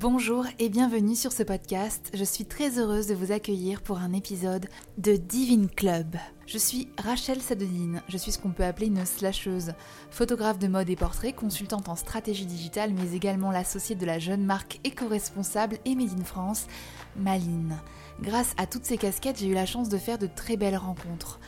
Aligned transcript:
Bonjour 0.00 0.46
et 0.58 0.70
bienvenue 0.70 1.14
sur 1.14 1.30
ce 1.30 1.42
podcast. 1.42 2.10
Je 2.14 2.24
suis 2.24 2.46
très 2.46 2.78
heureuse 2.78 3.06
de 3.06 3.14
vous 3.14 3.32
accueillir 3.32 3.82
pour 3.82 3.98
un 3.98 4.14
épisode 4.14 4.66
de 4.96 5.16
Divine 5.16 5.68
Club. 5.68 6.16
Je 6.46 6.56
suis 6.56 6.88
Rachel 6.96 7.42
Sadodine, 7.42 8.00
je 8.08 8.16
suis 8.16 8.32
ce 8.32 8.38
qu'on 8.38 8.52
peut 8.52 8.64
appeler 8.64 8.86
une 8.86 9.04
slasheuse, 9.04 9.74
photographe 10.10 10.58
de 10.58 10.68
mode 10.68 10.88
et 10.88 10.96
portrait, 10.96 11.34
consultante 11.34 11.90
en 11.90 11.96
stratégie 11.96 12.46
digitale, 12.46 12.94
mais 12.94 13.14
également 13.14 13.50
l'associée 13.50 13.94
de 13.94 14.06
la 14.06 14.18
jeune 14.18 14.42
marque 14.42 14.80
éco-responsable 14.84 15.76
et 15.84 15.92
in 15.92 16.24
France, 16.24 16.66
Maline. 17.16 17.76
Grâce 18.22 18.54
à 18.56 18.66
toutes 18.66 18.86
ces 18.86 18.96
casquettes, 18.96 19.38
j'ai 19.38 19.48
eu 19.48 19.54
la 19.54 19.66
chance 19.66 19.90
de 19.90 19.98
faire 19.98 20.16
de 20.16 20.26
très 20.26 20.56
belles 20.56 20.78
rencontres. 20.78 21.40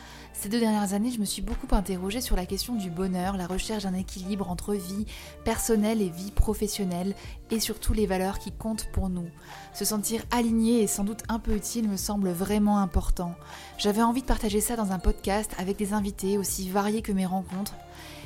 Ces 0.43 0.49
deux 0.49 0.59
dernières 0.59 0.93
années, 0.93 1.09
je 1.09 1.21
me 1.21 1.25
suis 1.25 1.41
beaucoup 1.41 1.73
interrogée 1.73 2.19
sur 2.19 2.35
la 2.35 2.45
question 2.45 2.75
du 2.75 2.89
bonheur, 2.89 3.37
la 3.37 3.47
recherche 3.47 3.83
d'un 3.83 3.93
équilibre 3.93 4.51
entre 4.51 4.73
vie 4.73 5.05
personnelle 5.45 6.01
et 6.01 6.09
vie 6.09 6.31
professionnelle, 6.31 7.15
et 7.49 7.61
surtout 7.61 7.93
les 7.93 8.05
valeurs 8.05 8.39
qui 8.39 8.51
comptent 8.51 8.89
pour 8.91 9.07
nous. 9.07 9.29
Se 9.73 9.85
sentir 9.85 10.21
aligné 10.31 10.81
et 10.81 10.87
sans 10.87 11.05
doute 11.05 11.23
un 11.29 11.39
peu 11.39 11.55
utile 11.55 11.87
me 11.87 11.95
semble 11.95 12.27
vraiment 12.27 12.79
important. 12.79 13.35
J'avais 13.77 14.01
envie 14.01 14.19
de 14.19 14.27
partager 14.27 14.59
ça 14.59 14.75
dans 14.75 14.91
un 14.91 14.99
podcast 14.99 15.49
avec 15.57 15.77
des 15.77 15.93
invités 15.93 16.37
aussi 16.37 16.67
variés 16.67 17.01
que 17.01 17.13
mes 17.13 17.25
rencontres 17.25 17.75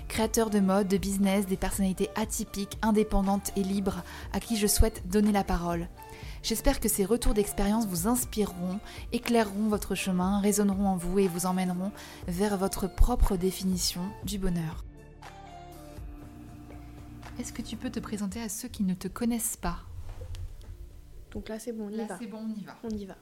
créateurs 0.08 0.50
de 0.50 0.60
mode, 0.60 0.88
de 0.88 0.98
business, 0.98 1.46
des 1.46 1.58
personnalités 1.58 2.10
atypiques, 2.16 2.80
indépendantes 2.82 3.52
et 3.56 3.64
libres 3.64 4.04
à 4.34 4.40
qui 4.40 4.58
je 4.58 4.66
souhaite 4.66 5.04
donner 5.08 5.32
la 5.32 5.44
parole. 5.44 5.88
J'espère 6.44 6.80
que 6.80 6.88
ces 6.90 7.06
retours 7.06 7.34
d'expérience 7.34 7.86
vous 7.88 8.08
inspireront, 8.08 8.80
éclaireront 9.12 9.68
votre 9.68 9.96
chemin, 9.96 10.40
résonneront 10.40 10.88
en 10.88 10.96
vous 10.96 11.20
et 11.20 11.28
vous 11.28 11.46
emmèneront 11.46 11.92
vers 12.28 12.58
votre 12.58 12.88
propre 12.88 13.36
définition 13.38 14.02
du 14.24 14.38
bonheur. 14.38 14.84
Est-ce 17.40 17.54
que 17.54 17.62
tu 17.62 17.76
peux 17.76 17.90
te 17.92 18.00
présenter 18.00 18.42
à 18.42 18.50
ceux 18.50 18.68
qui 18.68 18.84
ne 18.84 18.94
te 18.94 19.08
connaissent 19.08 19.58
pas? 19.58 19.80
Donc 21.32 21.50
là, 21.50 21.60
c'est 21.60 21.72
bon, 21.74 21.88
on 21.88 21.90
y 21.90 21.98
Là, 21.98 22.06
va. 22.06 22.18
c'est 22.18 22.28
bon, 22.28 22.40
on 22.40 22.50
y 22.60 22.64
va. 22.64 22.76
On 22.84 22.90
y 22.90 23.06
va. 23.06 23.16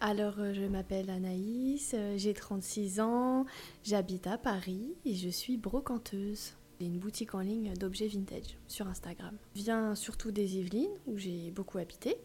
Alors, 0.00 0.34
euh, 0.38 0.52
je 0.52 0.62
m'appelle 0.62 1.08
Anaïs, 1.08 1.92
euh, 1.94 2.14
j'ai 2.18 2.34
36 2.34 3.00
ans, 3.00 3.46
j'habite 3.84 4.26
à 4.26 4.36
Paris 4.36 4.94
et 5.06 5.14
je 5.14 5.28
suis 5.28 5.56
brocanteuse. 5.56 6.52
Une 6.84 6.98
boutique 6.98 7.34
en 7.34 7.40
ligne 7.40 7.72
d'objets 7.74 8.08
vintage 8.08 8.58
sur 8.68 8.86
Instagram. 8.88 9.34
Je 9.54 9.62
viens 9.62 9.94
surtout 9.94 10.32
des 10.32 10.58
Yvelines 10.58 10.92
où 11.06 11.16
j'ai 11.16 11.50
beaucoup 11.50 11.78
habité, 11.78 12.18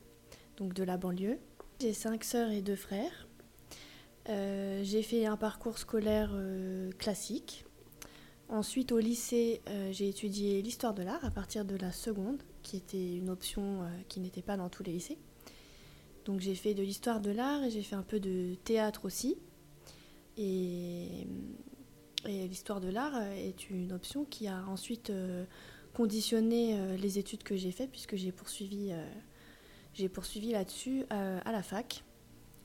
donc 0.57 0.73
de 0.73 0.83
la 0.83 0.97
banlieue. 0.97 1.39
J'ai 1.79 1.93
cinq 1.93 2.25
sœurs 2.25 2.51
et 2.51 2.61
deux 2.61 2.75
frères. 2.75 3.29
Euh, 4.27 4.81
j'ai 4.83 5.01
fait 5.01 5.25
un 5.25 5.37
parcours 5.37 5.77
scolaire 5.77 6.31
euh, 6.33 6.91
classique. 6.97 7.65
Ensuite, 8.49 8.91
au 8.91 8.99
lycée, 8.99 9.61
euh, 9.69 9.93
j'ai 9.93 10.09
étudié 10.09 10.61
l'histoire 10.61 10.93
de 10.93 11.03
l'art 11.03 11.23
à 11.23 11.31
partir 11.31 11.63
de 11.63 11.77
la 11.77 11.93
seconde, 11.93 12.43
qui 12.61 12.75
était 12.75 13.15
une 13.15 13.29
option 13.29 13.83
qui 14.09 14.19
n'était 14.19 14.41
pas 14.41 14.57
dans 14.57 14.67
tous 14.67 14.83
les 14.83 14.91
lycées. 14.91 15.17
Donc 16.25 16.41
j'ai 16.41 16.55
fait 16.55 16.73
de 16.73 16.83
l'histoire 16.83 17.21
de 17.21 17.31
l'art 17.31 17.63
et 17.63 17.71
j'ai 17.71 17.81
fait 17.81 17.95
un 17.95 18.03
peu 18.03 18.19
de 18.19 18.55
théâtre 18.65 19.05
aussi. 19.05 19.37
Et 22.27 22.47
l'histoire 22.47 22.81
de 22.81 22.89
l'art 22.89 23.15
euh, 23.15 23.31
est 23.33 23.69
une 23.69 23.93
option 23.93 24.25
qui 24.25 24.47
a 24.47 24.63
ensuite 24.67 25.09
euh, 25.09 25.45
conditionné 25.93 26.77
euh, 26.77 26.97
les 26.97 27.17
études 27.17 27.43
que 27.43 27.55
j'ai 27.55 27.71
faites 27.71 27.91
puisque 27.91 28.15
j'ai 28.15 28.31
poursuivi, 28.31 28.91
j'ai 29.93 30.09
poursuivi 30.09 30.51
là-dessus 30.51 31.03
à 31.09 31.51
la 31.51 31.63
fac. 31.63 32.03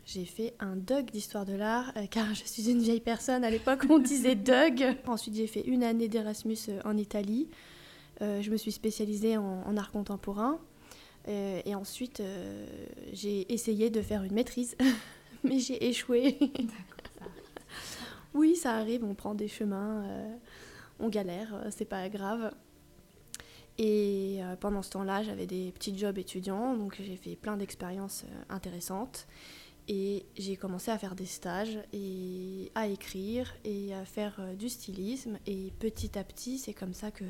J'ai 0.07 0.27
fait 0.27 0.55
un 0.61 0.77
DUG 0.77 1.11
d'histoire 1.11 1.47
de 1.47 1.55
l'art 1.55 1.93
car 2.11 2.35
je 2.35 2.45
suis 2.45 2.71
une 2.71 2.81
vieille 2.81 3.01
personne. 3.01 3.43
À 3.43 3.51
l'époque, 3.51 3.85
on 3.89 3.99
disait 3.99 4.35
DUG. 4.35 4.99
Ensuite, 5.07 5.35
j'ai 5.35 5.47
fait 5.47 5.63
une 5.63 5.83
année 5.83 6.09
d'Erasmus 6.09 6.59
en 6.85 6.97
Italie. 6.97 7.49
Je 8.21 8.51
me 8.51 8.57
suis 8.57 8.73
spécialisée 8.73 9.39
en, 9.39 9.77
art 9.77 9.91
contemporain. 9.91 10.59
Et 11.27 11.75
ensuite, 11.75 12.23
j'ai 13.15 13.51
essayé 13.53 13.89
de 13.89 14.03
faire 14.03 14.23
une 14.25 14.35
maîtrise, 14.35 14.77
mais 15.43 15.59
j'ai 15.59 15.89
échoué. 15.89 16.39
Oui, 18.35 18.57
ça 18.57 18.75
arrive, 18.75 19.05
on 19.05 19.15
prend 19.15 19.35
des 19.35 19.49
chemins, 19.49 20.05
euh, 20.05 20.37
on 20.99 21.09
galère, 21.09 21.55
euh, 21.55 21.69
c'est 21.71 21.85
pas 21.85 22.09
grave. 22.09 22.53
Et 23.79 24.39
euh, 24.41 24.57
pendant 24.57 24.83
ce 24.83 24.91
temps-là, 24.91 25.23
j'avais 25.23 25.47
des 25.47 25.73
petits 25.73 25.97
jobs 25.97 26.19
étudiants, 26.19 26.77
donc 26.77 26.97
j'ai 27.01 27.17
fait 27.17 27.37
plein 27.37 27.57
d'expériences 27.57 28.25
intéressantes. 28.49 29.27
Et 29.87 30.25
j'ai 30.37 30.57
commencé 30.57 30.91
à 30.91 30.99
faire 30.99 31.15
des 31.15 31.27
stages 31.27 31.79
et 31.93 32.73
à 32.75 32.87
écrire 32.87 33.55
et 33.65 33.95
à 33.95 34.07
faire 34.07 34.41
du 34.59 34.71
stylisme. 34.71 35.39
Et 35.47 35.73
petit 35.79 36.19
à 36.19 36.25
petit, 36.25 36.59
c'est 36.59 36.73
comme 36.73 36.95
ça 36.95 37.11
que 37.11 37.27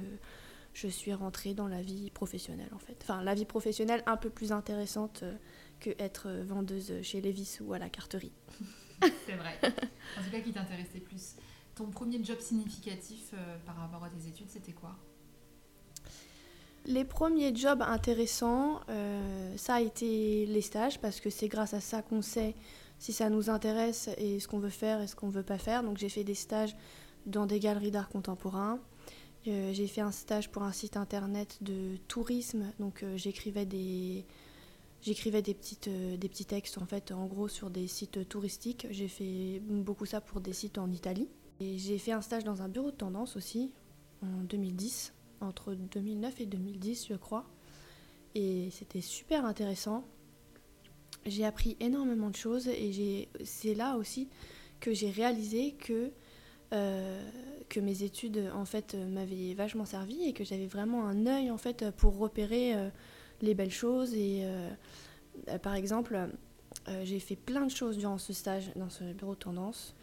je 0.73 0.87
suis 0.87 1.13
rentrée 1.13 1.53
dans 1.53 1.67
la 1.67 1.83
vie 1.83 2.11
professionnelle 2.11 2.71
en 2.73 2.79
fait. 2.79 2.97
Enfin, 3.03 3.25
la 3.25 3.35
vie 3.35 3.45
professionnelle 3.45 4.05
un 4.07 4.17
peu 4.17 4.31
plus 4.31 4.53
intéressante 4.53 5.25
que 5.81 5.91
être 5.99 6.31
vendeuse 6.31 6.93
chez 7.03 7.21
Levis 7.21 7.59
ou 7.61 7.73
à 7.73 7.81
la 7.81 7.89
carterie. 7.89 8.33
C'est 9.01 9.37
vrai. 9.37 9.59
En 10.19 10.23
tout 10.23 10.31
cas, 10.31 10.41
qui 10.41 10.53
t'intéressait 10.53 11.01
plus. 11.01 11.37
Ton 11.75 11.87
premier 11.87 12.23
job 12.23 12.39
significatif 12.39 13.31
euh, 13.35 13.57
par 13.67 13.77
rapport 13.77 14.05
à 14.05 14.09
tes 14.09 14.29
études, 14.29 14.49
c'était 14.49 14.73
quoi? 14.73 14.97
Les 16.87 17.05
premiers 17.05 17.55
jobs 17.55 17.83
intéressants, 17.83 18.81
euh, 18.91 19.57
ça 19.57 19.77
a 19.77 19.81
été 19.81 20.47
les 20.47 20.61
stages 20.61 21.01
parce 21.01 21.19
que 21.19 21.31
c'est 21.31 21.49
grâce 21.49 21.75
à 21.75 21.81
ça 21.81 22.03
qu'on 22.03 22.23
sait 22.23 22.55
si 22.99 23.13
ça 23.13 23.31
nous 23.31 23.51
intéresse 23.51 24.11
et 24.19 24.39
ce 24.39 24.47
qu'on 24.47 24.59
veut 24.59 24.69
faire 24.69 25.01
et 25.01 25.07
ce 25.07 25.17
qu'on 25.17 25.31
veut 25.31 25.43
pas 25.43 25.59
faire. 25.59 25.83
Donc 25.83 25.99
j'ai 25.99 26.11
fait 26.11 26.25
des 26.25 26.35
stages 26.35 26.77
dans 27.27 27.47
des 27.47 27.59
galeries 27.59 27.91
d'art 27.91 28.09
contemporain. 28.09 28.79
Euh, 29.49 29.73
j'ai 29.73 29.87
fait 29.87 30.03
un 30.03 30.13
stage 30.13 30.51
pour 30.51 30.63
un 30.63 30.73
site 30.73 30.97
internet 30.97 31.59
de 31.63 31.97
tourisme, 32.07 32.71
donc 32.79 33.05
j'écrivais 33.17 33.67
des 33.67 34.25
j'écrivais 35.05 35.43
des 35.43 35.55
petites 35.55 35.89
euh, 35.89 36.17
des 36.17 36.29
petits 36.29 36.47
textes 36.47 36.79
en 36.79 36.87
fait 36.87 37.13
en 37.13 37.27
gros 37.27 37.49
sur 37.49 37.71
des 37.71 37.87
sites 37.87 38.29
touristiques. 38.29 38.87
J'ai 38.91 39.09
fait 39.09 39.61
beaucoup 39.61 40.07
ça 40.07 40.21
pour 40.21 40.41
des 40.41 40.53
sites 40.53 40.79
en 40.79 40.91
Italie. 40.91 41.29
Et 41.61 41.79
j'ai 41.79 41.99
fait 41.99 42.13
un 42.13 42.23
stage 42.23 42.43
dans 42.43 42.63
un 42.63 42.69
bureau 42.69 42.91
de 42.91 42.97
tendance 42.97 43.37
aussi 43.37 43.71
en 44.23 44.43
2010, 44.43 45.13
entre 45.41 45.75
2009 45.75 46.41
et 46.41 46.47
2010 46.47 47.07
je 47.11 47.15
crois. 47.15 47.45
Et 48.35 48.71
c'était 48.73 49.03
super 49.03 49.45
intéressant. 49.45 50.05
J'ai 51.27 51.45
appris 51.45 51.77
énormément 51.81 52.31
de 52.31 52.37
choses 52.37 52.67
et 52.69 53.29
c'est 53.45 53.75
là 53.75 53.97
aussi 53.97 54.29
que 54.81 54.93
j'ai 54.93 55.11
réalisé 55.11 55.73
que 55.73 56.11
euh, 56.73 57.31
que 57.69 57.79
mes 57.79 58.03
études 58.03 58.51
en 58.55 58.65
fait 58.65 58.95
m'avaient 58.95 59.55
vachement 59.55 59.85
servi 59.85 60.25
et 60.25 60.33
que 60.33 60.45
j'avais 60.45 60.67
vraiment 60.67 61.07
un 61.07 61.27
œil 61.27 61.51
en 61.51 61.59
fait 61.59 61.91
pour 61.93 62.19
repérer 62.19 62.75
euh, 62.75 62.91
les 63.43 63.55
belles 63.55 63.71
choses 63.71 64.15
et 64.15 64.43
euh, 64.45 64.71
euh, 65.49 65.59
par 65.59 65.75
exemple 65.75 66.17
euh, 66.89 67.01
j'ai 67.05 67.21
fait 67.21 67.37
plein 67.37 67.67
de 67.67 67.71
choses 67.71 67.97
durant 67.97 68.19
ce 68.19 68.33
stage 68.33 68.71
dans 68.77 68.91
ce 68.91 69.05
bureau 69.13 69.35
de 69.35 69.41
tendance 69.41 69.95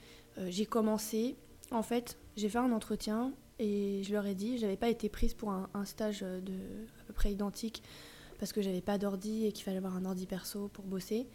j'ai 0.47 0.65
commencé 0.65 1.35
en 1.71 1.83
fait 1.83 2.17
j'ai 2.37 2.49
fait 2.49 2.57
un 2.57 2.71
entretien 2.71 3.33
et 3.59 4.01
je 4.03 4.13
leur 4.13 4.25
ai 4.25 4.33
dit 4.33 4.57
j'avais 4.57 4.77
pas 4.77 4.89
été 4.89 5.09
prise 5.09 5.33
pour 5.33 5.51
un, 5.51 5.85
stage 5.85 6.21
de 6.21 6.53
à 7.01 7.03
peu 7.05 7.13
près 7.13 7.31
identique 7.31 7.83
parce 8.39 8.53
que 8.53 8.61
j'avais 8.61 8.81
pas 8.81 8.97
d'ordi 8.97 9.45
et 9.45 9.51
qu'il 9.51 9.65
fallait 9.65 9.77
avoir 9.77 9.95
un 9.95 10.05
ordi 10.05 10.25
perso 10.25 10.69
pour 10.69 10.85
bosser 10.85 11.27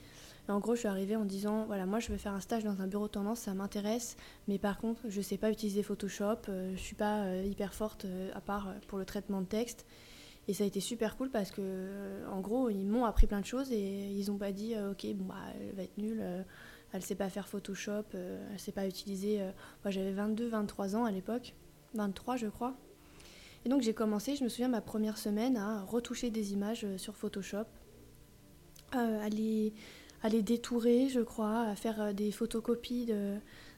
en 0.49 0.61
gros, 0.61 0.77
je 0.77 0.81
suis 0.81 0.89
arrivée 0.89 1.17
en 1.17 1.25
disant 1.25 1.65
voilà, 1.67 1.87
moi 1.87 1.99
je 1.99 2.13
veux 2.13 2.19
faire 2.19 2.33
un 2.33 2.41
stage 2.41 2.63
dans 2.63 2.81
un 2.81 2.87
bureau 2.87 3.09
de 3.09 3.13
tendance, 3.13 3.41
ça 3.41 3.55
m'intéresse, 3.55 4.17
mais 4.47 4.59
par 4.59 4.78
contre, 4.78 5.01
je 5.09 5.21
sais 5.21 5.39
pas 5.39 5.51
utiliser 5.51 5.83
Photoshop, 5.83 6.37
euh, 6.49 6.71
je 6.77 6.81
suis 6.81 6.95
pas 6.95 7.34
hyper 7.39 7.75
forte 7.75 8.07
à 8.33 8.41
part 8.41 8.73
pour 8.87 8.99
le 8.99 9.05
traitement 9.05 9.41
de 9.41 9.47
texte. 9.47 9.87
Et 10.49 10.55
ça 10.55 10.65
a 10.65 10.67
été 10.67 10.81
super 10.81 11.17
cool 11.17 11.31
parce 11.31 11.51
que, 11.51 11.61
euh, 11.61 12.27
en 12.31 12.41
gros, 12.41 12.71
ils 12.71 12.87
m'ont 12.87 13.05
appris 13.05 13.27
plein 13.27 13.41
de 13.41 13.47
choses 13.47 13.73
et 13.73 14.12
ils 14.12 14.31
ont 14.31 14.39
pas 14.39 14.53
dit 14.53 14.75
euh, 14.75 14.93
ok, 14.93 15.07
bon, 15.15 15.25
bah, 15.25 15.34
elle 15.61 15.75
va 15.75 15.83
être 15.83 15.99
nulle, 15.99 16.21
euh, 16.21 16.43
elle 16.93 17.03
sait 17.03 17.17
pas 17.17 17.29
faire 17.29 17.49
Photoshop, 17.49 18.05
elle 18.15 18.59
sait 18.59 18.73
pas 18.73 18.87
utiliser. 18.87 19.39
Moi 19.84 19.91
j'avais 19.91 20.12
22, 20.12 20.49
23 20.49 20.97
ans 20.97 21.05
à 21.05 21.11
l'époque, 21.11 21.55
23 21.95 22.37
je 22.37 22.47
crois. 22.47 22.77
Et 23.65 23.69
donc 23.69 23.83
j'ai 23.83 23.93
commencé, 23.93 24.37
je 24.37 24.45
me 24.45 24.49
souviens, 24.49 24.69
ma 24.69 24.81
première 24.81 25.19
semaine 25.19 25.57
à 25.57 25.83
retoucher 25.83 26.31
des 26.31 26.53
images 26.53 26.87
sur 26.97 27.17
Photoshop, 27.17 27.67
à 28.93 29.28
les 29.28 29.72
détourer, 30.43 31.09
je 31.09 31.21
crois, 31.21 31.63
à 31.63 31.75
faire 31.75 32.15
des 32.15 32.31
photocopies, 32.31 33.07
de, 33.07 33.34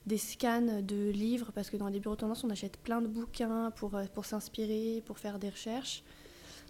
des 0.06 0.18
scans 0.18 0.82
de 0.82 1.08
livres, 1.10 1.50
parce 1.54 1.70
que 1.70 1.78
dans 1.78 1.88
les 1.88 2.00
bureaux 2.00 2.14
de 2.14 2.20
tendance, 2.20 2.44
on 2.44 2.50
achète 2.50 2.76
plein 2.76 3.00
de 3.00 3.08
bouquins 3.08 3.72
pour 3.72 4.26
s'inspirer, 4.26 5.02
pour 5.06 5.18
faire 5.18 5.38
des 5.38 5.48
recherches. 5.48 6.04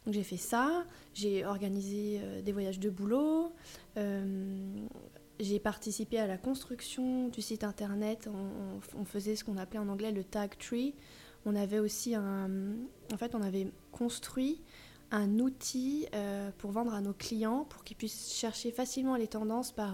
Donc 0.09 0.15
j'ai 0.15 0.23
fait 0.23 0.39
ça, 0.39 0.87
j'ai 1.13 1.45
organisé 1.45 2.19
euh, 2.23 2.41
des 2.41 2.51
voyages 2.53 2.81
de 2.81 2.89
boulot, 2.89 3.53
euh, 3.99 4.25
j'ai 5.39 5.59
participé 5.59 6.19
à 6.19 6.27
la 6.27 6.39
construction 6.39 7.29
du 7.29 7.43
site 7.43 7.63
internet, 7.63 8.27
on, 8.27 8.99
on- 8.99 9.05
faisait 9.05 9.37
ce 9.37 9.45
qu'on 9.45 9.59
appelait 9.59 9.79
en 9.81 9.89
anglais 9.91 10.11
le 10.11 10.25
tag 10.25 10.57
tree. 10.59 10.95
On 11.45 11.55
avait 11.55 11.79
aussi 11.79 12.15
un... 12.15 12.49
En 13.13 13.19
fait, 13.19 13.35
on 13.35 13.43
avait 13.43 13.71
construit 13.93 14.63
un 15.11 15.41
outil 15.41 16.07
euh, 16.15 16.49
pour 16.57 16.71
vendre 16.71 16.95
à 16.95 17.03
nos 17.03 17.13
clients, 17.13 17.67
pour 17.69 17.85
qu'ils 17.85 17.99
puissent 17.99 18.33
chercher 18.33 18.71
facilement 18.71 19.15
les 19.15 19.27
tendances 19.29 19.73
par, 19.73 19.93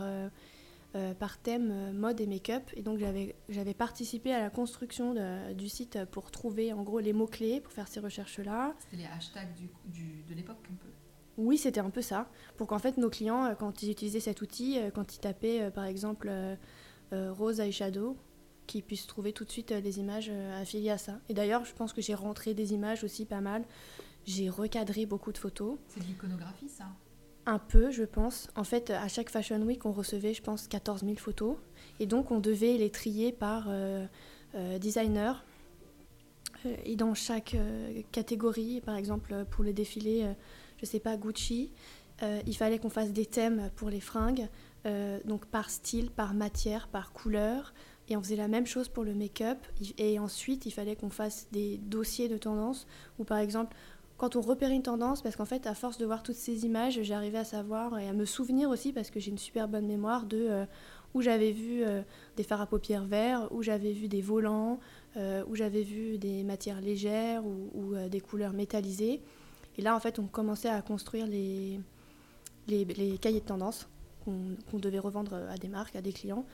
par 1.19 1.39
thème 1.39 1.71
euh, 1.73 1.93
mode 1.93 2.21
et 2.21 2.27
make-up. 2.27 2.63
Et 2.75 2.83
donc 2.83 2.99
j'avais 3.49 3.75
participé 3.75 4.33
à 4.33 4.41
la 4.41 4.51
construction 4.51 5.15
de- 5.15 5.53
du 5.55 5.69
site 5.69 6.05
pour 6.11 6.31
trouver 6.31 6.73
en 6.73 6.83
gros 6.83 7.01
les 7.01 7.13
mots-clés 7.13 7.61
pour 7.61 7.73
faire 7.73 7.89
ces 7.89 8.01
recherches-là. 8.01 8.75
C'était 8.79 8.97
les 9.03 9.07
hashtags 9.07 9.53
du, 9.55 9.69
du- 9.87 10.23
de 10.29 10.35
l'époque 10.35 10.59
un 10.71 10.75
peu. 10.77 10.89
Oui, 11.37 11.59
c'était 11.59 11.81
un 11.81 11.91
peu 11.91 12.03
ça. 12.03 12.31
Pour 12.57 12.69
qu'en 12.69 12.79
fait, 12.79 12.97
nos 12.97 13.11
clients, 13.11 13.55
quand 13.59 13.83
ils 13.83 13.91
utilisaient 13.91 14.21
cet 14.21 14.41
outil, 14.41 14.79
quand 14.95 15.15
ils 15.17 15.19
tapaient, 15.19 15.69
par 15.73 15.85
exemple, 15.85 16.31
rose 17.11 17.59
eyeshadow, 17.59 18.17
qu'ils 18.69 18.85
puissent 18.85 19.07
trouver 19.09 19.33
tout 19.33 19.45
de 19.45 19.51
suite 19.51 19.73
des 19.73 19.99
images 19.99 20.31
affiliées 20.61 20.91
à 20.91 20.99
ça. 20.99 21.19
Et 21.29 21.35
d'ailleurs, 21.35 21.65
je 21.65 21.75
pense 21.75 21.93
que 21.93 22.01
j'ai 22.01 22.15
rentré 22.15 22.55
des 22.55 22.73
images 22.73 23.03
aussi 23.03 23.25
pas 23.27 23.41
mal. 23.41 23.65
J'ai 24.27 24.49
recadré 24.49 25.07
beaucoup 25.07 25.33
de 25.33 25.39
photos. 25.39 25.77
C'est 25.89 26.01
de 26.01 26.07
l'iconographie, 26.07 26.69
ça 26.69 26.87
Un 27.47 27.59
peu, 27.59 27.91
je 27.91 28.05
pense. 28.05 28.49
En 28.57 28.65
fait, 28.65 28.91
à 28.91 29.07
chaque 29.09 29.29
Fashion 29.29 29.61
Week, 29.61 29.85
on 29.85 29.93
recevait, 29.93 30.33
je 30.33 30.43
pense, 30.43 30.67
14 30.67 31.05
000 31.05 31.17
photos. 31.17 31.57
Et 32.01 32.07
donc, 32.07 32.31
on 32.31 32.41
devait 32.41 32.79
les 32.79 32.91
trier 32.91 33.33
par 33.33 33.67
euh, 33.69 34.07
euh, 34.55 34.79
designer. 34.79 35.45
Euh, 36.65 36.75
et 36.85 36.97
dans 36.97 37.13
chaque 37.15 37.57
catégorie, 38.13 38.81
par 38.81 38.97
exemple, 38.97 39.45
pour 39.51 39.63
les 39.63 39.75
défilés, 39.75 40.27
je 40.79 40.87
sais 40.87 41.01
pas, 41.01 41.17
Gucci, 41.17 41.71
il 42.47 42.57
fallait 42.57 42.79
qu'on 42.79 42.91
fasse 42.91 43.13
des 43.13 43.27
thèmes 43.27 43.71
pour 43.77 43.91
les 43.91 44.01
fringues. 44.01 44.49
donc, 45.27 45.45
par 45.47 45.69
style, 45.69 46.11
par 46.11 46.33
matière, 46.33 46.89
par 46.89 47.13
couleur. 47.13 47.75
Et 48.09 48.17
on 48.17 48.23
faisait 48.23 48.37
la 48.37 48.49
même 48.49 48.67
chose 48.67 48.89
pour 48.89 49.05
le 49.05 49.15
make-up. 49.15 49.59
Et 49.99 50.19
ensuite, 50.19 50.67
il 50.67 50.71
fallait 50.71 50.97
qu'on 50.97 51.11
fasse 51.11 51.49
des 51.53 51.79
dossiers 51.79 52.29
de 52.29 52.37
tendance 52.37 52.87
où, 53.19 53.25
par 53.25 53.39
exemple, 53.39 53.75
quand 54.17 54.37
on 54.37 54.41
repérait 54.41 54.75
une 54.75 54.83
tendance, 54.83 55.23
parce 55.23 55.35
qu'en 55.35 55.45
fait, 55.45 55.67
à 55.67 55.75
force 55.75 55.99
de 55.99 56.07
voir 56.07 56.23
toutes 56.23 56.37
ces 56.37 56.65
images, 56.65 57.03
j'arrivais 57.03 57.39
à 57.39 57.45
savoir 57.45 57.99
et 57.99 58.09
à 58.09 58.13
me 58.13 58.25
souvenir 58.25 58.71
aussi, 58.71 58.93
parce 58.93 59.11
que 59.11 59.19
j'ai 59.19 59.31
une 59.31 59.39
super 59.39 59.67
bonne 59.69 59.87
mémoire, 59.87 60.25
de 60.27 60.47
euh, 60.49 60.67
où 61.15 61.21
j'avais 61.21 61.51
vu 61.51 61.83
euh, 61.83 62.03
des 62.37 62.45
fards 62.45 62.61
à 62.61 62.67
paupières 62.67 63.05
verts, 63.05 63.49
où 63.51 63.63
j'avais 63.63 63.93
vu 63.93 64.07
des 64.07 64.23
volants, 64.23 64.79
euh, 65.17 65.43
où 65.49 65.57
j'avais 65.57 65.83
vu 65.83 66.19
des 66.19 66.45
matières 66.45 66.81
légères 66.81 67.45
ou, 67.45 67.95
des 68.09 68.21
couleurs 68.21 68.53
métallisées. 68.53 69.21
Et 69.77 69.83
là, 69.83 69.97
en 69.97 70.01
fait, 70.01 70.19
on 70.21 70.27
commençait 70.27 70.69
à 70.69 70.81
construire 70.83 71.27
les, 71.27 71.81
cahiers 73.21 73.41
de 73.41 73.45
tendance 73.45 73.89
qu'on 74.25 74.79
devait 74.79 75.01
revendre 75.01 75.35
à 75.35 75.57
des 75.59 75.69
marques, 75.69 75.97
à 75.97 76.01
des 76.01 76.13
clients, 76.13 76.47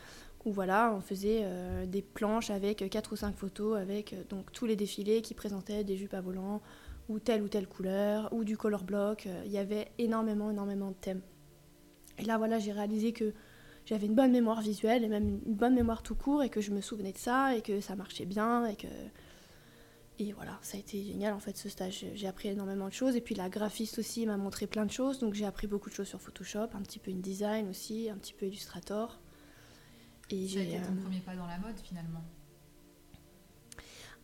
où 0.45 0.53
voilà, 0.53 0.93
on 0.97 1.01
faisait 1.01 1.47
des 1.87 2.03
planches 2.03 2.51
avec 2.51 2.89
quatre 2.91 3.13
ou 3.13 3.17
cinq 3.17 3.37
photos, 3.37 3.79
avec 3.79 4.17
donc 4.29 4.51
tous 4.53 4.67
les 4.67 4.75
défilés 4.75 5.23
qui 5.23 5.35
présentaient 5.35 5.85
des 5.85 5.97
jupes 5.97 6.15
à 6.15 6.21
volants, 6.21 6.61
ou 7.11 7.19
telle 7.19 7.43
ou 7.43 7.49
telle 7.49 7.67
couleur, 7.67 8.33
ou 8.33 8.45
du 8.45 8.57
color 8.57 8.85
block. 8.85 9.27
Euh, 9.27 9.43
il 9.45 9.53
y 9.53 9.59
avait 9.59 9.91
énormément, 9.99 10.51
énormément 10.51 10.91
de 10.91 10.97
thèmes. 10.97 11.21
Et 12.19 12.25
là, 12.25 12.39
voilà, 12.39 12.59
j'ai 12.59 12.73
réalisé 12.73 13.13
que 13.13 13.35
j'avais 13.85 14.07
une 14.07 14.15
bonne 14.15 14.31
mémoire 14.31 14.61
visuelle 14.61 15.03
et 15.03 15.09
même 15.09 15.41
une 15.45 15.55
bonne 15.55 15.75
mémoire 15.75 16.03
tout 16.03 16.15
court 16.15 16.43
et 16.43 16.49
que 16.49 16.61
je 16.61 16.71
me 16.71 16.81
souvenais 16.81 17.13
de 17.13 17.19
ça 17.19 17.57
et 17.57 17.63
que 17.63 17.81
ça 17.81 17.97
marchait 17.97 18.27
bien 18.27 18.67
et 18.67 18.77
que 18.77 18.87
et 20.21 20.33
voilà 20.33 20.59
ça 20.61 20.77
a 20.77 20.81
été 20.81 21.03
génial 21.03 21.33
en 21.33 21.41
fait 21.41 21.57
ce 21.57 21.71
stage 21.71 22.05
j'ai 22.15 22.27
appris 22.27 22.49
énormément 22.51 22.89
de 22.89 22.93
choses 22.93 23.17
et 23.17 23.23
puis 23.23 23.35
la 23.35 23.49
graphiste 23.49 23.99
aussi 23.99 24.27
m'a 24.27 24.37
montré 24.37 24.67
plein 24.67 24.85
de 24.85 24.91
choses 24.91 25.19
donc 25.19 25.33
j'ai 25.33 25.47
appris 25.47 25.67
beaucoup 25.67 25.89
de 25.89 25.95
choses 25.95 26.09
sur 26.09 26.21
Photoshop 26.21 26.69
un 26.75 26.83
petit 26.83 26.99
peu 26.99 27.11
InDesign 27.11 27.69
aussi 27.69 28.11
un 28.11 28.19
petit 28.19 28.35
peu 28.35 28.47
Illustrator 28.47 29.19
et 30.29 30.47
j'ai 30.47 30.63
été 30.63 30.77
ton 30.77 30.93
euh, 30.93 31.03
premier 31.03 31.21
pas 31.21 31.35
dans 31.35 31.47
la 31.47 31.59
mode 31.59 31.79
finalement 31.83 32.23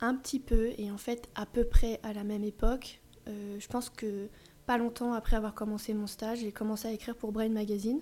un 0.00 0.14
petit 0.14 0.40
peu, 0.40 0.72
et 0.78 0.90
en 0.90 0.98
fait 0.98 1.28
à 1.34 1.46
peu 1.46 1.64
près 1.64 2.00
à 2.02 2.12
la 2.12 2.25
même 2.25 2.44
époque, 2.44 3.00
euh, 3.28 3.56
je 3.58 3.66
pense 3.69 3.90
que 3.90 4.28
pas 4.66 4.78
longtemps 4.78 5.12
après 5.12 5.37
avoir 5.37 5.54
commencé 5.54 5.94
mon 5.94 6.06
stage, 6.06 6.40
j'ai 6.40 6.52
commencé 6.52 6.88
à 6.88 6.93
écrire 6.93 7.16
pour 7.16 7.32
Brain 7.32 7.48
Magazine. 7.48 8.00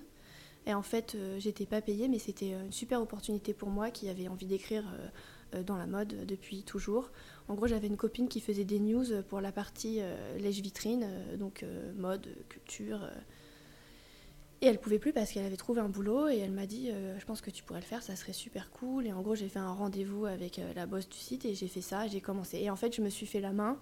Et 0.67 0.73
en 0.73 0.83
fait, 0.83 1.15
euh, 1.15 1.39
j'étais 1.39 1.67
pas 1.67 1.83
payée, 1.83 2.09
mais 2.09 2.19
c'était 2.19 2.53
une 2.53 2.73
super 2.73 3.03
opportunité 3.03 3.53
pour 3.53 3.69
moi 3.69 3.91
qui 3.91 4.09
avait 4.09 4.29
envie 4.29 4.47
d'écrire 4.47 4.85
euh, 5.55 5.63
dans 5.63 5.77
la 5.77 5.87
mode 5.87 6.25
depuis 6.27 6.63
toujours. 6.63 7.11
En 7.49 7.55
gros, 7.55 7.67
j'avais 7.67 7.87
une 7.87 7.99
copine 7.99 8.29
qui 8.29 8.41
faisait 8.41 8.65
des 8.65 8.81
news 8.81 9.05
pour 9.29 9.43
la 9.43 9.53
partie 9.53 10.01
lèche-vitrine, 10.39 11.07
donc 11.39 11.65
mode, 11.97 12.27
culture, 12.49 13.07
et 14.61 14.67
elle 14.67 14.79
pouvait 14.79 14.99
plus 14.99 15.13
parce 15.13 15.31
qu'elle 15.31 15.45
avait 15.45 15.57
trouvé 15.57 15.81
un 15.81 15.89
boulot 15.89 16.29
et 16.29 16.39
elle 16.39 16.53
m'a 16.53 16.67
dit 16.67 16.89
euh, 16.91 17.19
Je 17.19 17.25
pense 17.27 17.41
que 17.41 17.51
tu 17.51 17.63
pourrais 17.63 17.81
le 17.81 17.85
faire, 17.85 18.03
ça 18.03 18.17
serait 18.17 18.33
super 18.33 18.71
cool. 18.71 19.07
Et 19.07 19.13
en 19.13 19.21
gros, 19.21 19.35
j'ai 19.35 19.49
fait 19.49 19.59
un 19.59 19.73
rendez-vous 19.73 20.27
avec 20.27 20.59
euh, 20.59 20.73
la 20.75 20.87
boss 20.87 21.09
du 21.09 21.19
site 21.19 21.45
et 21.45 21.55
j'ai 21.55 21.69
fait 21.69 21.81
ça, 21.81 22.07
j'ai 22.07 22.21
commencé. 22.21 22.59
Et 22.59 22.71
en 22.71 22.77
fait, 22.77 22.95
je 22.95 23.03
me 23.03 23.11
suis 23.11 23.27
fait 23.27 23.41
la 23.41 23.53
main 23.53 23.79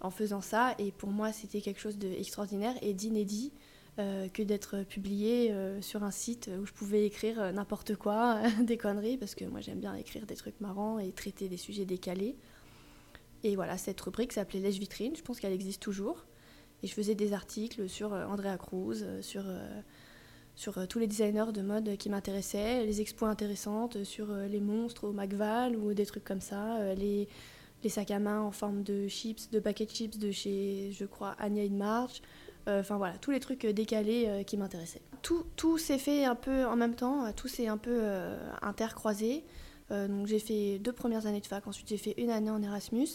en 0.00 0.10
faisant 0.10 0.40
ça. 0.40 0.74
Et 0.78 0.92
pour 0.92 1.10
moi, 1.10 1.32
c'était 1.32 1.60
quelque 1.60 1.80
chose 1.80 1.98
d'extraordinaire 1.98 2.74
et 2.82 2.94
d'inédit 2.94 3.52
euh, 3.98 4.28
que 4.28 4.42
d'être 4.42 4.84
publié 4.84 5.52
sur 5.80 6.04
un 6.04 6.10
site 6.10 6.50
où 6.60 6.66
je 6.66 6.72
pouvais 6.72 7.04
écrire 7.04 7.52
n'importe 7.52 7.96
quoi, 7.96 8.40
des 8.62 8.76
conneries, 8.76 9.16
parce 9.16 9.34
que 9.34 9.44
moi, 9.44 9.60
j'aime 9.60 9.80
bien 9.80 9.94
écrire 9.94 10.26
des 10.26 10.36
trucs 10.36 10.60
marrants 10.60 10.98
et 10.98 11.10
traiter 11.12 11.48
des 11.48 11.56
sujets 11.56 11.84
décalés. 11.84 12.36
Et 13.42 13.56
voilà, 13.56 13.76
cette 13.76 14.00
rubrique 14.00 14.32
s'appelait 14.32 14.60
Lèche 14.60 14.78
Vitrine, 14.78 15.16
je 15.16 15.22
pense 15.22 15.40
qu'elle 15.40 15.52
existe 15.52 15.82
toujours. 15.82 16.26
Et 16.84 16.86
je 16.86 16.94
faisais 16.94 17.14
des 17.14 17.32
articles 17.32 17.88
sur 17.88 18.12
Andrea 18.12 18.56
Cruz, 18.56 19.04
sur 19.20 19.44
sur 20.54 20.78
euh, 20.78 20.86
tous 20.86 20.98
les 20.98 21.06
designers 21.06 21.52
de 21.52 21.62
mode 21.62 21.96
qui 21.96 22.10
m'intéressaient, 22.10 22.84
les 22.84 23.00
expos 23.00 23.28
intéressantes 23.28 24.04
sur 24.04 24.30
euh, 24.30 24.46
les 24.46 24.60
monstres 24.60 25.04
au 25.04 25.12
McVal 25.12 25.76
ou 25.76 25.94
des 25.94 26.06
trucs 26.06 26.24
comme 26.24 26.40
ça, 26.40 26.76
euh, 26.76 26.94
les, 26.94 27.28
les 27.82 27.88
sacs 27.88 28.10
à 28.10 28.18
main 28.18 28.40
en 28.40 28.52
forme 28.52 28.82
de 28.82 29.08
chips, 29.08 29.50
de 29.50 29.60
paquets 29.60 29.86
de 29.86 29.90
chips 29.90 30.18
de 30.18 30.30
chez, 30.30 30.92
je 30.92 31.04
crois, 31.04 31.34
Anya 31.38 31.68
March. 31.70 32.22
Enfin 32.68 32.96
voilà, 32.96 33.18
tous 33.18 33.32
les 33.32 33.40
trucs 33.40 33.66
décalés 33.66 34.44
qui 34.46 34.56
m'intéressaient. 34.56 35.02
Tout, 35.20 35.44
tout 35.56 35.78
s'est 35.78 35.98
fait 35.98 36.24
un 36.24 36.36
peu 36.36 36.64
en 36.64 36.76
même 36.76 36.94
temps, 36.94 37.32
tout 37.32 37.48
s'est 37.48 37.66
un 37.66 37.76
peu 37.76 38.04
intercroisé. 38.60 39.42
donc 39.90 40.28
j'ai 40.28 40.38
fait 40.38 40.78
deux 40.78 40.92
premières 40.92 41.26
années 41.26 41.40
de 41.40 41.46
fac, 41.46 41.66
ensuite 41.66 41.88
j'ai 41.88 41.96
fait 41.96 42.14
une 42.18 42.30
année 42.30 42.52
en 42.52 42.62
Erasmus. 42.62 43.08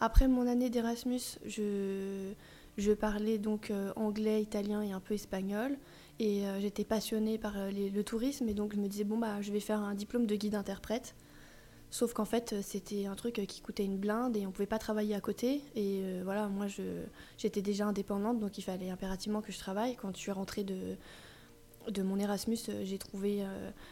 Après 0.00 0.26
mon 0.26 0.46
année 0.46 0.70
d'Erasmus, 0.70 1.36
je, 1.44 2.32
je 2.78 2.92
parlais 2.92 3.36
donc 3.36 3.70
anglais, 3.94 4.40
italien 4.40 4.80
et 4.80 4.92
un 4.92 5.00
peu 5.00 5.12
espagnol. 5.12 5.76
Et 6.20 6.46
euh, 6.46 6.60
j'étais 6.60 6.84
passionnée 6.84 7.38
par 7.38 7.58
euh, 7.58 7.70
le 7.70 8.04
tourisme 8.04 8.48
et 8.48 8.54
donc 8.54 8.74
je 8.74 8.80
me 8.80 8.86
disais, 8.86 9.04
bon, 9.04 9.18
bah, 9.18 9.40
je 9.40 9.52
vais 9.52 9.60
faire 9.60 9.80
un 9.80 9.94
diplôme 9.94 10.26
de 10.26 10.36
guide 10.36 10.54
interprète. 10.54 11.14
Sauf 11.90 12.12
qu'en 12.12 12.24
fait, 12.24 12.52
euh, 12.52 12.60
c'était 12.62 13.06
un 13.06 13.14
truc 13.14 13.34
qui 13.48 13.60
coûtait 13.60 13.84
une 13.84 13.98
blinde 13.98 14.36
et 14.36 14.46
on 14.46 14.52
pouvait 14.52 14.66
pas 14.66 14.78
travailler 14.78 15.14
à 15.14 15.20
côté. 15.20 15.62
Et 15.74 16.02
voilà, 16.22 16.48
moi, 16.48 16.66
j'étais 17.38 17.62
déjà 17.62 17.86
indépendante, 17.86 18.38
donc 18.38 18.58
il 18.58 18.62
fallait 18.62 18.90
impérativement 18.90 19.42
que 19.42 19.52
je 19.52 19.58
travaille. 19.58 19.96
Quand 19.96 20.14
je 20.14 20.20
suis 20.20 20.32
rentrée 20.32 20.64
de, 20.64 20.96
de 21.88 22.02
mon 22.02 22.18
Erasmus, 22.18 22.58
j'ai 22.82 22.98
trouvé. 22.98 23.44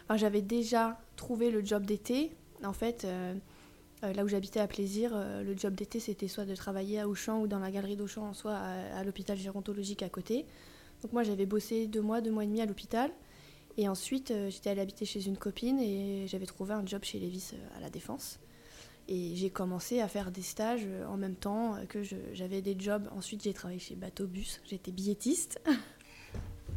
Enfin, 0.05 0.17
j'avais 0.17 0.43
déjà 0.43 0.99
trouvé 1.17 1.51
le 1.51 1.65
job 1.65 1.87
d'été. 1.87 2.33
En 2.65 2.73
fait, 2.73 3.07
là 4.03 4.25
où 4.25 4.29
j'habitais 4.29 4.59
à 4.59 4.67
Plaisir, 4.67 5.13
le 5.15 5.57
job 5.57 5.75
d'été, 5.75 6.01
c'était 6.01 6.27
soit 6.27 6.45
de 6.45 6.57
travailler 6.57 6.99
à 6.99 7.09
Auchan 7.09 7.41
ou 7.41 7.47
dans 7.47 7.61
la 7.61 7.71
galerie 7.71 7.97
d'Auchan, 7.97 8.35
soit 8.35 8.57
à 8.57 9.05
l'hôpital 9.05 9.39
gérontologique 9.39 10.03
à 10.03 10.09
côté. 10.09 10.45
Donc 11.03 11.13
moi 11.13 11.23
j'avais 11.25 11.47
bossé 11.47 11.87
deux 11.87 12.01
mois, 12.01 12.21
deux 12.21 12.31
mois 12.31 12.45
et 12.45 12.47
demi 12.47 12.61
à 12.61 12.67
l'hôpital. 12.67 13.11
Et 13.77 13.89
ensuite 13.89 14.31
euh, 14.31 14.51
j'étais 14.51 14.71
allée 14.71 14.81
habiter 14.81 15.05
chez 15.05 15.27
une 15.27 15.37
copine 15.37 15.81
et 15.81 16.27
j'avais 16.29 16.47
trouvé 16.47 16.75
un 16.75 16.87
job 16.87 17.03
chez 17.05 17.19
Levis 17.19 17.53
euh, 17.55 17.79
à 17.79 17.81
la 17.81 17.91
Défense. 17.91 18.39
Et 19.09 19.35
j'ai 19.35 19.51
commencé 19.51 20.01
à 20.01 20.09
faire 20.09 20.31
des 20.31 20.43
stages 20.43 20.85
euh, 20.87 21.07
en 21.07 21.17
même 21.17 21.35
temps 21.35 21.77
que 21.89 22.03
j'avais 22.33 22.63
des 22.63 22.77
jobs. 22.79 23.09
Ensuite 23.17 23.43
j'ai 23.43 23.53
travaillé 23.53 23.81
chez 23.81 23.97
Bateau 23.97 24.27
Bus, 24.27 24.61
j'étais 24.65 24.93
billettiste. 24.93 25.61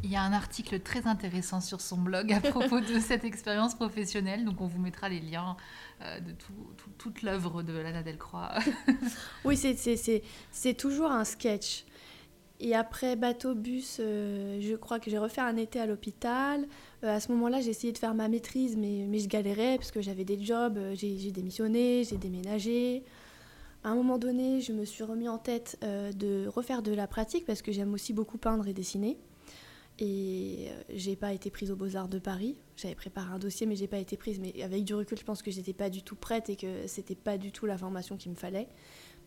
Il 0.04 0.12
y 0.12 0.16
a 0.16 0.22
un 0.22 0.34
article 0.34 0.82
très 0.82 1.08
intéressant 1.08 1.62
sur 1.62 1.82
son 1.82 1.98
blog 1.98 2.32
à 2.32 2.40
propos 2.40 2.80
de 2.80 3.00
cette 3.00 3.24
expérience 3.24 3.74
professionnelle, 3.74 4.46
donc 4.46 4.62
on 4.62 4.68
vous 4.68 4.80
mettra 4.80 5.10
les 5.10 5.20
liens 5.20 5.58
de 6.02 6.32
toute 7.00 7.24
l'œuvre 7.24 7.64
de 7.64 7.74
Lana 7.74 8.04
Delcroix. 8.04 8.54
oui, 9.46 9.58
c'est 9.58 10.74
toujours 10.76 11.10
un 11.10 11.24
sketch. 11.24 11.86
Et 12.60 12.74
après 12.74 13.16
bateau 13.16 13.54
bus, 13.54 13.98
euh, 14.00 14.60
je 14.62 14.76
crois 14.76 15.00
que 15.00 15.12
j'ai 15.12 15.18
refait 15.18 15.42
un 15.42 15.58
été 15.58 15.80
à 15.80 15.86
l'hôpital. 15.86 16.66
Euh, 17.04 17.16
à 17.16 17.20
ce 17.20 17.32
moment-là, 17.34 17.60
j'ai 17.60 17.70
essayé 17.70 17.92
de 17.92 17.98
faire 17.98 18.16
ma 18.16 18.30
maîtrise, 18.30 18.78
mais, 18.78 19.06
mais 19.10 19.20
je 19.20 19.28
galérais 19.28 19.76
parce 19.76 19.92
que 19.92 20.02
j'avais 20.02 20.24
des 20.24 20.42
jobs, 20.42 20.78
euh, 20.78 20.96
j'ai 20.96 21.32
démissionné, 21.32 22.06
j'ai 22.06 22.18
déménagé. 22.18 23.04
À 23.84 23.90
un 23.90 23.96
moment 23.96 24.18
donné, 24.18 24.62
je 24.62 24.72
me 24.72 24.86
suis 24.86 25.04
remis 25.04 25.28
en 25.28 25.38
tête 25.38 25.78
de 25.84 26.48
refaire 26.48 26.82
de 26.82 26.92
la 26.92 27.06
pratique 27.06 27.46
parce 27.46 27.62
que 27.62 27.72
j'aime 27.72 27.94
aussi 27.94 28.14
beaucoup 28.14 28.40
peindre 28.40 28.68
et 28.68 28.74
dessiner. 28.74 29.16
Et 30.00 30.70
j'ai 30.90 31.16
pas 31.16 31.34
été 31.34 31.52
prise 31.52 31.70
aux 31.70 31.76
Beaux-Arts 31.76 32.08
de 32.08 32.18
Paris. 32.18 32.56
J'avais 32.78 32.96
préparé 32.96 33.32
un 33.32 33.38
dossier, 33.38 33.68
mais 33.68 33.76
j'ai 33.76 33.86
pas 33.86 34.00
été 34.00 34.18
prise. 34.18 34.40
Mais 34.40 34.60
avec 34.64 34.86
du 34.86 34.96
recul, 34.96 35.20
je 35.20 35.24
pense 35.24 35.44
que 35.44 35.52
j'étais 35.52 35.74
pas 35.74 35.92
du 35.92 36.02
tout 36.02 36.16
prête 36.16 36.50
et 36.50 36.56
que 36.56 36.88
c'était 36.88 37.14
pas 37.14 37.38
du 37.38 37.52
tout 37.52 37.68
la 37.68 37.78
formation 37.78 38.18
qu'il 38.18 38.32
me 38.32 38.36
fallait. 38.36 38.68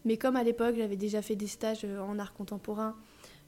Mais 0.04 0.16
comme 0.16 0.34
à 0.34 0.42
l'époque, 0.42 0.74
j'avais 0.76 0.96
déjà 0.96 1.22
fait 1.22 1.36
des 1.36 1.46
stages 1.46 1.84
en 1.84 2.18
art 2.18 2.32
contemporain, 2.32 2.96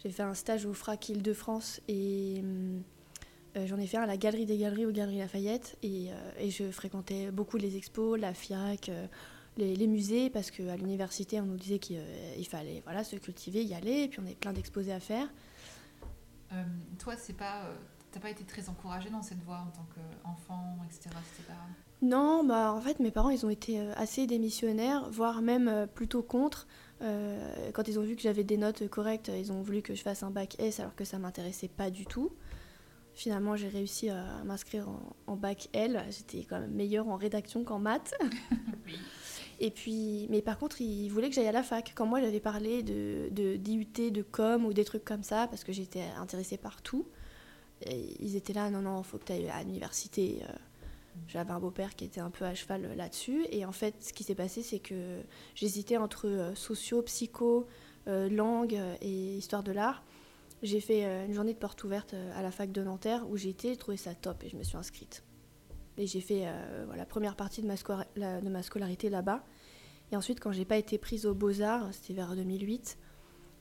j'ai 0.03 0.11
fait 0.11 0.23
un 0.23 0.35
stage 0.35 0.67
au 0.67 0.73
FRAC 0.73 1.11
Île-de-France 1.11 1.81
et 1.89 2.43
euh, 3.57 3.67
j'en 3.67 3.79
ai 3.79 3.87
fait 3.87 3.97
un 3.97 4.03
à 4.03 4.07
la 4.07 4.17
Galerie 4.17 4.47
des 4.47 4.57
Galeries 4.57 4.87
aux 4.87 4.93
Galeries 4.93 5.19
Lafayette. 5.19 5.77
Et, 5.83 6.11
euh, 6.11 6.33
et 6.39 6.51
je 6.51 6.71
fréquentais 6.71 7.31
beaucoup 7.31 7.57
les 7.57 7.77
expos, 7.77 8.19
la 8.19 8.33
FIAC, 8.33 8.89
euh, 8.89 9.07
les, 9.57 9.87
musées, 9.87 10.31
parce 10.31 10.51
qu'à 10.51 10.77
l'université, 10.77 11.41
on 11.41 11.45
nous 11.45 11.57
disait 11.57 11.79
qu'il 11.79 11.99
fallait 12.49 12.81
voilà, 12.85 13.05
se 13.05 13.17
cultiver, 13.17 13.63
y 13.63 13.75
aller, 13.75 14.05
et 14.05 14.09
puis 14.09 14.21
on 14.21 14.25
avait 14.25 14.35
plein 14.35 14.53
d'exposés 14.53 14.93
à 14.93 15.01
faire. 15.01 15.29
toi, 16.99 17.15
c'est 17.19 17.37
pas 17.37 17.71
T'as 18.13 18.21
pas 18.21 18.31
été 18.31 18.45
très 18.45 18.69
encouragée 18.69 19.11
dans 19.11 19.23
cette 19.23 19.43
voie 19.45 19.59
en 19.59 19.71
tant 19.71 19.87
qu'enfant, 19.95 20.77
etc. 20.85 21.11
Non, 22.03 22.45
bah 22.45 22.73
en 22.73 22.81
fait 22.81 22.99
mes 22.99 23.11
parents 23.11 23.31
ils 23.31 23.45
ont 23.45 23.51
été 23.51 23.79
assez 23.97 24.27
démissionnaires, 24.27 25.09
voire 25.11 25.43
même 25.43 25.87
plutôt 25.95 26.23
contre. 26.23 26.67
quand 27.01 27.87
ils 27.87 27.99
ont 27.99 28.03
vu 28.03 28.17
que 28.17 28.23
j'avais 28.23 28.43
des 28.43 28.57
notes 28.57 28.89
correctes, 28.89 29.31
ils 29.33 29.53
ont 29.53 29.63
voulu 29.63 29.83
que 29.83 29.95
je 29.95 30.03
fasse 30.03 30.23
un 30.23 30.31
bac 30.31 30.57
S 30.59 30.81
alors 30.81 30.97
que 30.97 31.05
ça 31.05 31.19
m'intéressait 31.19 31.69
pas 31.69 31.91
du 31.91 32.07
tout. 32.07 32.33
Finalement, 33.15 33.57
j'ai 33.57 33.69
réussi 33.69 34.09
à 34.09 34.43
m'inscrire 34.45 34.89
en, 35.27 35.37
bac 35.37 35.69
L. 35.73 36.03
J'étais 36.11 36.45
quand 36.45 36.61
même 36.61 36.73
meilleure 36.73 37.09
en 37.09 37.17
rédaction 37.17 37.65
qu'en 37.65 37.79
maths. 37.79 38.15
Et 39.61 39.71
puis, 39.71 40.27
mais 40.31 40.41
par 40.41 40.59
contre, 40.59 40.81
ils 40.81 41.11
voulaient 41.11 41.29
que 41.29 41.35
j'aille 41.35 41.49
à 41.49 41.53
la 41.53 41.63
fac. 41.63 41.93
Quand 41.95 42.07
moi, 42.07 42.21
j'avais 42.21 42.41
parlé 42.41 42.83
de, 42.83 43.29
de 43.31 43.57
d'IUT, 43.57 44.11
de 44.11 44.23
com 44.23 44.65
ou 44.65 44.73
des 44.73 44.85
trucs 44.85 45.05
comme 45.05 45.23
ça, 45.23 45.49
parce 45.49 45.65
que 45.65 45.73
j'étais 45.73 46.05
intéressée 46.19 46.57
par 46.57 46.81
tout, 46.81 47.07
ils 47.87 48.37
étaient 48.37 48.53
là, 48.53 48.71
non, 48.71 48.83
non, 48.83 49.01
il 49.01 49.05
faut 49.05 49.19
que 49.19 49.25
tu 49.25 49.33
ailles 49.33 49.49
à 49.49 49.63
l'université. 49.63 50.41
Euh. 50.43 50.53
J'avais 51.29 51.51
un 51.51 51.61
beau-père 51.61 51.97
qui 51.97 52.05
était 52.05 52.21
un 52.21 52.31
peu 52.31 52.45
à 52.45 52.55
cheval 52.55 52.95
là-dessus. 52.97 53.47
Et 53.51 53.65
en 53.65 53.73
fait, 53.73 53.95
ce 54.01 54.13
qui 54.13 54.25
s'est 54.25 54.35
passé, 54.35 54.63
c'est 54.63 54.79
que 54.79 55.21
j'hésitais 55.55 55.97
entre 55.97 56.29
euh, 56.29 56.55
socio, 56.55 57.03
psycho, 57.03 57.67
euh, 58.09 58.29
langue 58.29 58.79
et 59.01 59.37
histoire 59.37 59.63
de 59.63 59.73
l'art. 59.73 60.03
J'ai 60.63 60.81
fait 60.81 61.05
une 61.25 61.33
journée 61.33 61.55
de 61.55 61.59
porte 61.59 61.83
ouverte 61.85 62.15
à 62.35 62.43
la 62.43 62.51
fac 62.51 62.71
de 62.71 62.83
Nanterre 62.83 63.25
où 63.31 63.39
j'ai 63.39 63.49
été, 63.49 63.75
trouvé 63.77 63.97
ça 63.97 64.15
top 64.15 64.45
et 64.45 64.51
je 64.51 64.57
me 64.57 64.63
suis 64.63 64.77
inscrite. 64.77 65.25
Et 65.97 66.07
j'ai 66.07 66.21
fait 66.21 66.47
euh, 66.47 66.87
la 66.97 67.05
première 67.05 67.37
partie 67.37 67.63
de 67.63 67.67
ma, 67.67 67.77
de 67.77 68.49
ma 68.49 68.63
scolarité 68.63 69.11
là-bas. 69.11 69.45
Et 70.13 70.17
ensuite, 70.17 70.41
quand 70.41 70.53
j'ai 70.53 70.65
pas 70.65 70.77
été 70.77 70.99
prise 70.99 71.27
aux 71.27 71.35
Beaux-Arts, 71.35 71.89
c'était 71.93 72.15
vers 72.15 72.35
2008, 72.35 72.99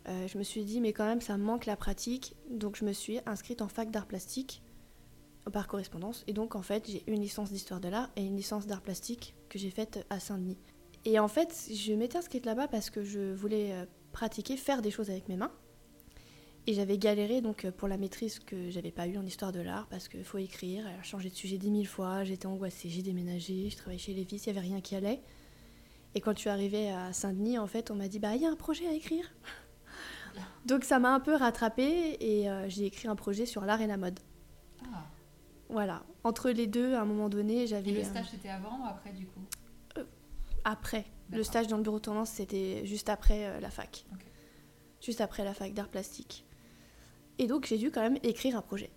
euh, 0.10 0.28
je 0.28 0.38
me 0.38 0.44
suis 0.44 0.64
dit, 0.64 0.82
mais 0.82 0.94
quand 0.94 1.06
même, 1.06 1.22
ça 1.22 1.38
manque 1.38 1.66
la 1.66 1.76
pratique. 1.76 2.36
Donc, 2.50 2.76
je 2.76 2.86
me 2.86 2.94
suis 2.94 3.20
inscrite 3.26 3.62
en 3.62 3.68
fac 3.68 3.92
d'art 3.92 4.08
plastique 4.08 4.62
par 5.54 5.68
correspondance. 5.68 6.24
Et 6.28 6.34
donc, 6.34 6.56
en 6.56 6.62
fait, 6.62 6.90
j'ai 6.90 7.04
une 7.08 7.22
licence 7.22 7.52
d'histoire 7.52 7.80
de 7.80 7.88
l'art 7.88 8.10
et 8.16 8.24
une 8.24 8.36
licence 8.36 8.68
d'art 8.68 8.82
plastique 8.82 9.36
que 9.50 9.58
j'ai 9.60 9.70
faite 9.70 10.06
à 10.10 10.20
Saint-Denis. 10.20 10.58
Et 11.06 11.20
en 11.20 11.28
fait, 11.28 11.70
je 11.74 11.94
m'étais 11.94 12.18
inscrite 12.18 12.46
là-bas 12.46 12.68
parce 12.68 12.90
que 12.90 13.04
je 13.04 13.34
voulais 13.34 13.72
euh, 13.72 13.86
pratiquer, 14.12 14.58
faire 14.58 14.82
des 14.82 14.92
choses 14.92 15.10
avec 15.10 15.30
mes 15.30 15.38
mains. 15.38 15.52
Et 16.68 16.74
j'avais 16.74 16.98
galéré 16.98 17.42
donc 17.42 17.68
pour 17.72 17.88
la 17.88 17.98
maîtrise 17.98 18.38
que 18.38 18.70
j'avais 18.70 18.92
pas 18.92 19.08
eu 19.08 19.18
en 19.18 19.26
histoire 19.26 19.52
de 19.52 19.60
l'art 19.60 19.88
parce 19.88 20.08
qu'il 20.08 20.24
faut 20.24 20.38
écrire, 20.38 20.86
changé 21.02 21.30
de 21.30 21.36
sujet 21.36 21.58
dix 21.58 21.72
mille 21.72 21.88
fois, 21.88 22.24
j'étais 22.24 22.46
angoissée, 22.46 22.90
j'ai 22.90 23.02
déménagé, 23.02 23.70
je 23.72 23.78
travaillais 23.78 23.98
chez 23.98 24.14
Lévis, 24.14 24.36
il 24.46 24.52
n'y 24.54 24.58
avait 24.60 24.68
rien 24.68 24.82
qui 24.82 24.96
allait. 24.96 25.22
Et 26.14 26.22
quand 26.22 26.34
je 26.34 26.40
suis 26.42 26.50
arrivée 26.50 26.92
à 26.92 27.14
Saint-Denis, 27.14 27.58
en 27.58 27.66
fait, 27.66 27.90
on 27.90 27.96
m'a 27.96 28.08
dit 28.08 28.20
bah 28.20 28.36
il 28.36 28.42
y 28.42 28.46
a 28.46 28.52
un 28.52 28.56
projet 28.56 28.86
à 28.86 28.94
écrire. 28.94 29.26
Donc 30.66 30.84
ça 30.84 31.00
m'a 31.00 31.14
un 31.14 31.20
peu 31.20 31.36
rattrapée 31.36 32.18
et 32.20 32.50
euh, 32.50 32.68
j'ai 32.70 32.86
écrit 32.86 33.08
un 33.08 33.16
projet 33.16 33.46
sur 33.46 33.66
l'art 33.66 33.82
et 33.82 33.88
la 33.88 33.98
mode. 33.98 34.20
Ah. 34.84 35.06
Voilà. 35.70 36.04
Entre 36.24 36.50
les 36.50 36.68
deux, 36.68 36.96
à 36.96 37.02
un 37.02 37.06
moment 37.06 37.30
donné, 37.30 37.68
j'avais. 37.68 37.92
Et 37.92 37.96
le 37.96 38.04
stage 38.04 38.30
c'était 38.32 38.50
avant 38.50 38.80
ou 38.82 38.86
après 38.88 39.12
du 39.12 39.26
coup? 39.28 39.42
Euh, 39.98 40.04
Après. 40.64 41.06
Le 41.32 41.44
stage 41.44 41.68
dans 41.68 41.78
le 41.78 41.84
bureau 41.84 41.98
de 42.00 42.04
tendance 42.04 42.32
c'était 42.32 42.86
juste 42.86 43.08
après 43.08 43.46
euh, 43.46 43.60
la 43.60 43.70
fac. 43.70 44.06
Juste 45.00 45.22
après 45.22 45.44
la 45.44 45.54
fac 45.54 45.74
d'art 45.74 45.88
plastique. 45.88 46.44
Et 47.38 47.46
donc 47.46 47.68
j'ai 47.68 47.78
dû 47.78 47.92
quand 47.92 48.02
même 48.02 48.18
écrire 48.24 48.58
un 48.58 48.62
projet. 48.62 48.90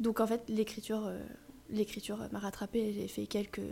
Donc 0.00 0.18
en 0.20 0.26
fait 0.26 0.42
l'écriture, 0.48 1.06
euh, 1.06 1.24
l'écriture 1.70 2.18
m'a 2.32 2.40
rattrapée. 2.40 2.92
J'ai 2.92 3.06
fait 3.06 3.26
quelques 3.26 3.62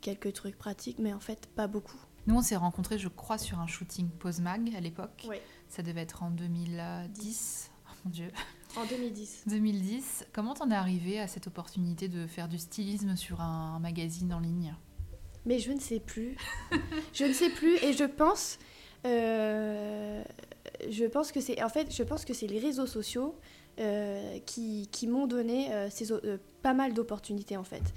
quelques 0.00 0.32
trucs 0.32 0.56
pratiques, 0.56 0.98
mais 0.98 1.12
en 1.12 1.20
fait 1.20 1.48
pas 1.48 1.66
beaucoup. 1.66 1.98
Nous 2.26 2.36
on 2.36 2.42
s'est 2.42 2.56
rencontrés, 2.56 2.98
je 2.98 3.08
crois, 3.08 3.36
sur 3.36 3.58
un 3.58 3.66
shooting 3.66 4.08
Pose 4.08 4.40
Mag 4.40 4.72
à 4.76 4.80
l'époque. 4.80 5.26
Oui. 5.28 5.36
Ça 5.72 5.82
devait 5.82 6.02
être 6.02 6.22
en 6.22 6.30
2010. 6.30 7.70
Oh 7.86 7.90
mon 8.04 8.10
dieu. 8.10 8.30
En 8.76 8.84
2010. 8.84 9.44
2010. 9.46 10.26
Comment 10.30 10.52
t'en 10.52 10.70
es 10.70 10.74
arrivé 10.74 11.18
à 11.18 11.26
cette 11.26 11.46
opportunité 11.46 12.08
de 12.08 12.26
faire 12.26 12.46
du 12.46 12.58
stylisme 12.58 13.16
sur 13.16 13.40
un 13.40 13.78
magazine 13.78 14.34
en 14.34 14.40
ligne? 14.40 14.74
Mais 15.46 15.60
je 15.60 15.72
ne 15.72 15.80
sais 15.80 15.98
plus. 15.98 16.36
je 17.14 17.24
ne 17.24 17.32
sais 17.32 17.48
plus 17.48 17.82
et 17.82 17.94
je 17.94 18.04
pense. 18.04 18.58
Euh, 19.06 20.22
je 20.90 21.06
pense 21.06 21.32
que 21.32 21.40
c'est 21.40 21.62
en 21.62 21.70
fait, 21.70 21.90
je 21.90 22.02
pense 22.02 22.26
que 22.26 22.34
c'est 22.34 22.48
les 22.48 22.58
réseaux 22.58 22.86
sociaux 22.86 23.34
euh, 23.80 24.40
qui, 24.44 24.90
qui 24.92 25.06
m'ont 25.06 25.26
donné 25.26 25.72
euh, 25.72 25.88
ces, 25.88 26.08
pas 26.60 26.74
mal 26.74 26.92
d'opportunités 26.92 27.56
en 27.56 27.64
fait. 27.64 27.94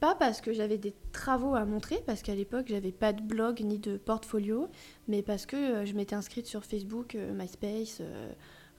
Pas 0.00 0.14
parce 0.14 0.40
que 0.40 0.52
j'avais 0.52 0.78
des 0.78 0.94
travaux 1.12 1.54
à 1.54 1.64
montrer, 1.64 2.00
parce 2.06 2.22
qu'à 2.22 2.34
l'époque 2.34 2.66
j'avais 2.68 2.92
pas 2.92 3.12
de 3.12 3.22
blog 3.22 3.60
ni 3.60 3.78
de 3.78 3.96
portfolio, 3.96 4.68
mais 5.08 5.22
parce 5.22 5.44
que 5.44 5.84
je 5.84 5.92
m'étais 5.94 6.14
inscrite 6.14 6.46
sur 6.46 6.64
Facebook, 6.64 7.16
MySpace, 7.34 8.00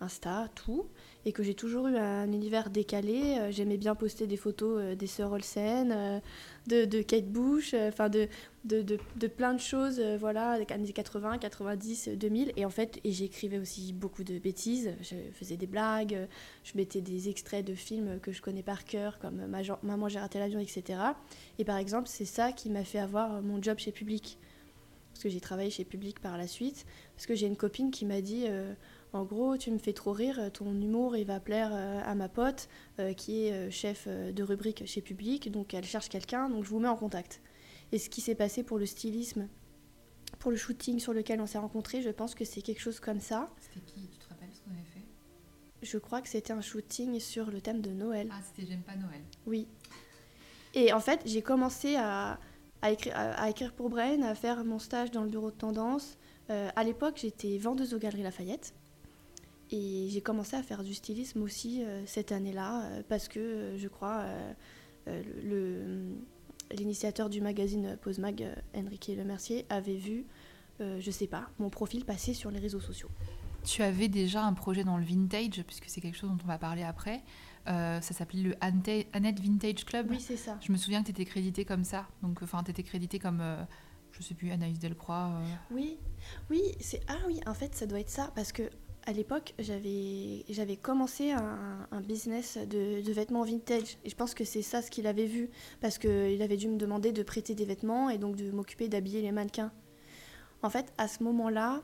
Insta, 0.01 0.47
tout, 0.55 0.88
et 1.25 1.33
que 1.33 1.43
j'ai 1.43 1.53
toujours 1.53 1.88
eu 1.88 1.97
un 1.97 2.31
univers 2.31 2.69
décalé. 2.69 3.38
Euh, 3.38 3.51
j'aimais 3.51 3.77
bien 3.77 3.93
poster 3.93 4.25
des 4.25 4.38
photos 4.38 4.79
euh, 4.81 4.95
des 4.95 5.07
sœurs 5.07 5.33
Olsen, 5.33 5.91
euh, 5.91 6.19
de, 6.67 7.01
Kate 7.01 7.27
Bush, 7.27 7.73
enfin 7.73 8.09
de, 8.09 8.27
de, 8.63 8.81
de, 8.81 9.27
plein 9.27 9.53
de 9.53 9.59
choses, 9.59 9.99
voilà, 10.19 10.57
des 10.57 10.71
années 10.73 10.93
80, 10.93 11.39
90, 11.39 12.09
2000. 12.09 12.53
Et 12.55 12.65
en 12.65 12.69
fait, 12.69 12.99
j'écrivais 13.03 13.57
aussi 13.57 13.91
beaucoup 13.91 14.23
de 14.23 14.38
bêtises. 14.38 14.93
Je 15.01 15.15
faisais 15.33 15.57
des 15.57 15.67
blagues, 15.67 16.27
je 16.63 16.71
mettais 16.75 17.01
des 17.01 17.27
extraits 17.27 17.65
de 17.65 17.73
films 17.73 18.19
que 18.21 18.31
je 18.31 18.41
connais 18.41 18.63
par 18.63 18.85
cœur, 18.85 19.17
comme 19.17 19.47
Maman, 19.81 20.09
j'ai 20.09 20.19
raté 20.19 20.38
l'avion, 20.38 20.59
etc. 20.59 20.99
Et 21.57 21.65
par 21.65 21.77
exemple, 21.77 22.07
c'est 22.07 22.25
ça 22.25 22.51
qui 22.51 22.69
m'a 22.69 22.83
fait 22.83 22.99
avoir 22.99 23.41
mon 23.41 23.61
job 23.61 23.79
chez 23.79 23.91
Public. 23.91 24.38
Parce 25.11 25.23
que 25.23 25.29
j'ai 25.29 25.41
travaillé 25.41 25.71
chez 25.71 25.85
Public 25.85 26.19
par 26.19 26.38
la 26.38 26.45
suite. 26.45 26.85
Parce 27.15 27.25
que 27.25 27.33
j'ai 27.33 27.47
une 27.47 27.57
copine 27.57 27.89
qui 27.89 28.05
m'a 28.05 28.21
dit 28.21 28.45
en 29.11 29.23
gros, 29.23 29.57
tu 29.57 29.71
me 29.71 29.79
fais 29.79 29.93
trop 29.93 30.11
rire, 30.11 30.51
ton 30.53 30.71
humour, 30.71 31.17
il 31.17 31.25
va 31.25 31.39
plaire 31.39 31.71
euh, 31.73 32.01
à 32.03 32.13
ma 32.13 32.29
pote 32.29 32.69
euh, 32.99 33.13
qui 33.13 33.45
est 33.45 33.53
euh, 33.53 33.71
chef 33.71 34.07
de 34.07 34.43
rubrique 34.43 34.85
chez 34.85 35.01
Public, 35.01 35.51
donc 35.51 35.73
elle 35.73 35.85
cherche 35.85 36.09
quelqu'un, 36.09 36.49
donc 36.49 36.63
je 36.63 36.69
vous 36.69 36.79
mets 36.79 36.87
en 36.89 36.95
contact. 36.95 37.41
Et 37.91 37.97
ce 37.97 38.09
qui 38.09 38.21
s'est 38.21 38.35
passé 38.35 38.61
pour 38.61 38.77
le 38.77 38.85
stylisme, 38.85 39.47
pour 40.37 40.51
le 40.51 40.57
shooting 40.57 40.99
sur 40.99 41.13
lequel 41.13 41.41
on 41.41 41.47
s'est 41.47 41.57
rencontrés, 41.57 42.03
je 42.03 42.11
pense 42.11 42.35
que 42.35 42.45
c'est 42.45 42.61
quelque 42.61 42.81
chose 42.81 42.99
comme 42.99 43.19
ça. 43.19 43.49
C'était 43.59 43.83
qui? 43.83 44.09
Tu 44.09 44.19
te 44.19 44.29
rappelles 44.29 44.53
ce 44.53 44.61
qu'on 44.61 44.71
avait 44.71 44.83
fait? 44.83 45.05
Je 45.81 45.97
crois 45.97 46.21
que 46.21 46.29
c'était 46.29 46.53
un 46.53 46.61
shooting 46.61 47.19
sur 47.19 47.49
le 47.49 47.61
thème 47.61 47.81
de 47.81 47.89
Noël. 47.89 48.29
Ah, 48.31 48.41
c'était 48.43 48.67
J'aime 48.69 48.83
pas 48.83 48.95
Noël. 48.95 49.21
Oui. 49.47 49.67
Et 50.75 50.93
en 50.93 50.99
fait, 50.99 51.21
j'ai 51.25 51.41
commencé 51.41 51.95
à, 51.95 52.39
écrire, 52.87 53.15
à, 53.15 53.49
écrire, 53.49 53.73
pour 53.73 53.89
Brain, 53.89 54.21
à 54.21 54.35
faire 54.35 54.63
mon 54.63 54.77
stage 54.77 55.09
dans 55.09 55.23
le 55.23 55.29
bureau 55.29 55.49
de 55.49 55.55
tendance. 55.55 56.19
à 56.49 56.83
l'époque, 56.83 57.17
j'étais 57.19 57.57
vendeuse 57.57 57.95
aux 57.95 57.97
Galeries 57.97 58.21
Lafayette. 58.21 58.75
Et 59.71 60.07
j'ai 60.09 60.21
commencé 60.21 60.55
à 60.55 60.63
faire 60.63 60.83
du 60.83 60.93
stylisme 60.93 61.43
aussi 61.43 61.83
euh, 61.83 62.01
cette 62.05 62.31
année-là, 62.31 62.85
euh, 62.85 63.03
parce 63.07 63.27
que 63.27 63.39
euh, 63.39 63.77
je 63.77 63.88
crois 63.88 64.25
le, 65.43 66.03
l'initiateur 66.71 67.29
du 67.29 67.41
magazine 67.41 67.97
Pose 68.01 68.19
Mag, 68.19 68.47
Enrique 68.75 69.11
Lemercier, 69.15 69.65
avait 69.69 69.97
vu, 69.97 70.27
je 70.79 71.09
sais 71.09 71.25
pas, 71.25 71.49
mon 71.57 71.71
profil 71.71 72.05
passer 72.05 72.35
sur 72.35 72.51
les 72.51 72.59
réseaux 72.59 72.79
sociaux. 72.79 73.09
Tu 73.63 73.81
avais 73.81 74.07
déjà 74.07 74.43
un 74.43 74.53
projet 74.53 74.83
dans 74.83 74.97
le 74.97 75.03
vintage, 75.03 75.63
puisque 75.65 75.85
c'est 75.88 75.99
quelque 75.99 76.15
chose 76.15 76.29
dont 76.29 76.38
on 76.43 76.47
va 76.47 76.59
parler 76.59 76.83
après. 76.83 77.23
ça 77.65 78.01
s'appelait 78.01 78.43
le 78.43 78.55
Annette 78.61 79.39
Vintage 79.39 79.83
Club. 79.83 80.11
Oui, 80.11 80.19
c'est 80.19 80.38
ça. 80.38 80.59
Je 80.61 80.71
me 80.71 80.77
souviens 80.77 81.01
que 81.01 81.07
tu 81.07 81.11
étais 81.11 81.25
crédité 81.25 81.65
comme 81.65 81.83
ça. 81.83 82.07
Donc, 82.21 82.43
enfin, 82.43 82.61
tu 82.63 82.69
étais 82.69 82.83
crédité 82.83 83.17
comme, 83.17 83.41
je 84.11 84.21
sais 84.21 84.35
plus, 84.35 84.51
Anaïs 84.51 84.77
Delcroix. 84.77 85.41
Oui, 85.71 85.97
oui, 86.51 86.61
c'est. 86.79 87.01
Ah 87.07 87.17
oui, 87.25 87.39
en 87.47 87.55
fait, 87.55 87.73
ça 87.73 87.88
doit 87.88 87.99
être 87.99 88.11
ça. 88.11 88.31
Parce 88.35 88.51
que 88.51 88.69
à 89.09 89.11
l'époque, 89.11 89.55
j'avais, 89.57 90.75
commencé 90.75 91.31
un, 91.31 92.01
business 92.01 92.59
de, 92.59 93.11
vêtements 93.11 93.43
vintage. 93.43 93.97
Et 94.05 94.09
je 94.09 94.15
pense 94.15 94.35
que 94.35 94.43
c'est 94.43 94.61
ça 94.61 94.83
ce 94.83 94.91
qu'il 94.91 95.07
avait 95.07 95.25
vu. 95.25 95.49
Parce 95.81 95.97
qu'il 95.97 96.39
avait 96.43 96.57
dû 96.57 96.67
me 96.67 96.77
demander 96.77 97.11
de 97.11 97.23
prêter 97.23 97.55
des 97.55 97.65
vêtements 97.65 98.11
et 98.11 98.19
donc 98.19 98.35
de 98.35 98.51
m'occuper 98.51 98.87
d'habiller 98.87 99.23
les 99.23 99.31
mannequins. 99.31 99.71
En 100.61 100.69
fait, 100.69 100.93
à 100.99 101.07
ce 101.07 101.23
moment-là, 101.23 101.81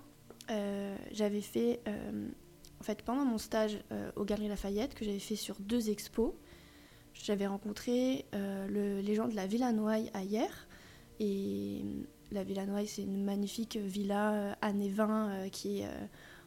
euh, 0.52 0.96
j'avais 1.12 1.42
fait. 1.42 1.80
Euh, 1.88 2.30
en 2.80 2.84
fait, 2.84 3.02
pendant 3.02 3.26
mon 3.26 3.40
stage 3.40 3.80
euh, 3.92 4.12
aux 4.16 4.24
Galeries 4.24 4.50
Lafayette, 4.50 4.94
que 4.94 5.04
j'avais 5.04 5.18
fait 5.18 5.36
sur 5.36 5.56
deux 5.60 5.90
expos, 5.90 6.34
j'avais 7.16 7.48
rencontré 7.48 8.28
le, 8.34 9.00
les 9.00 9.16
gens 9.16 9.28
de 9.28 9.36
la 9.36 9.48
Villa 9.48 9.72
Noailles 9.72 10.12
à 10.14 10.22
hier. 10.22 10.68
Et 11.20 11.82
la 12.32 12.44
Villa 12.44 12.68
Noailles, 12.68 12.88
c'est 12.88 13.02
une 13.02 13.24
magnifique 13.24 13.78
villa 13.78 14.56
années 14.62 14.90
20 14.90 15.50
qui 15.50 15.80
est 15.80 15.88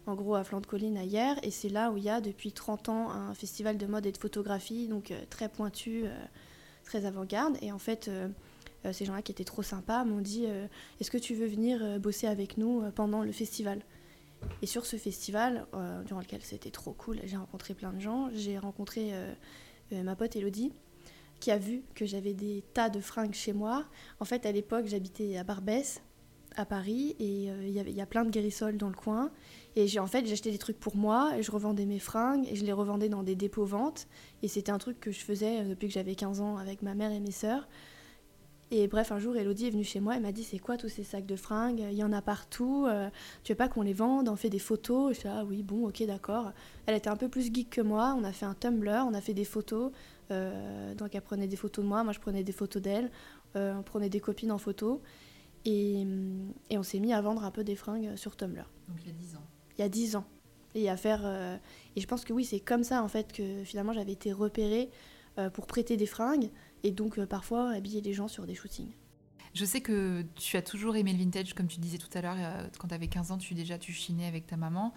en 0.07 0.15
gros 0.15 0.35
à 0.35 0.45
flanc 0.45 0.61
de 0.61 0.67
colline 0.67 0.97
à. 0.97 1.37
Et 1.43 1.51
c'est 1.51 1.69
là 1.69 1.91
où 1.91 1.97
il 1.97 2.05
y 2.05 2.11
a 2.11 2.21
depuis 2.21 2.53
30 2.53 2.89
ans 2.89 3.11
un 3.11 3.35
festival 3.35 3.77
de 3.79 3.87
mode 3.87 4.07
et 4.07 4.13
de 4.13 4.19
photographie, 4.19 4.89
donc 4.89 5.11
euh, 5.11 5.21
très 5.31 5.49
pointu, 5.49 6.03
euh, 6.05 6.11
très 6.85 7.05
avant-garde. 7.05 7.57
Et 7.61 7.73
en 7.73 7.79
fait, 7.79 8.09
euh, 8.09 8.29
ces 8.93 9.05
gens-là 9.05 9.23
qui 9.23 9.33
étaient 9.33 9.45
trop 9.45 9.63
sympas 9.63 10.05
m'ont 10.05 10.21
dit 10.21 10.47
Est-ce 11.01 11.11
que 11.11 11.19
tu 11.19 11.35
veux 11.35 11.47
venir 11.47 11.99
bosser 11.99 12.29
avec 12.29 12.57
nous 12.57 12.83
pendant 12.95 13.23
le 13.23 13.33
festival? 13.33 13.83
Et 14.63 14.67
sur 14.67 14.87
ce 14.87 14.97
festival, 14.97 15.67
durant 16.07 16.21
lequel 16.21 16.43
c'était 16.43 16.71
trop 16.71 16.93
cool, 16.93 17.19
j'ai 17.25 17.37
rencontré 17.37 17.75
plein 17.75 17.93
de 17.93 18.01
gens. 18.01 18.31
J'ai 18.33 18.57
rencontré 18.57 19.13
ma 19.91 20.15
pote 20.15 20.37
Elodie 20.37 20.73
qui 21.41 21.51
a 21.51 21.59
vu 21.59 21.83
que 21.97 22.07
j'avais 22.07 22.35
des 22.35 22.63
tas 22.73 22.89
de 22.89 23.01
fringues 23.01 23.35
chez 23.35 23.53
moi. 23.53 23.85
En 24.21 24.25
fait, 24.25 24.47
à 24.47 24.53
l'époque, 24.53 24.87
j'habitais 24.87 25.37
à 25.37 25.43
Barbès 25.43 26.01
à 26.55 26.65
Paris 26.65 27.17
et 27.19 27.47
il 27.47 27.69
y 27.71 27.93
y 27.93 28.01
a 28.01 28.07
plein 28.07 28.25
de 28.25 28.31
guérissoles 28.31 28.77
dans 28.77 28.89
le 28.89 28.95
coin. 28.95 29.33
Et 29.77 29.87
j'ai 29.87 30.01
en 30.01 30.07
fait 30.07 30.27
j'achetais 30.27 30.51
des 30.51 30.59
trucs 30.59 30.81
pour 30.81 30.97
moi 30.97 31.37
et 31.39 31.43
je 31.43 31.51
revendais 31.53 31.87
mes 31.87 31.99
fringues 32.01 32.47
et 32.51 32.57
je 32.57 32.65
les 32.65 32.73
revendais 32.73 33.09
dans 33.09 33.23
des 33.23 33.37
dépôts 33.37 33.65
ventes. 33.65 34.09
Et 34.43 34.49
c'était 34.49 34.73
un 34.73 34.79
truc 34.79 34.99
que 34.99 35.13
je 35.13 35.21
faisais 35.21 35.61
euh, 35.61 35.69
depuis 35.69 35.89
que 35.89 35.95
j'avais 35.95 36.15
15 36.15 36.41
ans 36.41 36.57
avec 36.57 36.83
ma 36.83 36.95
mère 36.95 37.13
et 37.13 37.21
mes 37.21 37.31
sœurs. 37.31 37.69
Et 38.71 38.87
bref, 38.87 39.13
un 39.13 39.19
jour, 39.19 39.35
Elodie 39.37 39.67
est 39.67 39.71
venue 39.71 39.85
chez 39.85 39.99
moi 39.99 40.17
et 40.17 40.21
m'a 40.21 40.33
dit 40.33 40.45
C'est 40.45 40.59
quoi 40.59 40.77
tous 40.77 40.91
ces 40.91 41.03
sacs 41.03 41.25
de 41.25 41.37
fringues? 41.37 41.83
Il 41.91 41.97
y 41.97 42.05
en 42.05 42.13
a 42.13 42.21
partout. 42.21 42.85
euh, 42.87 43.09
tu 43.43 43.53
veux 43.53 43.57
pas 43.57 43.69
qu'on 43.69 43.81
les 43.81 43.95
vende? 43.95 44.29
On 44.29 44.37
fait 44.37 44.51
des 44.51 44.59
photos. 44.59 45.11
Et 45.11 45.15
je 45.15 45.21
suis 45.21 45.29
Ah 45.29 45.45
oui, 45.47 45.63
bon, 45.63 45.89
ok, 45.89 46.03
d'accord. 46.07 46.53
Elle 46.85 46.95
était 46.95 47.09
un 47.09 47.17
peu 47.17 47.29
plus 47.29 47.53
geek 47.53 47.71
que 47.71 47.81
moi. 47.81 48.15
On 48.19 48.25
a 48.25 48.33
fait 48.33 48.45
un 48.45 48.55
Tumblr, 48.55 49.07
on 49.09 49.15
a 49.15 49.21
fait 49.23 49.33
des 49.33 49.47
photos. 49.47 49.91
Euh, 50.31 50.95
donc 50.95 51.15
elle 51.15 51.23
prenait 51.23 51.47
des 51.47 51.57
photos 51.57 51.83
de 51.83 51.89
moi, 51.89 52.05
moi 52.05 52.13
je 52.13 52.21
prenais 52.21 52.43
des 52.43 52.53
photos 52.53 52.83
d'elle. 52.83 53.11
Euh, 53.57 53.75
on 53.79 53.83
prenait 53.83 54.11
des 54.11 54.21
copines 54.21 54.53
en 54.53 54.59
photo. 54.59 55.01
Et, 55.65 56.07
et 56.69 56.77
on 56.77 56.83
s'est 56.83 57.01
mis 57.01 57.15
à 57.15 57.23
vendre 57.23 57.45
un 57.45 57.51
peu 57.51 57.65
des 57.65 57.75
fringues 57.75 58.17
sur 58.17 58.37
Tumblr 58.37 58.65
Donc 58.89 58.99
il 59.03 59.07
y 59.09 59.11
a 59.11 59.15
10 59.15 59.37
ans. 59.37 59.47
Il 59.79 59.83
y 59.83 59.85
a 59.85 59.89
10 59.89 60.17
ans. 60.17 60.25
Et 60.75 60.91
à 60.91 60.97
faire. 60.97 61.23
euh, 61.25 61.57
et 61.97 62.01
je 62.01 62.07
pense 62.07 62.25
que 62.25 62.33
oui, 62.33 62.45
c'est 62.45 62.61
comme 62.61 62.85
ça 62.85 63.03
en 63.03 63.09
fait 63.09 63.33
que 63.33 63.65
finalement 63.65 63.93
j'avais 63.95 64.13
été 64.13 64.33
repérée 64.33 64.91
euh, 65.39 65.49
pour 65.51 65.67
prêter 65.67 65.97
des 65.97 66.07
fringues 66.07 66.51
et 66.85 66.91
donc 66.91 67.19
euh, 67.19 67.27
parfois 67.27 67.71
habiller 67.71 68.01
les 68.01 68.13
gens 68.13 68.29
sur 68.29 68.47
des 68.47 68.55
shootings. 68.55 68.93
Je 69.55 69.65
sais 69.65 69.81
que 69.81 70.25
tu 70.37 70.57
as 70.59 70.63
toujours 70.63 70.95
aimé 70.97 71.13
le 71.13 71.19
vintage, 71.19 71.55
comme 71.55 71.67
tu 71.69 71.81
disais 71.81 71.97
tout 71.99 72.11
à 72.13 72.21
l'heure, 72.21 72.37
quand 72.79 72.89
tu 72.89 72.95
avais 72.95 73.09
15 73.09 73.33
ans, 73.33 73.39
tu 73.39 73.55
déjà 73.55 73.79
tu 73.79 73.93
chinais 73.93 74.27
avec 74.27 74.47
ta 74.47 74.57
maman. 74.57 74.93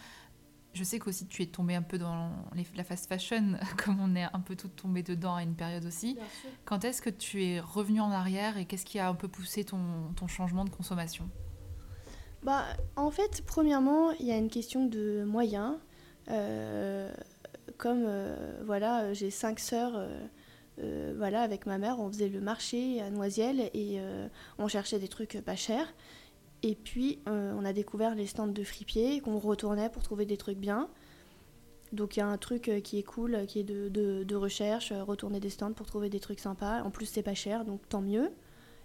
Je 0.73 0.83
sais 0.83 1.00
qu'aussi 1.00 1.25
tu 1.25 1.41
es 1.41 1.45
tombée 1.47 1.75
un 1.75 1.81
peu 1.81 1.97
dans 1.97 2.31
les- 2.53 2.67
la 2.75 2.83
fast 2.83 3.07
fashion, 3.07 3.55
comme 3.83 4.00
on 4.01 4.13
est 4.15 4.23
un 4.33 4.39
peu 4.41 4.55
toutes 4.57 4.75
tombées 4.75 5.03
dedans 5.03 5.35
à 5.35 5.43
une 5.43 5.55
période 5.55 5.85
aussi. 5.85 6.17
Quand 6.65 6.83
est-ce 6.85 7.01
que 7.01 7.09
tu 7.09 7.43
es 7.45 7.59
revenue 7.61 8.01
en 8.01 8.11
arrière 8.11 8.57
et 8.57 8.65
qu'est-ce 8.65 8.85
qui 8.85 9.00
a 9.00 9.07
un 9.07 9.15
peu 9.15 9.29
poussé 9.29 9.63
ton, 9.63 10.11
ton 10.17 10.27
changement 10.27 10.65
de 10.65 10.69
consommation? 10.69 11.29
Bah, 12.43 12.65
en 12.95 13.12
fait, 13.12 13.43
premièrement, 13.45 14.12
il 14.13 14.25
y 14.25 14.31
a 14.31 14.38
une 14.38 14.50
question 14.50 14.86
de 14.86 15.24
moyens. 15.24 15.77
Euh, 16.29 17.12
comme 17.77 18.03
euh, 18.05 18.62
voilà, 18.65 19.13
j'ai 19.13 19.29
cinq 19.29 19.60
sœurs. 19.60 19.93
euh, 20.79 21.13
voilà, 21.17 21.41
avec 21.41 21.65
ma 21.67 21.77
mère, 21.77 22.00
on 22.00 22.07
faisait 22.12 22.29
le 22.29 22.41
marché 22.41 23.01
à 23.01 23.12
Noisiel 23.12 23.69
et 23.74 24.00
on 24.57 24.67
cherchait 24.67 24.98
des 24.98 25.07
trucs 25.07 25.39
pas 25.41 25.55
chers. 25.55 25.93
Et 26.63 26.75
puis, 26.75 27.19
on 27.27 27.63
a 27.65 27.74
découvert 27.74 28.15
les 28.15 28.25
stands 28.25 28.48
de 28.48 28.63
fripiers 28.63 29.19
qu'on 29.19 29.38
retournait 29.38 29.89
pour 29.89 30.01
trouver 30.01 30.25
des 30.25 30.38
trucs 30.38 30.57
bien. 30.57 30.89
Donc, 31.91 32.15
il 32.15 32.19
y 32.21 32.24
a 32.24 32.27
un 32.27 32.38
truc 32.38 32.71
qui 32.83 32.98
est 32.98 33.03
cool, 33.03 33.45
qui 33.48 33.60
est 33.60 33.63
de, 33.63 33.89
de- 33.89 34.36
recherche, 34.36 34.91
retourner 34.91 35.39
des 35.39 35.50
stands 35.51 35.74
pour 35.74 35.86
trouver 35.86 36.10
des 36.10 36.19
trucs 36.19 36.39
sympas. 36.39 36.81
En 36.81 36.89
plus, 36.89 37.05
c'est 37.05 37.21
pas 37.21 37.36
cher, 37.36 37.63
donc 37.65 37.88
tant 37.88 38.01
mieux. 38.01 38.31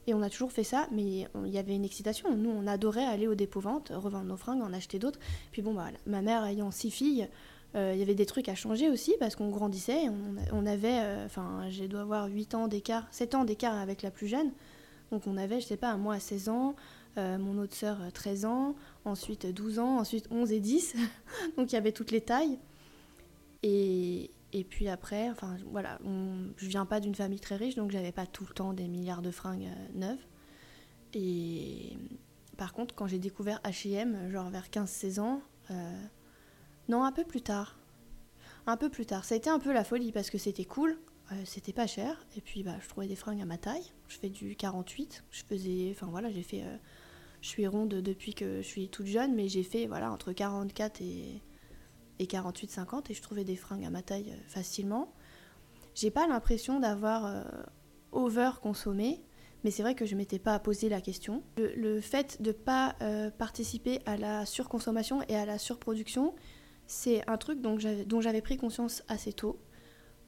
Et 0.07 0.15
on 0.15 0.23
a 0.23 0.31
toujours 0.31 0.53
fait 0.53 0.65
ça, 0.65 0.87
mais 0.93 1.27
il 1.45 1.51
y 1.51 1.59
avait 1.59 1.75
une 1.75 1.85
excitation. 1.85 2.37
Nous, 2.37 2.51
on 2.51 2.67
adorait 2.67 3.05
aller 3.05 3.27
au 3.27 3.35
dépôt-vente, 3.35 3.93
revendre 3.95 4.27
nos 4.27 4.37
fringues, 4.37 4.63
en 4.63 4.73
acheter 4.73 4.99
d'autres. 4.99 5.19
Puis 5.51 5.63
bon, 5.63 5.75
bah, 5.75 5.89
ma 6.07 6.23
mère 6.23 6.45
ayant 6.45 6.71
six 6.71 6.91
filles, 6.91 7.29
euh, 7.75 7.93
il 7.93 7.99
y 7.99 8.03
avait 8.03 8.15
des 8.15 8.27
trucs 8.27 8.49
à 8.49 8.55
changer 8.55 8.89
aussi 8.89 9.15
parce 9.19 9.35
qu'on 9.35 9.51
grandissait. 9.51 10.05
On, 10.53 10.67
avait, 10.67 11.01
euh, 11.01 11.27
enfin, 11.27 11.65
j'ai 11.71 11.89
dû 11.89 11.97
avoir 11.97 12.29
8 12.29 12.55
ans 12.55 12.69
d'écart, 12.69 13.07
7 13.11 13.35
ans 13.35 13.45
d'écart 13.45 13.75
avec 13.75 14.03
la 14.03 14.11
plus 14.11 14.29
jeune. 14.29 14.53
Donc 15.11 15.27
on 15.27 15.37
avait, 15.37 15.61
je 15.61 15.67
sais 15.67 15.77
pas, 15.77 15.97
moi 15.97 16.15
à 16.15 16.21
16 16.21 16.49
ans, 16.49 16.75
euh, 17.19 17.39
mon 17.39 17.59
autre 17.59 17.75
sœur 17.75 17.99
euh, 18.03 18.11
13 18.11 18.45
ans, 18.45 18.75
ensuite 19.05 19.47
12 19.47 19.79
ans, 19.79 19.99
ensuite 19.99 20.27
11 20.31 20.53
et 20.53 20.61
10. 20.61 20.97
Donc 21.57 21.73
il 21.73 21.75
y 21.75 21.79
avait 21.79 21.93
toutes 21.93 22.11
les 22.11 22.21
tailles. 22.21 22.59
Et, 23.63 24.31
et 24.59 24.65
puis 24.65 24.89
après, 24.89 25.29
enfin 25.29 25.59
voilà, 25.71 25.99
je 26.57 26.67
viens 26.67 26.87
pas 26.87 26.99
d'une 26.99 27.15
famille 27.15 27.41
très 27.41 27.57
riche, 27.57 27.75
donc 27.75 27.91
j'avais 27.91 28.11
pas 28.11 28.27
tout 28.27 28.47
le 28.49 28.55
temps 28.55 28.73
des 28.73 28.89
milliards 28.89 29.21
de 29.21 29.31
fringues 29.31 29.67
euh, 29.67 29.99
neuves. 29.99 30.25
Et 31.13 31.99
par 32.57 32.73
contre, 32.73 32.95
quand 32.95 33.07
j'ai 33.07 33.19
découvert 33.19 33.61
H&M, 33.65 34.31
genre 34.31 34.49
vers 34.49 34.69
15-16 34.69 35.21
ans, 35.21 35.43
euh, 35.71 36.03
non, 36.89 37.05
un 37.05 37.13
peu 37.13 37.25
plus 37.25 37.43
tard. 37.43 37.79
Un 38.67 38.79
peu 38.79 38.89
plus 38.89 39.05
tard. 39.05 39.27
Ça 39.27 39.35
a 39.35 39.39
été 39.39 39.51
un 39.51 39.59
peu 39.59 39.75
la 39.75 39.85
folie 39.85 40.11
parce 40.11 40.31
que 40.31 40.39
c'était 40.39 40.65
cool, 40.65 40.99
euh, 41.33 41.35
c'était 41.45 41.75
pas 41.75 41.87
cher, 41.87 42.27
et 42.35 42.41
puis 42.41 42.63
bah, 42.63 42.77
je 42.81 42.89
trouvais 42.89 43.09
des 43.09 43.17
fringues 43.17 43.43
à 43.43 43.45
ma 43.47 43.59
taille. 43.59 43.93
Je 44.09 44.17
fais 44.17 44.31
du 44.31 44.57
48, 44.57 45.23
je 45.33 45.43
faisais, 45.45 45.91
enfin 45.91 46.07
voilà, 46.07 46.31
j'ai 46.31 46.43
fait, 46.43 46.65
je 47.43 47.49
suis 47.49 47.67
ronde 47.67 47.91
depuis 47.91 48.33
que 48.33 48.63
je 48.63 48.67
suis 48.67 48.89
toute 48.89 49.07
jeune, 49.07 49.35
mais 49.35 49.49
j'ai 49.49 49.65
fait 49.65 49.87
voilà 49.87 50.11
entre 50.11 50.33
44 50.33 51.03
et, 51.03 51.43
et 52.19 52.27
48-50 52.27 53.11
et 53.11 53.15
je 53.15 53.23
trouvais 53.23 53.45
des 53.45 53.57
fringues 53.57 53.85
à 53.85 53.91
ma 53.91 54.03
taille 54.03 54.31
euh, 54.31 54.41
facilement. 54.49 55.13
J'ai 55.95 56.11
pas 56.11 56.27
l'impression 56.27 56.81
d'avoir 56.81 57.27
euh, 57.27 57.43
over 58.13 58.51
consommé, 58.63 59.23
mais 59.65 59.71
c'est 59.71 59.83
vrai 59.83 59.95
que 59.95 60.05
je 60.07 60.15
m'étais 60.15 60.39
pas 60.39 60.59
posé 60.59 60.89
la 60.89 61.01
question. 61.01 61.43
Le, 61.57 62.01
fait 62.01 62.41
de 62.43 62.53
pas 62.53 62.95
euh, 63.03 63.31
participer 63.31 64.01
à 64.07 64.17
la 64.17 64.47
surconsommation 64.47 65.23
et 65.29 65.37
à 65.37 65.47
la 65.47 65.59
surproduction, 65.59 66.35
c'est 66.87 67.29
un 67.29 67.37
truc 67.37 67.61
dont 67.61 67.79
j'avais, 67.79 68.43
pris 68.43 68.57
conscience 68.57 69.03
assez 69.09 69.33
tôt, 69.33 69.59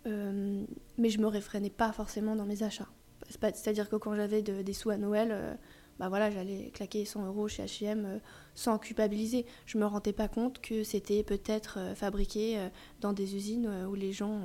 Euh, 0.07 0.65
mais 0.97 1.11
je 1.11 1.19
me 1.21 1.27
réfrénais 1.27 1.71
pas 1.71 1.93
forcément 1.93 2.37
dans 2.37 2.47
mes 2.47 2.63
achats. 2.63 2.89
C'est-à-dire 3.29 3.89
que 3.91 3.97
quand 3.97 4.15
j'avais 4.15 4.43
de- 4.43 4.63
des 4.63 4.73
sous 4.73 4.91
à 4.91 4.97
Noël, 4.97 5.59
bah 5.99 6.09
voilà, 6.09 6.31
j'allais 6.31 6.71
claquer 6.71 7.05
100 7.05 7.27
euros 7.27 7.49
chez 7.49 7.65
H&M 7.65 8.21
sans 8.55 8.79
culpabiliser. 8.79 9.47
Je 9.67 9.79
me 9.79 9.87
rendais 9.87 10.13
pas 10.13 10.29
compte 10.29 10.61
que 10.61 10.85
c'était 10.85 11.23
peut-être 11.23 11.79
euh, 11.79 11.95
fabriqué 11.95 12.59
euh, 12.59 12.69
dans 13.01 13.13
des 13.13 13.35
usines 13.35 13.69
où 13.89 13.95
les 13.95 14.13
gens 14.13 14.41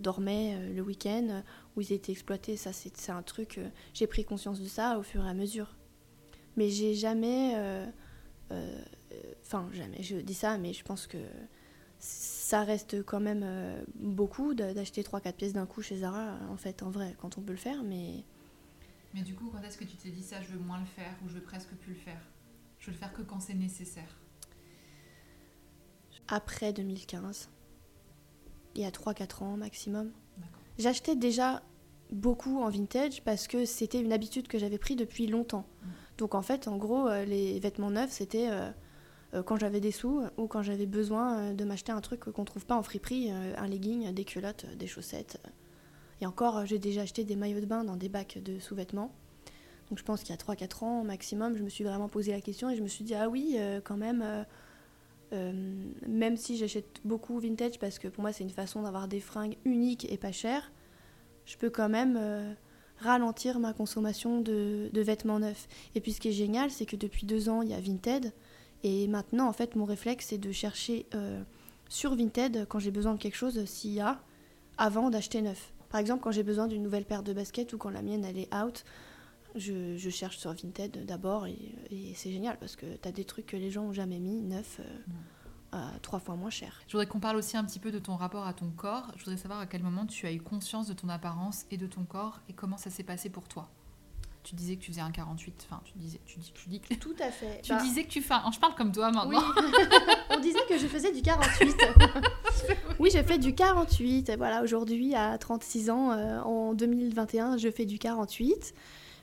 dormaient 0.00 0.70
le 0.72 0.82
week-end, 0.82 1.42
où 1.76 1.80
ils 1.80 1.92
étaient 1.92 2.12
exploités. 2.12 2.56
Ça, 2.56 2.72
c'est 2.72 3.10
un 3.10 3.22
truc. 3.22 3.60
j'ai 3.92 4.06
pris 4.06 4.24
conscience 4.24 4.60
de 4.60 4.66
ça 4.66 4.98
au 4.98 5.02
fur 5.02 5.24
et 5.24 5.28
à 5.28 5.34
mesure. 5.34 5.76
Mais 6.56 6.70
j'ai 6.70 6.94
jamais. 6.94 7.54
Enfin, 9.42 9.68
jamais. 9.72 10.02
Je 10.02 10.16
dis 10.16 10.34
ça, 10.34 10.56
mais 10.56 10.72
je 10.72 10.82
pense 10.84 11.06
que 11.06 11.18
ça 11.98 12.62
reste 12.62 13.04
quand 13.04 13.20
même 13.20 13.44
beaucoup 13.96 14.54
d'acheter 14.54 15.02
3-4 15.02 15.32
pièces 15.32 15.52
d'un 15.52 15.66
coup 15.66 15.82
chez 15.82 15.98
Zara, 15.98 16.38
en 16.50 16.56
fait, 16.56 16.82
en 16.82 16.90
vrai, 16.90 17.14
quand 17.18 17.36
on 17.36 17.42
peut 17.42 17.52
le 17.52 17.58
faire. 17.58 17.82
Mais 17.82 18.24
Mais 19.14 19.22
du 19.22 19.34
coup, 19.34 19.48
quand 19.50 19.62
est-ce 19.62 19.78
que 19.78 19.84
tu 19.84 19.96
t'es 19.96 20.10
dit 20.10 20.22
ça, 20.22 20.42
je 20.42 20.48
veux 20.48 20.58
moins 20.58 20.80
le 20.80 20.86
faire 20.86 21.14
ou 21.24 21.28
je 21.28 21.34
veux 21.34 21.42
presque 21.42 21.70
plus 21.70 21.92
le 21.92 21.98
faire? 21.98 22.20
Je 22.78 22.86
veux 22.86 22.92
le 22.92 22.98
faire 22.98 23.12
que 23.12 23.22
quand 23.22 23.40
c'est 23.40 23.54
nécessaire. 23.54 24.18
après 26.26 26.72
2015, 26.72 27.48
il 28.74 28.82
y 28.82 28.84
a 28.84 28.90
3-4 28.90 29.44
ans 29.44 29.56
maximum. 29.56 30.10
J'achetais 30.78 31.14
déjà 31.14 31.62
beaucoup 32.10 32.60
en 32.60 32.68
vintage 32.68 33.22
parce 33.22 33.46
que 33.46 33.64
c'était 33.64 34.00
une 34.00 34.12
habitude 34.12 34.48
que 34.48 34.58
j'avais 34.58 34.78
pris 34.78 34.96
depuis 34.96 35.26
longtemps. 35.26 35.66
Mm. 35.82 35.88
Donc 36.18 36.34
en 36.34 36.42
fait, 36.42 36.66
en 36.66 36.76
gros, 36.76 37.08
euh, 37.08 37.24
les 37.24 37.58
vêtements 37.60 37.90
neufs, 37.90 38.10
c'était 38.10 38.48
euh, 38.50 38.70
euh, 39.34 39.42
quand 39.42 39.56
j'avais 39.56 39.80
des 39.80 39.92
sous 39.92 40.22
ou 40.36 40.46
quand 40.48 40.62
j'avais 40.62 40.86
besoin 40.86 41.52
de 41.52 41.64
m'acheter 41.64 41.92
un 41.92 42.00
truc 42.00 42.20
qu'on 42.20 42.44
trouve 42.44 42.66
pas 42.66 42.76
en 42.76 42.82
friperie, 42.82 43.30
un 43.30 43.66
legging, 43.66 44.12
des 44.12 44.24
culottes, 44.24 44.66
des 44.76 44.86
chaussettes. 44.86 45.40
Et 46.24 46.26
encore, 46.26 46.64
j'ai 46.64 46.78
déjà 46.78 47.02
acheté 47.02 47.22
des 47.22 47.36
maillots 47.36 47.60
de 47.60 47.66
bain 47.66 47.84
dans 47.84 47.96
des 47.96 48.08
bacs 48.08 48.38
de 48.42 48.58
sous-vêtements. 48.58 49.12
Donc 49.90 49.98
je 49.98 50.04
pense 50.04 50.22
qu'il 50.22 50.30
y 50.30 50.32
a 50.32 50.38
3-4 50.38 50.82
ans 50.82 51.04
maximum, 51.04 51.54
je 51.54 51.62
me 51.62 51.68
suis 51.68 51.84
vraiment 51.84 52.08
posé 52.08 52.32
la 52.32 52.40
question 52.40 52.70
et 52.70 52.76
je 52.76 52.82
me 52.82 52.88
suis 52.88 53.04
dit, 53.04 53.14
ah 53.14 53.28
oui, 53.28 53.56
euh, 53.58 53.82
quand 53.84 53.98
même, 53.98 54.22
euh, 54.24 54.42
euh, 55.34 55.52
même 56.08 56.38
si 56.38 56.56
j'achète 56.56 57.02
beaucoup 57.04 57.38
vintage 57.38 57.78
parce 57.78 57.98
que 57.98 58.08
pour 58.08 58.22
moi 58.22 58.32
c'est 58.32 58.42
une 58.42 58.48
façon 58.48 58.80
d'avoir 58.80 59.06
des 59.06 59.20
fringues 59.20 59.58
uniques 59.66 60.10
et 60.10 60.16
pas 60.16 60.32
chères, 60.32 60.72
je 61.44 61.58
peux 61.58 61.68
quand 61.68 61.90
même 61.90 62.18
ralentir 63.00 63.58
ma 63.58 63.74
consommation 63.74 64.40
de, 64.40 64.88
vêtements 64.94 65.40
neufs. 65.40 65.68
Et 65.94 66.00
puis 66.00 66.12
ce 66.12 66.22
qui 66.22 66.28
est 66.28 66.32
génial, 66.32 66.70
c'est 66.70 66.86
que 66.86 66.96
depuis 66.96 67.26
deux 67.26 67.50
ans, 67.50 67.60
il 67.60 67.68
y 67.68 67.74
a 67.74 67.80
Vinted. 67.80 68.32
Et 68.82 69.08
maintenant, 69.08 69.46
en 69.46 69.52
fait, 69.52 69.76
mon 69.76 69.84
réflexe, 69.84 70.28
c'est 70.28 70.38
de 70.38 70.52
chercher 70.52 71.04
sur 71.90 72.16
Vinted 72.16 72.64
quand 72.66 72.78
j'ai 72.78 72.90
besoin 72.90 73.12
de 73.12 73.18
quelque 73.18 73.36
chose, 73.36 73.62
s'il 73.66 73.92
y 73.92 74.00
a, 74.00 74.22
avant 74.78 75.10
d'acheter 75.10 75.42
neuf. 75.42 75.73
Par 75.94 76.00
exemple, 76.00 76.24
quand 76.24 76.32
j'ai 76.32 76.42
besoin 76.42 76.66
d'une 76.66 76.82
nouvelle 76.82 77.04
paire 77.04 77.22
de 77.22 77.32
baskets 77.32 77.72
ou 77.72 77.78
quand 77.78 77.88
la 77.88 78.02
mienne, 78.02 78.24
elle 78.24 78.36
est 78.36 78.52
out, 78.52 78.84
je, 79.54 79.96
je 79.96 80.10
cherche 80.10 80.38
sur 80.38 80.52
Vinted 80.52 81.06
d'abord 81.06 81.46
et, 81.46 81.56
et 81.92 82.14
c'est 82.16 82.32
génial 82.32 82.58
parce 82.58 82.74
que 82.74 82.96
tu 82.96 83.08
as 83.08 83.12
des 83.12 83.24
trucs 83.24 83.46
que 83.46 83.56
les 83.56 83.70
gens 83.70 83.84
ont 83.84 83.92
jamais 83.92 84.18
mis, 84.18 84.40
neufs, 84.40 84.80
euh, 84.80 84.84
à 85.70 85.92
trois 86.02 86.18
fois 86.18 86.34
moins 86.34 86.50
cher. 86.50 86.80
Je 86.88 86.94
voudrais 86.94 87.06
qu'on 87.06 87.20
parle 87.20 87.36
aussi 87.36 87.56
un 87.56 87.62
petit 87.62 87.78
peu 87.78 87.92
de 87.92 88.00
ton 88.00 88.16
rapport 88.16 88.44
à 88.44 88.54
ton 88.54 88.70
corps. 88.70 89.12
Je 89.14 89.24
voudrais 89.24 89.36
savoir 89.36 89.60
à 89.60 89.66
quel 89.66 89.84
moment 89.84 90.04
tu 90.04 90.26
as 90.26 90.32
eu 90.32 90.40
conscience 90.40 90.88
de 90.88 90.94
ton 90.94 91.08
apparence 91.08 91.64
et 91.70 91.76
de 91.76 91.86
ton 91.86 92.02
corps 92.02 92.40
et 92.48 92.54
comment 92.54 92.76
ça 92.76 92.90
s'est 92.90 93.04
passé 93.04 93.30
pour 93.30 93.46
toi. 93.46 93.70
Tu 94.44 94.54
disais 94.54 94.76
que 94.76 94.82
tu 94.82 94.92
faisais 94.92 95.00
un 95.00 95.10
48, 95.10 95.66
enfin 95.68 95.80
tu 95.84 95.92
disais, 95.96 96.20
tu 96.26 96.38
dis, 96.38 96.52
tu 96.54 96.68
dis, 96.68 96.80
que- 96.80 96.94
Tout 96.94 97.16
à 97.18 97.30
fait. 97.30 97.62
tu 97.62 97.74
disais 97.78 98.04
que 98.04 98.10
tu 98.10 98.20
fais, 98.20 98.34
un- 98.34 98.50
je 98.52 98.60
parle 98.60 98.74
comme 98.74 98.92
toi 98.92 99.10
Oui, 99.26 99.34
maintenant. 99.36 99.42
on 100.30 100.38
disait 100.40 100.58
que 100.68 100.76
je 100.78 100.86
faisais 100.86 101.12
du 101.12 101.22
48. 101.22 101.74
oui, 102.98 103.08
j'ai 103.10 103.22
fait 103.22 103.38
du 103.38 103.54
48. 103.54 104.28
Et 104.28 104.36
voilà, 104.36 104.62
aujourd'hui, 104.62 105.14
à 105.14 105.38
36 105.38 105.88
ans, 105.90 106.12
euh, 106.12 106.40
en 106.40 106.74
2021, 106.74 107.56
je 107.56 107.70
fais 107.70 107.86
du 107.86 107.98
48. 107.98 108.74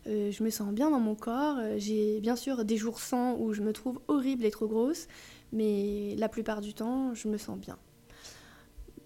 Euh, 0.07 0.31
je 0.31 0.43
me 0.43 0.49
sens 0.49 0.73
bien 0.73 0.89
dans 0.89 0.99
mon 0.99 1.13
corps. 1.13 1.57
Euh, 1.59 1.75
J'ai 1.77 2.19
bien 2.21 2.35
sûr 2.35 2.65
des 2.65 2.77
jours 2.77 2.99
sans 2.99 3.35
où 3.37 3.53
je 3.53 3.61
me 3.61 3.73
trouve 3.73 4.01
horrible 4.07 4.43
et 4.45 4.49
trop 4.51 4.67
grosse, 4.67 5.07
mais 5.53 6.15
la 6.17 6.29
plupart 6.29 6.61
du 6.61 6.73
temps, 6.73 7.13
je 7.13 7.27
me 7.27 7.37
sens 7.37 7.59
bien. 7.59 7.77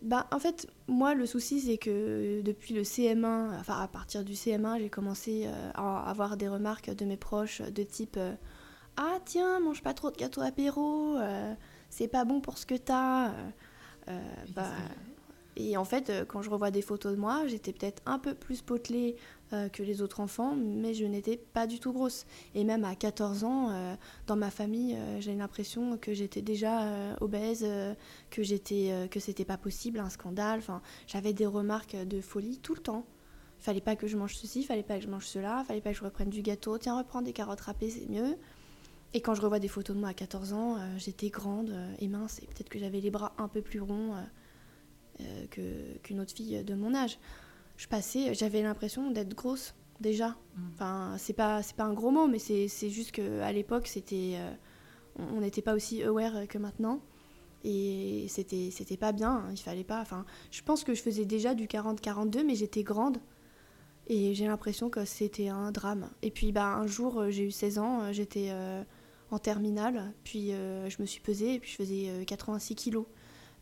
Bah, 0.02 0.28
en 0.32 0.40
fait, 0.40 0.68
moi, 0.88 1.16
le 1.16 1.26
souci, 1.26 1.62
c'est 1.62 1.78
que 1.78 2.42
depuis 2.42 2.74
le 2.74 2.84
CM1, 2.84 3.60
enfin 3.60 3.80
à 3.80 3.88
partir 3.88 4.24
du 4.24 4.34
CM1, 4.34 4.80
j'ai 4.80 4.90
commencé 4.90 5.46
euh, 5.48 5.72
à 5.74 6.10
avoir 6.10 6.38
des 6.38 6.48
remarques 6.48 6.94
de 6.94 7.06
mes 7.06 7.18
proches 7.18 7.62
de 7.62 7.84
type 7.84 8.18
euh, 8.18 8.34
Ah 8.98 9.18
tiens, 9.26 9.60
mange 9.60 9.82
pas 9.82 9.94
trop 9.94 10.12
de 10.12 10.18
gâteau 10.18 10.42
apéro, 10.42 11.18
c'est 11.90 12.08
pas 12.08 12.26
bon 12.26 12.42
pour 12.42 12.58
ce 12.58 12.66
que 12.66 12.76
t'as. 12.76 13.32
bah, 14.56 14.72
et 15.58 15.78
en 15.78 15.86
fait, 15.86 16.12
quand 16.28 16.42
je 16.42 16.50
revois 16.50 16.70
des 16.70 16.82
photos 16.82 17.14
de 17.14 17.18
moi, 17.18 17.48
j'étais 17.48 17.72
peut-être 17.72 18.02
un 18.06 18.20
peu 18.20 18.36
plus 18.36 18.62
potelée 18.62 19.16
euh, 19.54 19.70
que 19.70 19.84
les 19.84 20.02
autres 20.02 20.22
enfants, 20.22 20.56
mais 20.56 20.96
je 20.96 21.06
n'étais 21.06 21.38
pas 21.38 21.68
du 21.68 21.80
tout 21.80 21.94
grosse. 21.94 22.26
Et 22.56 22.64
même 22.64 22.84
à 22.84 22.96
14 22.96 23.44
ans, 23.44 23.70
euh, 23.70 23.96
dans 24.26 24.36
ma 24.36 24.50
famille, 24.50 24.96
euh, 24.96 25.22
j'ai 25.22 25.36
l'impression 25.36 26.00
que 26.00 26.16
j'étais 26.16 26.42
déjà 26.42 27.16
obèse, 27.22 27.64
que 28.32 28.42
j'étais, 28.42 29.08
que 29.12 29.20
c'était 29.20 29.46
pas 29.46 29.58
possible, 29.58 30.00
un 30.00 30.10
scandale. 30.10 30.60
Enfin, 30.60 30.82
j'avais 31.06 31.32
des 31.32 31.46
remarques 31.46 31.96
de 31.96 32.22
folie 32.22 32.58
tout 32.58 32.74
le 32.74 32.82
temps. 32.82 33.06
Fallait 33.60 33.82
pas 33.82 33.96
que 33.96 34.08
je 34.08 34.18
mange 34.18 34.36
ceci, 34.36 34.64
fallait 34.64 34.82
pas 34.82 34.98
que 34.98 35.04
je 35.04 35.10
mange 35.10 35.28
cela, 35.28 35.64
fallait 35.68 35.82
pas 35.82 35.92
que 35.92 35.98
je 35.98 36.04
reprenne 36.04 36.32
du 36.32 36.42
gâteau. 36.42 36.80
Tiens, 36.80 36.98
reprends 36.98 37.22
des 37.22 37.34
carottes 37.34 37.62
râpées, 37.62 37.92
c'est 37.92 38.10
mieux. 38.10 38.38
Et 39.14 39.22
quand 39.22 39.36
je 39.36 39.42
revois 39.42 39.60
des 39.60 39.68
photos 39.68 39.96
de 39.96 40.02
moi 40.02 40.10
à 40.10 40.16
14 40.16 40.54
ans, 40.54 40.78
j'étais 40.98 41.30
grande 41.30 41.72
et 42.00 42.08
mince, 42.08 42.40
et 42.40 42.48
peut-être 42.48 42.70
que 42.70 42.80
j'avais 42.80 43.00
les 43.00 43.12
bras 43.12 43.34
un 43.38 43.48
peu 43.48 43.62
plus 43.62 43.80
ronds 43.80 44.16
qu'une 45.52 46.20
autre 46.20 46.34
fille 46.34 46.64
de 46.64 46.74
mon 46.74 46.96
âge 46.96 47.20
je 47.78 47.88
passais, 47.88 48.34
j'avais 48.34 48.62
l'impression 48.62 49.12
d'être 49.12 49.36
grosse 49.36 49.76
déjà. 50.00 50.30
Mm. 50.30 50.62
Enfin, 50.74 51.16
c'est 51.18 51.34
pas 51.34 51.62
c'est 51.62 51.76
pas 51.76 51.84
un 51.84 51.94
gros 51.94 52.12
mot, 52.12 52.28
mais 52.28 52.40
c'est 52.40 52.90
juste 52.90 53.12
qu'à 53.12 53.52
l'époque 53.52 53.88
c'était, 53.88 54.36
euh, 54.36 54.54
on 55.18 55.42
n'était 55.42 55.62
pas 55.62 55.74
aussi 55.74 56.04
aware 56.04 56.48
que 56.48 56.58
maintenant 56.58 57.02
et 57.64 58.26
c'était 58.30 58.70
c'était 58.72 58.98
pas 58.98 59.12
bien. 59.12 59.32
Hein, 59.32 59.50
il 59.52 59.58
fallait 59.58 59.84
pas. 59.84 60.02
Enfin, 60.02 60.26
je 60.52 60.62
pense 60.62 60.84
que 60.84 60.94
je 60.94 61.02
faisais 61.02 61.26
déjà 61.26 61.54
du 61.54 61.68
40-42, 61.68 62.46
mais 62.46 62.56
j'étais 62.56 62.84
grande 62.84 63.18
et 64.08 64.36
j'ai 64.36 64.46
l'impression 64.46 64.90
que 64.90 65.04
c'était 65.06 65.50
un 65.50 65.72
drame. 65.72 66.10
Et 66.22 66.32
puis 66.32 66.52
bah 66.52 66.68
un 66.76 66.88
jour 66.88 67.20
euh, 67.20 67.30
j'ai 67.32 67.44
eu 67.44 67.52
16 67.52 67.80
ans, 67.80 68.02
euh, 68.02 68.12
j'étais 68.12 68.52
en 69.32 69.40
terminale, 69.40 70.14
puis 70.24 70.52
je 70.52 71.02
me 71.02 71.06
suis 71.06 71.20
pesée 71.20 71.56
et 71.56 71.60
puis 71.60 71.72
je 71.72 71.76
faisais 71.76 72.26
86 72.26 72.76
kilos, 72.76 73.06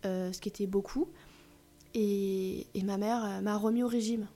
ce 0.03 0.37
qui 0.39 0.49
était 0.49 0.67
beaucoup. 0.67 1.07
Et, 1.93 2.67
ma 2.83 2.97
mère 2.97 3.23
euh, 3.23 3.41
m'a 3.41 3.57
remis 3.57 3.83
au 3.83 3.87
régime. 3.87 4.27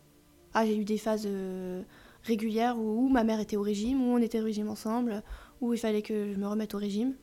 Ah, 0.53 0.65
j'ai 0.65 0.77
eu 0.77 0.85
des 0.85 0.97
phases 0.97 1.25
euh, 1.25 1.81
régulières 2.23 2.77
où, 2.77 3.09
ma 3.09 3.23
mère 3.23 3.39
était 3.39 3.57
au 3.57 3.61
régime, 3.61 4.01
où 4.01 4.13
on 4.13 4.17
était 4.17 4.39
au 4.39 4.43
régime 4.43 4.69
ensemble, 4.69 5.23
où 5.61 5.73
il 5.73 5.79
fallait 5.79 6.01
que 6.01 6.33
je 6.33 6.37
me 6.37 6.47
remette 6.47 6.73
au 6.75 6.77
régime. 6.77 7.15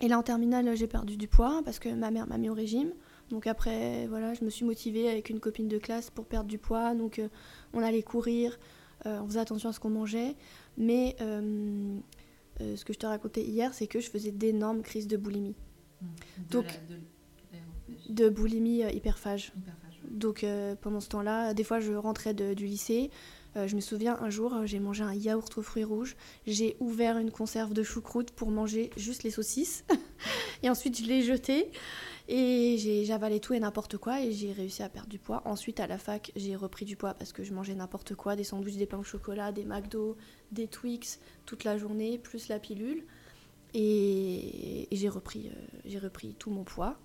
Et 0.00 0.08
là, 0.08 0.18
en 0.18 0.22
terminale, 0.22 0.74
j'ai 0.76 0.86
perdu 0.86 1.16
du 1.16 1.28
poids 1.28 1.62
parce 1.64 1.78
que 1.78 1.88
ma 1.88 2.10
mère 2.10 2.26
m'a 2.26 2.38
mis 2.38 2.48
au 2.48 2.54
régime. 2.54 2.92
Donc 3.28 3.46
après, 3.46 4.06
voilà, 4.06 4.34
je 4.34 4.44
me 4.44 4.50
suis 4.50 4.64
motivée 4.64 5.08
avec 5.10 5.28
une 5.28 5.40
copine 5.40 5.68
de 5.68 5.78
classe 5.78 6.10
pour 6.10 6.24
perdre 6.24 6.48
du 6.48 6.58
poids. 6.58 6.94
Donc 6.94 7.18
euh, 7.18 7.28
on 7.74 7.82
allait 7.82 8.02
courir, 8.02 8.58
on 9.04 9.26
faisait 9.26 9.40
attention 9.40 9.68
à 9.68 9.72
ce 9.72 9.80
qu'on 9.80 9.90
mangeait. 9.90 10.36
Mais 10.78 11.16
ce 11.18 12.84
que 12.84 12.92
je 12.92 12.98
te 12.98 13.06
racontais 13.06 13.42
hier, 13.42 13.74
c'est 13.74 13.86
que 13.86 14.00
je 14.00 14.08
faisais 14.08 14.32
d'énormes 14.32 14.82
crises 14.82 15.06
de 15.06 15.18
boulimie. 15.18 15.54
Mmh. 16.00 16.06
Donc, 16.50 16.64
de 16.88 16.96
boulimie 18.28 18.84
euh, 18.84 18.90
hyperphage. 18.90 19.52
Donc 20.10 20.44
euh, 20.44 20.74
pendant 20.80 21.00
ce 21.00 21.08
temps-là, 21.08 21.54
des 21.54 21.64
fois 21.64 21.80
je 21.80 21.92
rentrais 21.92 22.34
du 22.34 22.66
lycée. 22.66 23.10
Euh, 23.56 23.66
je 23.66 23.74
me 23.74 23.80
souviens 23.80 24.16
un 24.20 24.30
jour, 24.30 24.54
j'ai 24.64 24.78
mangé 24.78 25.02
un 25.02 25.14
yaourt 25.14 25.56
aux 25.58 25.62
fruits 25.62 25.84
rouges. 25.84 26.16
J'ai 26.46 26.76
ouvert 26.80 27.18
une 27.18 27.30
conserve 27.30 27.72
de 27.72 27.82
choucroute 27.82 28.30
pour 28.30 28.50
manger 28.50 28.90
juste 28.96 29.22
les 29.22 29.30
saucisses. 29.30 29.84
et 30.62 30.70
ensuite 30.70 30.98
je 30.98 31.06
l'ai 31.06 31.22
jeté. 31.22 31.70
Et 32.32 32.76
j'ai 32.78 33.12
avalé 33.12 33.40
tout 33.40 33.54
et 33.54 33.60
n'importe 33.60 33.96
quoi 33.96 34.22
et 34.22 34.30
j'ai 34.30 34.52
réussi 34.52 34.84
à 34.84 34.88
perdre 34.88 35.08
du 35.08 35.18
poids. 35.18 35.42
Ensuite, 35.46 35.80
à 35.80 35.88
la 35.88 35.98
fac, 35.98 36.30
j'ai 36.36 36.54
repris 36.54 36.84
du 36.84 36.94
poids 36.94 37.12
parce 37.12 37.32
que 37.32 37.42
je 37.42 37.52
mangeais 37.52 37.74
n'importe 37.74 38.14
quoi, 38.14 38.36
des 38.36 38.44
sandwichs, 38.44 38.76
des 38.76 38.86
pains 38.86 38.98
au 38.98 39.02
chocolat, 39.02 39.50
des 39.50 39.64
McDo, 39.64 40.16
des 40.52 40.68
Twix 40.68 41.18
toute 41.44 41.64
la 41.64 41.76
journée, 41.76 42.18
plus 42.18 42.46
la 42.46 42.60
pilule. 42.60 43.02
Et, 43.74 44.86
j'ai 44.92 45.08
repris, 45.08 45.50
j'ai 45.84 45.98
repris 45.98 46.34
tout 46.38 46.50
mon 46.50 46.62
poids. 46.62 46.98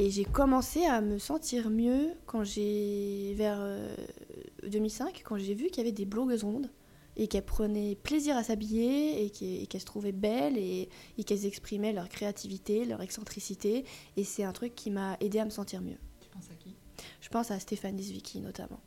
Et 0.00 0.10
j'ai 0.10 0.24
commencé 0.24 0.84
à 0.84 1.00
me 1.00 1.18
sentir 1.18 1.70
mieux 1.70 2.12
quand 2.24 2.44
j'ai, 2.44 3.34
vers 3.34 3.60
2005, 4.62 5.08
euh, 5.08 5.20
quand 5.24 5.38
j'ai 5.38 5.54
vu 5.54 5.66
qu'il 5.66 5.78
y 5.78 5.80
avait 5.80 5.90
des 5.90 6.04
blogueuses 6.04 6.44
rondes 6.44 6.70
et 7.16 7.26
qu'elles 7.26 7.44
prenaient 7.44 7.96
plaisir 7.96 8.36
à 8.36 8.44
s'habiller 8.44 9.24
et 9.24 9.30
qu'elles 9.66 9.80
se 9.80 9.84
trouvaient 9.84 10.12
belles 10.12 10.56
et, 10.56 10.88
qu'elles 11.26 11.46
exprimaient 11.46 11.92
leur 11.92 12.08
créativité, 12.08 12.84
leur 12.84 13.02
excentricité. 13.02 13.84
Et 14.16 14.22
c'est 14.22 14.44
un 14.44 14.52
truc 14.52 14.76
qui 14.76 14.92
m'a 14.92 15.16
aidé 15.18 15.40
à 15.40 15.44
me 15.44 15.50
sentir 15.50 15.82
mieux. 15.82 15.98
Tu 16.20 16.30
penses 16.30 16.48
à 16.52 16.54
qui? 16.54 16.76
Je 17.20 17.28
pense 17.28 17.50
à 17.50 17.58
Stéphanie 17.58 18.04
Zwicky 18.04 18.40
notamment. 18.40 18.78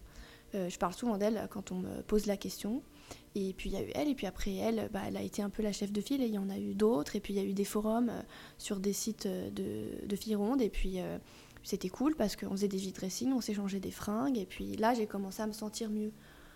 Euh, 0.54 0.70
je 0.70 0.78
parle 0.78 0.94
souvent 0.94 1.18
d'elle 1.18 1.48
quand 1.50 1.72
on 1.72 1.76
me 1.76 2.02
pose 2.02 2.26
la 2.26 2.38
question. 2.38 2.84
Et 3.36 3.54
puis 3.54 3.70
il 3.70 3.74
y 3.74 3.78
a 3.78 3.84
eu 3.84 3.92
elle, 3.96 4.10
et 4.10 4.16
puis 4.16 4.28
après 4.28 4.56
elle, 4.56 4.90
bah, 4.92 5.02
elle 5.08 5.18
a 5.18 5.22
été 5.22 5.42
un 5.42 5.50
peu 5.50 5.64
la 5.64 5.72
chef 5.72 5.92
de 5.92 6.02
file, 6.02 6.22
et 6.22 6.26
il 6.26 6.34
y 6.34 6.38
en 6.38 6.50
a 6.50 6.58
eu 6.58 6.74
d'autres, 6.74 7.16
et 7.16 7.20
puis 7.20 7.34
il 7.34 7.38
y 7.38 7.40
a 7.40 7.46
eu 7.46 7.54
des 7.54 7.66
forums 7.66 8.10
euh, 8.10 8.22
sur 8.58 8.80
des 8.80 8.94
sites 8.94 9.26
euh, 9.26 9.50
de, 9.50 10.06
de 10.06 10.16
filles 10.16 10.36
rondes, 10.36 10.62
et 10.62 10.70
puis 10.70 11.00
c'était 11.64 11.90
cool 11.90 12.16
parce 12.16 12.36
qu'on 12.36 12.52
faisait 12.52 12.68
des 12.68 12.78
vies 12.78 12.92
dressing, 12.92 13.32
on 13.32 13.42
s'échangeait 13.42 13.80
des 13.80 13.92
fringues, 13.92 14.38
et 14.38 14.46
puis 14.46 14.76
là 14.76 14.94
j'ai 14.94 15.08
commencé 15.08 15.42
à 15.42 15.48
me 15.48 15.54
sentir 15.54 15.90
mieux. 15.90 16.12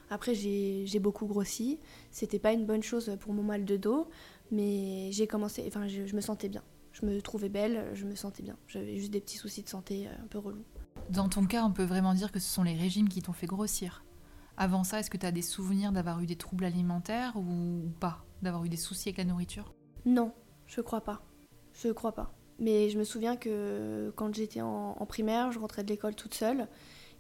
Après 0.10 0.36
j'ai 0.36 1.00
beaucoup 1.00 1.26
grossi, 1.28 1.80
c'était 2.12 2.40
pas 2.40 2.52
une 2.52 2.66
bonne 2.66 2.84
chose 2.84 3.16
pour 3.20 3.34
mon 3.34 3.44
mal 3.44 3.66
de 3.66 3.78
dos, 3.78 4.08
mais 4.52 5.12
j'ai 5.12 5.28
commencé, 5.28 5.64
enfin 5.68 5.88
je, 5.88 6.06
je, 6.06 6.16
me 6.16 6.22
sentais 6.22 6.50
bien. 6.50 6.64
Je 6.92 7.06
me 7.06 7.22
trouvais 7.22 7.50
belle, 7.50 7.90
je 7.94 8.06
me 8.06 8.16
sentais 8.16 8.44
bien. 8.44 8.58
J'avais 8.68 8.98
juste 8.98 9.12
des 9.12 9.22
petits 9.22 9.38
soucis 9.38 9.64
de 9.64 9.70
santé 9.70 10.08
un 10.08 10.28
peu 10.28 10.40
relous. 10.40 10.64
Dans 11.10 11.30
ton 11.30 11.46
cas, 11.46 11.64
on 11.64 11.72
peut 11.72 11.84
vraiment 11.84 12.14
dire 12.14 12.32
que 12.32 12.40
ce 12.40 12.52
sont 12.52 12.64
les 12.64 12.76
régimes 12.76 13.10
qui 13.10 13.22
t'ont 13.22 13.34
fait 13.34 13.48
grossir 13.48 14.06
avant 14.58 14.84
ça, 14.84 15.00
est-ce 15.00 15.10
que 15.10 15.18
tu 15.18 15.26
as 15.26 15.32
des 15.32 15.42
souvenirs 15.42 15.92
d'avoir 15.92 16.22
eu 16.22 16.26
des 16.26 16.36
troubles 16.36 16.66
alimentaires 16.66 17.34
ou 17.36 17.90
pas? 18.00 18.24
D'avoir 18.42 18.64
eu 18.66 18.70
des 18.70 18.78
soucis 18.78 19.10
avec 19.10 19.18
la 19.18 19.26
nourriture? 19.26 19.74
Non, 20.06 20.34
je 20.66 20.82
crois 20.82 21.02
pas. 21.02 21.22
Je 21.74 21.90
crois 21.90 22.14
pas. 22.14 22.34
Mais 22.60 22.90
je 22.90 22.98
me 22.98 23.04
souviens 23.04 23.36
que 23.36 24.14
quand 24.16 24.34
j'étais 24.34 24.62
en, 24.62 24.94
primaire, 25.08 25.52
je 25.52 25.60
rentrais 25.60 25.84
de 25.84 25.90
l'école 25.90 26.16
toute 26.16 26.34
seule 26.34 26.68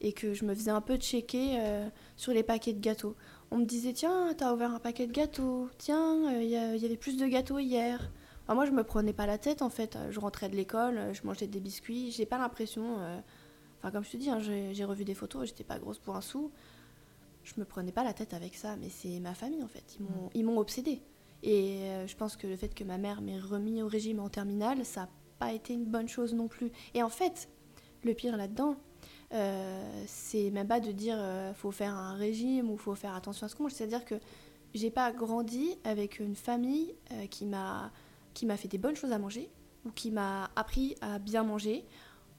et 0.01 0.13
que 0.13 0.33
je 0.33 0.45
me 0.45 0.53
faisais 0.53 0.71
un 0.71 0.81
peu 0.81 0.95
checker 0.95 1.57
euh, 1.59 1.89
sur 2.15 2.31
les 2.31 2.43
paquets 2.43 2.73
de 2.73 2.79
gâteaux. 2.79 3.15
On 3.51 3.57
me 3.57 3.65
disait 3.65 3.93
Tiens, 3.93 4.33
t'as 4.37 4.53
ouvert 4.53 4.71
un 4.71 4.79
paquet 4.79 5.07
de 5.07 5.11
gâteaux. 5.11 5.69
Tiens, 5.77 6.33
euh, 6.33 6.41
il 6.41 6.49
y, 6.49 6.85
avait 6.85 6.97
plus 6.97 7.17
de 7.17 7.27
gâteaux 7.27 7.59
hier. 7.59 8.11
moi, 8.47 8.65
je 8.65 8.71
me 8.71 8.83
prenais 8.83 9.13
pas 9.13 9.25
la 9.25 9.37
tête 9.37 9.61
en 9.61 9.69
fait. 9.69 9.97
Je 10.09 10.19
rentrais 10.21 10.47
de 10.47 10.55
l'école, 10.55 11.13
je 11.13 11.21
mangeais 11.23 11.47
des 11.47 11.59
biscuits. 11.59 12.11
J'ai 12.11 12.25
pas 12.25 12.37
l'impression. 12.37 12.99
Euh, 12.99 13.19
enfin, 13.85 13.91
comme 13.91 14.03
je 14.03 14.11
te 14.11 14.17
dis, 14.17 14.29
hein, 14.29 14.39
j'ai 14.39 14.85
revu 14.85 15.05
des 15.05 15.13
photos, 15.13 15.47
j'étais 15.47 15.63
pas 15.63 15.77
grosse 15.79 15.99
pour 15.99 16.15
un 16.15 16.21
sou 16.21 16.51
je 17.45 17.53
me 17.57 17.65
prenais 17.65 17.91
pas 17.91 18.03
la 18.03 18.13
tête 18.13 18.33
avec 18.33 18.55
ça, 18.55 18.75
mais 18.75 18.89
c'est 18.89 19.19
ma 19.19 19.33
famille 19.33 19.63
en 19.63 19.67
fait. 19.67 19.97
Ils 20.33 20.43
m'ont, 20.43 20.55
mm. 20.55 20.57
obsédée. 20.57 21.01
Et 21.43 21.83
euh, 21.83 22.07
je 22.07 22.15
pense 22.15 22.35
que 22.35 22.47
le 22.47 22.55
fait 22.55 22.73
que 22.73 22.83
ma 22.83 22.97
mère 22.97 23.21
m'ait 23.21 23.39
remis 23.39 23.83
au 23.83 23.87
régime 23.87 24.19
en 24.19 24.29
terminale, 24.29 24.83
ça 24.83 25.01
n'a 25.01 25.09
pas 25.37 25.53
été 25.53 25.73
une 25.73 25.85
bonne 25.85 26.07
chose 26.07 26.33
non 26.33 26.47
plus. 26.47 26.71
Et 26.95 27.03
en 27.03 27.09
fait, 27.09 27.49
le 28.03 28.13
pire 28.13 28.35
là-dedans, 28.35 28.75
euh, 29.33 30.03
c'est 30.07 30.49
même 30.49 30.67
pas 30.67 30.79
de 30.79 30.91
dire 30.91 31.17
euh, 31.19 31.53
faut 31.53 31.71
faire 31.71 31.93
un 31.93 32.15
régime 32.15 32.69
ou 32.71 32.77
faut 32.77 32.95
faire 32.95 33.13
attention 33.13 33.45
à 33.45 33.49
ce 33.49 33.55
qu'on 33.55 33.63
mange. 33.63 33.73
C'est-à-dire 33.73 34.05
que 34.05 34.15
j'ai 34.73 34.89
pas 34.89 35.11
grandi 35.11 35.77
avec 35.83 36.19
une 36.19 36.35
famille 36.35 36.95
qui 37.29 37.45
m'a 37.45 37.91
qui 38.33 38.45
m'a 38.45 38.57
fait 38.57 38.67
des 38.67 38.77
bonnes 38.77 38.97
choses 38.97 39.13
à 39.13 39.19
manger 39.19 39.49
ou 39.85 39.91
qui 39.91 40.11
m'a 40.11 40.49
appris 40.57 40.95
à 40.99 41.19
bien 41.19 41.43
manger 41.43 41.85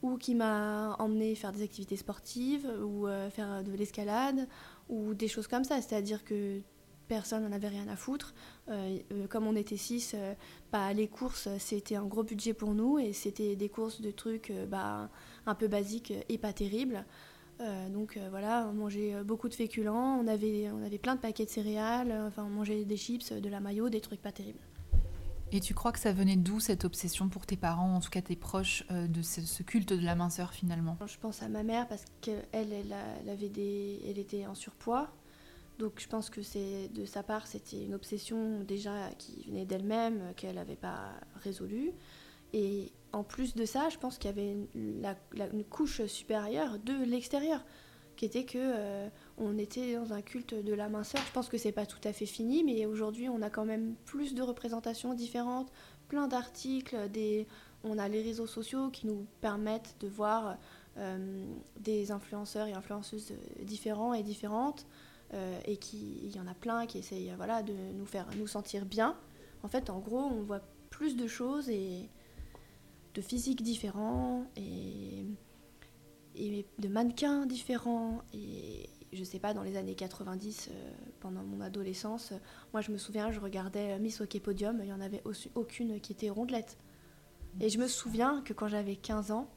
ou 0.01 0.17
qui 0.17 0.35
m'a 0.35 0.95
emmené 0.99 1.33
faire 1.35 1.51
des 1.51 1.63
activités 1.63 1.97
sportives 1.97 2.71
ou 2.83 3.07
faire 3.31 3.63
de 3.63 3.71
l'escalade 3.71 4.47
ou 4.89 5.13
des 5.13 5.27
choses 5.27 5.47
comme 5.47 5.63
ça. 5.63 5.81
C'est-à-dire 5.81 6.23
que 6.23 6.61
personne 7.07 7.43
n'en 7.43 7.51
avait 7.51 7.67
rien 7.67 7.87
à 7.87 7.95
foutre. 7.95 8.33
Euh, 8.69 8.99
euh, 9.11 9.27
comme 9.27 9.47
on 9.47 9.55
était 9.55 9.77
six, 9.77 10.13
euh, 10.13 10.33
bah, 10.71 10.93
les 10.93 11.07
courses, 11.07 11.47
c'était 11.57 11.95
un 11.95 12.05
gros 12.05 12.23
budget 12.23 12.53
pour 12.53 12.73
nous 12.73 12.99
et 12.99 13.13
c'était 13.13 13.55
des 13.55 13.69
courses 13.69 14.01
de 14.01 14.11
trucs 14.11 14.51
bah, 14.69 15.09
un 15.45 15.55
peu 15.55 15.67
basiques 15.67 16.13
et 16.29 16.37
pas 16.37 16.53
terribles. 16.53 17.05
donc 17.89 18.19
voilà, 18.29 18.67
on 18.69 18.73
mangeait 18.73 19.23
beaucoup 19.23 19.49
de 19.49 19.55
féculents, 19.55 20.19
on 20.21 20.27
avait, 20.27 20.69
on 20.71 20.83
avait 20.83 20.99
plein 20.99 21.15
de 21.15 21.21
paquets 21.21 21.45
de 21.45 21.49
céréales, 21.49 22.13
enfin 22.27 22.43
on 22.45 22.49
mangeait 22.49 22.85
des 22.85 22.97
chips, 22.97 23.33
de 23.33 23.49
la 23.49 23.59
maillot, 23.59 23.89
des 23.89 24.01
trucs 24.01 24.21
pas 24.21 24.31
terribles. 24.31 24.59
Et 25.51 25.61
tu 25.61 25.73
crois 25.73 25.91
que 25.91 25.99
ça 25.99 26.11
venait 26.11 26.35
d'où 26.35 26.59
cette 26.59 26.83
obsession 26.83 27.29
pour 27.29 27.45
tes 27.45 27.55
parents, 27.55 27.95
en 27.95 27.99
tout 27.99 28.09
cas 28.09 28.21
tes 28.21 28.35
proches, 28.35 28.85
de 28.89 29.21
ce, 29.21 29.63
culte 29.63 29.93
de 29.93 30.03
la 30.03 30.15
minceur 30.15 30.53
finalement? 30.53 30.97
Je 31.05 31.17
pense 31.17 31.41
à 31.41 31.47
ma 31.47 31.63
mère 31.63 31.87
parce 31.87 32.03
qu'elle, 32.21 32.45
elle, 32.51 32.73
elle, 32.73 33.29
avait 33.29 33.49
des, 33.49 34.01
elle 34.07 34.19
était 34.19 34.45
en 34.45 34.55
surpoids. 34.55 35.09
Donc 35.79 35.93
je 35.97 36.07
pense 36.07 36.29
que 36.29 36.41
c'est 36.41 36.89
de 36.89 37.05
sa 37.05 37.23
part, 37.23 37.47
c'était 37.47 37.83
une 37.83 37.93
obsession 37.93 38.63
déjà 38.63 39.09
qui 39.17 39.43
venait 39.47 39.65
d'elle-même, 39.65 40.33
qu'elle 40.35 40.55
n'avait 40.55 40.75
pas 40.75 41.11
résolue. 41.35 41.91
Et 42.53 42.91
en 43.13 43.23
plus 43.23 43.55
de 43.55 43.65
ça, 43.65 43.89
je 43.89 43.97
pense 43.97 44.17
qu'il 44.17 44.29
y 44.29 44.33
avait 44.33 44.55
une 44.75 45.63
couche 45.69 46.05
supérieure 46.05 46.79
de 46.79 47.05
l'extérieur 47.05 47.63
qui 48.15 48.25
était 48.25 48.45
que 48.45 48.57
euh, 48.57 49.09
on 49.37 49.57
était 49.57 49.95
dans 49.95 50.13
un 50.13 50.21
culte 50.21 50.53
de 50.53 50.73
la 50.73 50.89
minceur. 50.89 51.21
Je 51.25 51.31
pense 51.31 51.49
que 51.49 51.57
c'est 51.57 51.71
pas 51.71 51.85
tout 51.85 51.99
à 52.03 52.13
fait 52.13 52.25
fini, 52.25 52.63
mais 52.63 52.85
aujourd'hui 52.85 53.29
on 53.29 53.41
a 53.41 53.49
quand 53.49 53.65
même 53.65 53.95
plus 54.05 54.33
de 54.33 54.41
représentations 54.41 55.13
différentes, 55.13 55.71
plein 56.07 56.27
d'articles, 56.27 57.09
des... 57.09 57.47
on 57.83 57.97
a 57.97 58.07
les 58.07 58.21
réseaux 58.21 58.47
sociaux 58.47 58.89
qui 58.89 59.07
nous 59.07 59.27
permettent 59.41 59.95
de 59.99 60.07
voir 60.07 60.57
euh, 60.97 61.45
des 61.79 62.11
influenceurs 62.11 62.67
et 62.67 62.73
influenceuses 62.73 63.33
différents 63.61 64.13
et 64.13 64.23
différentes, 64.23 64.87
euh, 65.33 65.59
et 65.65 65.77
qui 65.77 66.19
il 66.23 66.35
y 66.35 66.39
en 66.39 66.47
a 66.47 66.53
plein 66.53 66.85
qui 66.85 66.97
essayent 66.97 67.33
voilà 67.35 67.61
de 67.61 67.73
nous 67.93 68.05
faire 68.05 68.27
nous 68.37 68.47
sentir 68.47 68.85
bien 68.85 69.15
En 69.61 69.67
fait, 69.67 69.89
en 69.89 69.99
gros, 69.99 70.21
on 70.21 70.41
voit 70.41 70.61
plus 70.89 71.15
de 71.15 71.27
choses 71.27 71.69
et 71.69 72.09
de 73.13 73.21
physiques 73.21 73.61
différents 73.61 74.45
et, 74.55 75.25
et 76.35 76.65
de 76.79 76.87
mannequins 76.87 77.45
différents. 77.45 78.21
Et 78.33 78.89
je 79.13 79.23
sais 79.23 79.39
pas, 79.39 79.53
dans 79.53 79.63
les 79.63 79.77
années 79.77 79.95
90, 79.95 80.69
euh, 80.69 80.91
pendant 81.19 81.43
mon 81.43 81.61
adolescence, 81.61 82.33
moi 82.73 82.81
je 82.81 82.91
me 82.91 82.97
souviens, 82.97 83.31
je 83.31 83.39
regardais 83.39 83.97
Miss 83.99 84.21
Hockey 84.21 84.39
Podium, 84.39 84.77
il 84.79 84.85
n'y 84.85 84.93
en 84.93 85.01
avait 85.01 85.23
aucune 85.55 85.99
qui 85.99 86.13
était 86.13 86.29
rondelette. 86.29 86.77
Et 87.59 87.69
je 87.69 87.79
me 87.79 87.87
souviens 87.87 88.41
que 88.45 88.53
quand 88.53 88.67
j'avais 88.67 88.95
15 88.95 89.31
ans, 89.31 89.49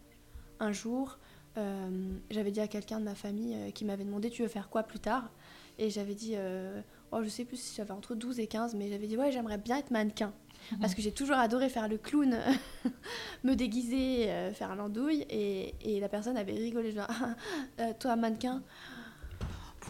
un 0.58 0.72
jour, 0.72 1.18
euh, 1.58 1.90
j'avais 2.30 2.50
dit 2.50 2.60
à 2.60 2.68
quelqu'un 2.68 3.00
de 3.00 3.04
ma 3.04 3.14
famille 3.14 3.54
euh, 3.54 3.70
qui 3.70 3.84
m'avait 3.84 4.04
demandé 4.04 4.30
Tu 4.30 4.42
veux 4.42 4.48
faire 4.48 4.68
quoi 4.68 4.82
plus 4.82 5.00
tard? 5.00 5.30
Et 5.78 5.90
j'avais 5.90 6.14
dit 6.14 6.34
euh, 6.36 6.80
oh, 7.12 7.22
Je 7.22 7.28
sais 7.28 7.44
plus 7.44 7.56
si 7.56 7.74
j'avais 7.74 7.90
entre 7.90 8.14
12 8.14 8.38
et 8.38 8.46
15, 8.46 8.74
mais 8.74 8.88
j'avais 8.88 9.06
dit 9.06 9.16
Ouais, 9.16 9.32
j'aimerais 9.32 9.58
bien 9.58 9.78
être 9.78 9.90
mannequin. 9.90 10.32
Parce 10.78 10.94
que 10.94 11.00
j'ai 11.00 11.10
toujours 11.10 11.36
adoré 11.36 11.70
faire 11.70 11.88
le 11.88 11.96
clown, 11.96 12.38
me 13.44 13.54
déguiser, 13.54 14.26
faire 14.52 14.76
l'andouille. 14.76 15.24
Et, 15.30 15.74
et, 15.80 16.00
la 16.00 16.08
personne 16.10 16.36
avait 16.36 16.52
rigolé 16.52 16.92
genre 16.92 17.08
Toi, 17.98 18.16
mannequin? 18.16 18.62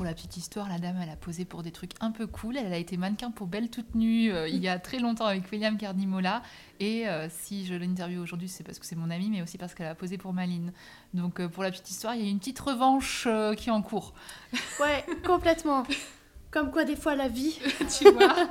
Pour 0.00 0.06
la 0.06 0.14
petite 0.14 0.38
histoire, 0.38 0.66
la 0.70 0.78
dame, 0.78 0.98
elle 1.02 1.10
a 1.10 1.16
posé 1.16 1.44
pour 1.44 1.62
des 1.62 1.72
trucs 1.72 1.90
un 2.00 2.10
peu 2.10 2.26
cool. 2.26 2.56
Elle 2.56 2.72
a 2.72 2.78
été 2.78 2.96
mannequin 2.96 3.30
pour 3.30 3.46
Belle 3.46 3.68
toute 3.68 3.94
nue 3.94 4.32
euh, 4.32 4.48
il 4.48 4.56
y 4.56 4.66
a 4.66 4.78
très 4.78 4.98
longtemps 4.98 5.26
avec 5.26 5.42
William 5.52 5.76
Cardimola. 5.76 6.42
Et 6.78 7.06
euh, 7.06 7.28
si 7.28 7.66
je 7.66 7.74
l'interviewe 7.74 8.18
aujourd'hui, 8.18 8.48
c'est 8.48 8.64
parce 8.64 8.78
que 8.78 8.86
c'est 8.86 8.96
mon 8.96 9.10
amie, 9.10 9.28
mais 9.28 9.42
aussi 9.42 9.58
parce 9.58 9.74
qu'elle 9.74 9.88
a 9.88 9.94
posé 9.94 10.16
pour 10.16 10.32
Maline. 10.32 10.72
Donc 11.12 11.38
euh, 11.38 11.50
pour 11.50 11.62
la 11.62 11.70
petite 11.70 11.90
histoire, 11.90 12.14
il 12.14 12.22
y 12.22 12.26
a 12.26 12.30
une 12.30 12.38
petite 12.38 12.58
revanche 12.60 13.28
qui 13.58 13.68
est 13.68 13.72
en 13.72 13.82
cours. 13.82 14.14
Ouais, 14.80 15.04
complètement. 15.22 15.82
Comme 16.50 16.70
quoi, 16.70 16.86
des 16.86 16.96
fois, 16.96 17.14
la 17.14 17.28
vie. 17.28 17.58
tu 17.98 18.10
vois 18.10 18.48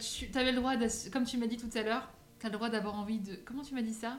Tu 0.00 0.28
avais 0.36 0.50
le 0.50 0.58
droit, 0.58 0.72
comme 1.12 1.22
tu 1.22 1.38
m'as 1.38 1.46
dit 1.46 1.56
tout 1.56 1.70
à 1.78 1.82
l'heure, 1.84 2.08
tu 2.40 2.46
as 2.46 2.48
le 2.48 2.56
droit 2.56 2.68
d'avoir 2.68 2.96
envie 2.96 3.20
de. 3.20 3.36
Comment 3.44 3.62
tu 3.62 3.76
m'as 3.76 3.82
dit 3.82 3.94
ça? 3.94 4.18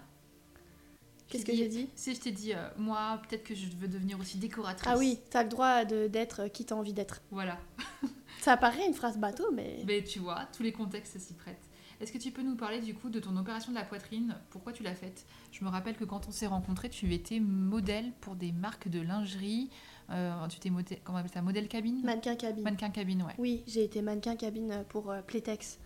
Qu'est-ce 1.30 1.46
que 1.46 1.56
j'ai 1.56 1.68
dit 1.68 1.90
Si 1.96 2.14
je 2.14 2.20
t'ai 2.20 2.32
dit, 2.32 2.54
euh, 2.54 2.68
moi, 2.78 3.22
peut-être 3.28 3.44
que 3.44 3.56
je 3.56 3.68
veux 3.78 3.88
devenir 3.88 4.20
aussi 4.20 4.38
décoratrice. 4.38 4.88
Ah 4.92 4.98
oui, 4.98 5.20
t'as 5.30 5.44
le 5.44 5.50
droit 5.50 5.86
d'être 5.86 6.48
qui 6.48 6.66
t'as 6.66 6.76
envie 6.76 6.94
d'être. 6.94 7.22
Voilà. 7.32 7.58
Ça 8.42 8.58
paraît 8.58 8.86
une 8.86 8.94
phrase 8.94 9.18
bateau, 9.18 9.50
mais. 9.52 9.84
Mais 9.88 10.04
tu 10.04 10.20
vois, 10.20 10.48
tous 10.56 10.64
les 10.64 10.72
contextes 10.72 11.18
s'y 11.18 11.34
prêtent. 11.34 11.58
Est-ce 12.02 12.12
que 12.12 12.18
tu 12.18 12.30
peux 12.30 12.44
nous 12.44 12.56
parler 12.56 12.82
du 12.82 12.94
coup 12.94 13.10
de 13.10 13.20
ton 13.20 13.36
opération 13.38 13.72
de 13.72 13.78
la 13.78 13.86
poitrine? 13.86 14.36
Pourquoi 14.50 14.74
tu 14.74 14.84
l'as 14.84 14.96
faite? 14.96 15.26
Je 15.52 15.64
me 15.64 15.70
rappelle 15.70 15.96
que 15.96 16.04
quand 16.04 16.28
on 16.28 16.32
s'est 16.32 16.46
rencontrés, 16.46 16.90
tu 16.90 17.14
étais 17.14 17.40
modèle 17.40 18.12
pour 18.20 18.36
des 18.36 18.52
marques 18.52 18.90
de 18.90 19.00
lingerie. 19.00 19.70
Euh, 20.12 20.48
tu 20.50 20.58
étais 20.58 20.70
modèle, 20.70 21.00
comment 21.04 21.18
on 21.18 21.22
appelle 21.22 21.32
ça? 21.32 21.42
Modèle 21.42 21.70
cabine? 21.70 22.02
Mannequin 22.04 22.36
cabine. 22.36 22.64
Mannequin 22.64 22.90
cabine, 22.90 23.24
ouais. 23.24 23.34
Oui, 23.38 23.64
j'ai 23.66 23.86
été 23.86 24.02
mannequin 24.02 24.36
cabine 24.36 24.84
pour 24.90 25.10
euh, 25.10 25.22
Playtex. 25.22 25.80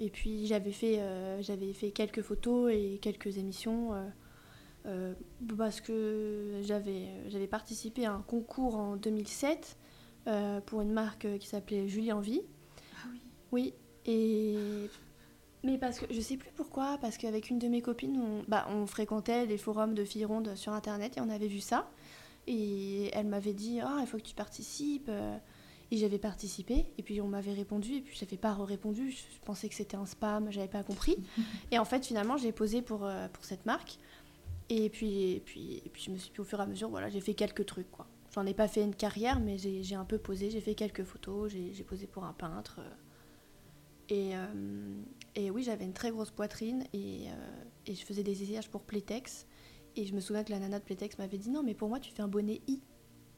Et 0.00 0.10
puis 0.10 0.46
j'avais 0.46 0.72
fait, 0.72 1.00
j'avais 1.42 1.72
fait 1.74 1.92
quelques 1.92 2.22
photos 2.22 2.72
et 2.72 2.98
quelques 3.00 3.38
émissions 3.38 3.92
euh, 4.86 5.14
parce 5.56 5.80
que 5.80 6.60
j'avais, 6.62 7.08
j'avais 7.28 7.46
participé 7.46 8.06
à 8.06 8.12
un 8.12 8.22
concours 8.22 8.76
en 8.76 8.96
2007 8.96 9.76
euh, 10.26 10.60
pour 10.60 10.80
une 10.80 10.92
marque 10.92 11.26
qui 11.38 11.46
s'appelait 11.46 11.88
Julie 11.88 12.12
Envie. 12.12 12.42
Ah 12.96 13.08
oui. 13.10 13.20
Oui, 13.52 13.74
et 14.06 14.56
mais 15.64 15.78
parce 15.78 16.00
que 16.00 16.12
je 16.12 16.20
sais 16.20 16.36
plus 16.36 16.50
pourquoi, 16.56 16.98
parce 17.00 17.16
qu'avec 17.18 17.48
une 17.48 17.60
de 17.60 17.68
mes 17.68 17.82
copines, 17.82 18.20
on, 18.20 18.42
bah, 18.48 18.66
on 18.68 18.86
fréquentait 18.86 19.46
les 19.46 19.58
forums 19.58 19.94
de 19.94 20.04
filles 20.04 20.24
rondes 20.24 20.56
sur 20.56 20.72
internet 20.72 21.16
et 21.16 21.20
on 21.20 21.30
avait 21.30 21.46
vu 21.46 21.60
ça. 21.60 21.88
Et 22.48 23.10
elle 23.12 23.26
m'avait 23.26 23.52
dit 23.52 23.78
Ah, 23.80 23.98
il 24.00 24.06
faut 24.06 24.16
que 24.16 24.24
tu 24.24 24.34
participes. 24.34 25.10
Et 25.92 25.98
j'avais 25.98 26.18
participé, 26.18 26.86
et 26.96 27.02
puis 27.02 27.20
on 27.20 27.28
m'avait 27.28 27.52
répondu, 27.52 27.96
et 27.96 28.00
puis 28.00 28.16
j'avais 28.18 28.38
pas 28.38 28.54
répondu. 28.54 29.10
Je 29.10 29.44
pensais 29.44 29.68
que 29.68 29.74
c'était 29.74 29.98
un 29.98 30.06
spam, 30.06 30.50
j'avais 30.50 30.66
pas 30.66 30.82
compris. 30.82 31.18
et 31.70 31.78
en 31.78 31.84
fait, 31.84 32.06
finalement, 32.06 32.38
j'ai 32.38 32.50
posé 32.50 32.80
pour, 32.80 33.04
euh, 33.04 33.28
pour 33.28 33.44
cette 33.44 33.66
marque. 33.66 33.98
Et 34.68 34.88
puis, 34.90 35.32
et 35.32 35.40
puis, 35.40 35.82
et 35.84 35.90
puis 35.90 36.02
je 36.02 36.10
me 36.10 36.16
suis, 36.16 36.32
au 36.38 36.44
fur 36.44 36.60
et 36.60 36.62
à 36.62 36.66
mesure, 36.66 36.88
voilà, 36.88 37.08
j'ai 37.08 37.20
fait 37.20 37.34
quelques 37.34 37.66
trucs, 37.66 37.90
quoi. 37.90 38.06
J'en 38.34 38.46
ai 38.46 38.54
pas 38.54 38.66
fait 38.66 38.82
une 38.82 38.94
carrière, 38.94 39.40
mais 39.40 39.58
j'ai 39.58 39.94
un 39.94 40.06
peu 40.06 40.16
posé, 40.16 40.50
j'ai 40.50 40.62
fait 40.62 40.74
quelques 40.74 41.04
photos, 41.04 41.52
j'ai 41.52 41.84
posé 41.84 42.06
pour 42.06 42.24
un 42.24 42.32
peintre. 42.32 42.80
Euh. 42.80 42.90
Et, 44.08 44.34
euh, 44.34 45.02
et 45.34 45.50
oui, 45.50 45.62
j'avais 45.62 45.84
une 45.84 45.92
très 45.92 46.10
grosse 46.10 46.30
poitrine 46.30 46.84
et, 46.92 47.26
euh, 47.28 47.64
et, 47.86 47.94
je 47.94 48.04
faisais 48.04 48.22
des 48.22 48.42
essayages 48.42 48.70
pour 48.70 48.82
Playtex. 48.82 49.46
Et 49.96 50.06
je 50.06 50.14
me 50.14 50.20
souviens 50.20 50.44
que 50.44 50.50
la 50.50 50.58
nana 50.58 50.78
de 50.78 50.84
Playtex 50.84 51.18
m'avait 51.18 51.36
dit 51.36 51.50
non, 51.50 51.62
mais 51.62 51.74
pour 51.74 51.90
moi, 51.90 52.00
tu 52.00 52.10
fais 52.10 52.22
un 52.22 52.28
bonnet 52.28 52.62
I. 52.66 52.80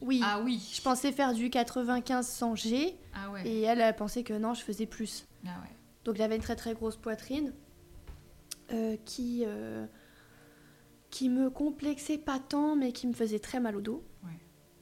Oui. 0.01 0.21
Ah 0.23 0.41
oui. 0.45 0.71
Je 0.73 0.81
pensais 0.81 1.11
faire 1.11 1.35
du 1.35 1.51
95 1.51 2.27
sans 2.27 2.55
G. 2.55 2.97
Ah 3.15 3.31
ouais. 3.33 3.47
Et 3.49 3.63
elle, 3.63 3.81
elle 3.81 3.97
pensait 3.97 4.23
que 4.23 4.35
non, 4.35 4.55
je 4.55 4.63
faisais 4.63 4.87
plus. 4.87 5.27
Ah 5.45 5.61
ouais. 5.63 5.77
Donc 6.05 6.17
j'avais 6.17 6.37
une 6.37 6.43
très 6.43 6.57
très 6.57 6.75
grosse 6.75 6.97
poitrine 6.97 7.53
qui 9.05 9.45
qui 11.15 11.29
me 11.29 11.49
complexait 11.49 12.19
pas 12.19 12.41
tant, 12.41 12.75
mais 12.75 12.91
qui 12.91 13.07
me 13.07 13.13
faisait 13.13 13.39
très 13.39 13.61
mal 13.61 13.77
au 13.77 13.81
dos. 13.81 14.03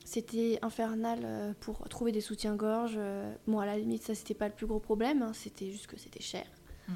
C'était 0.06 0.58
infernal 0.62 1.20
euh, 1.24 1.52
pour 1.60 1.86
trouver 1.90 2.10
des 2.10 2.22
soutiens-gorge. 2.22 2.94
Euh, 2.96 3.34
bon, 3.46 3.60
à 3.60 3.66
la 3.66 3.76
limite, 3.76 4.02
ça, 4.02 4.14
c'était 4.14 4.32
pas 4.34 4.48
le 4.48 4.54
plus 4.54 4.66
gros 4.66 4.80
problème. 4.80 5.20
Hein. 5.20 5.32
c'était 5.34 5.70
juste 5.70 5.86
que 5.86 5.98
c'était 5.98 6.22
cher. 6.22 6.46
Hum. 6.88 6.94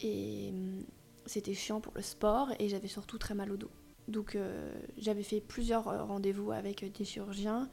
Et 0.00 0.50
hum, 0.52 0.84
c'était 1.26 1.54
chiant 1.54 1.80
pour 1.80 1.92
le 1.94 2.02
sport. 2.02 2.50
Et 2.58 2.68
j'avais 2.68 2.88
surtout 2.88 3.18
très 3.18 3.34
mal 3.34 3.52
au 3.52 3.56
dos. 3.56 3.70
Donc, 4.08 4.34
euh, 4.34 4.74
j'avais 4.98 5.22
fait 5.22 5.40
plusieurs 5.40 5.84
rendez-vous 6.08 6.50
avec 6.50 6.84
des 6.92 7.04
chirurgiens. 7.04 7.70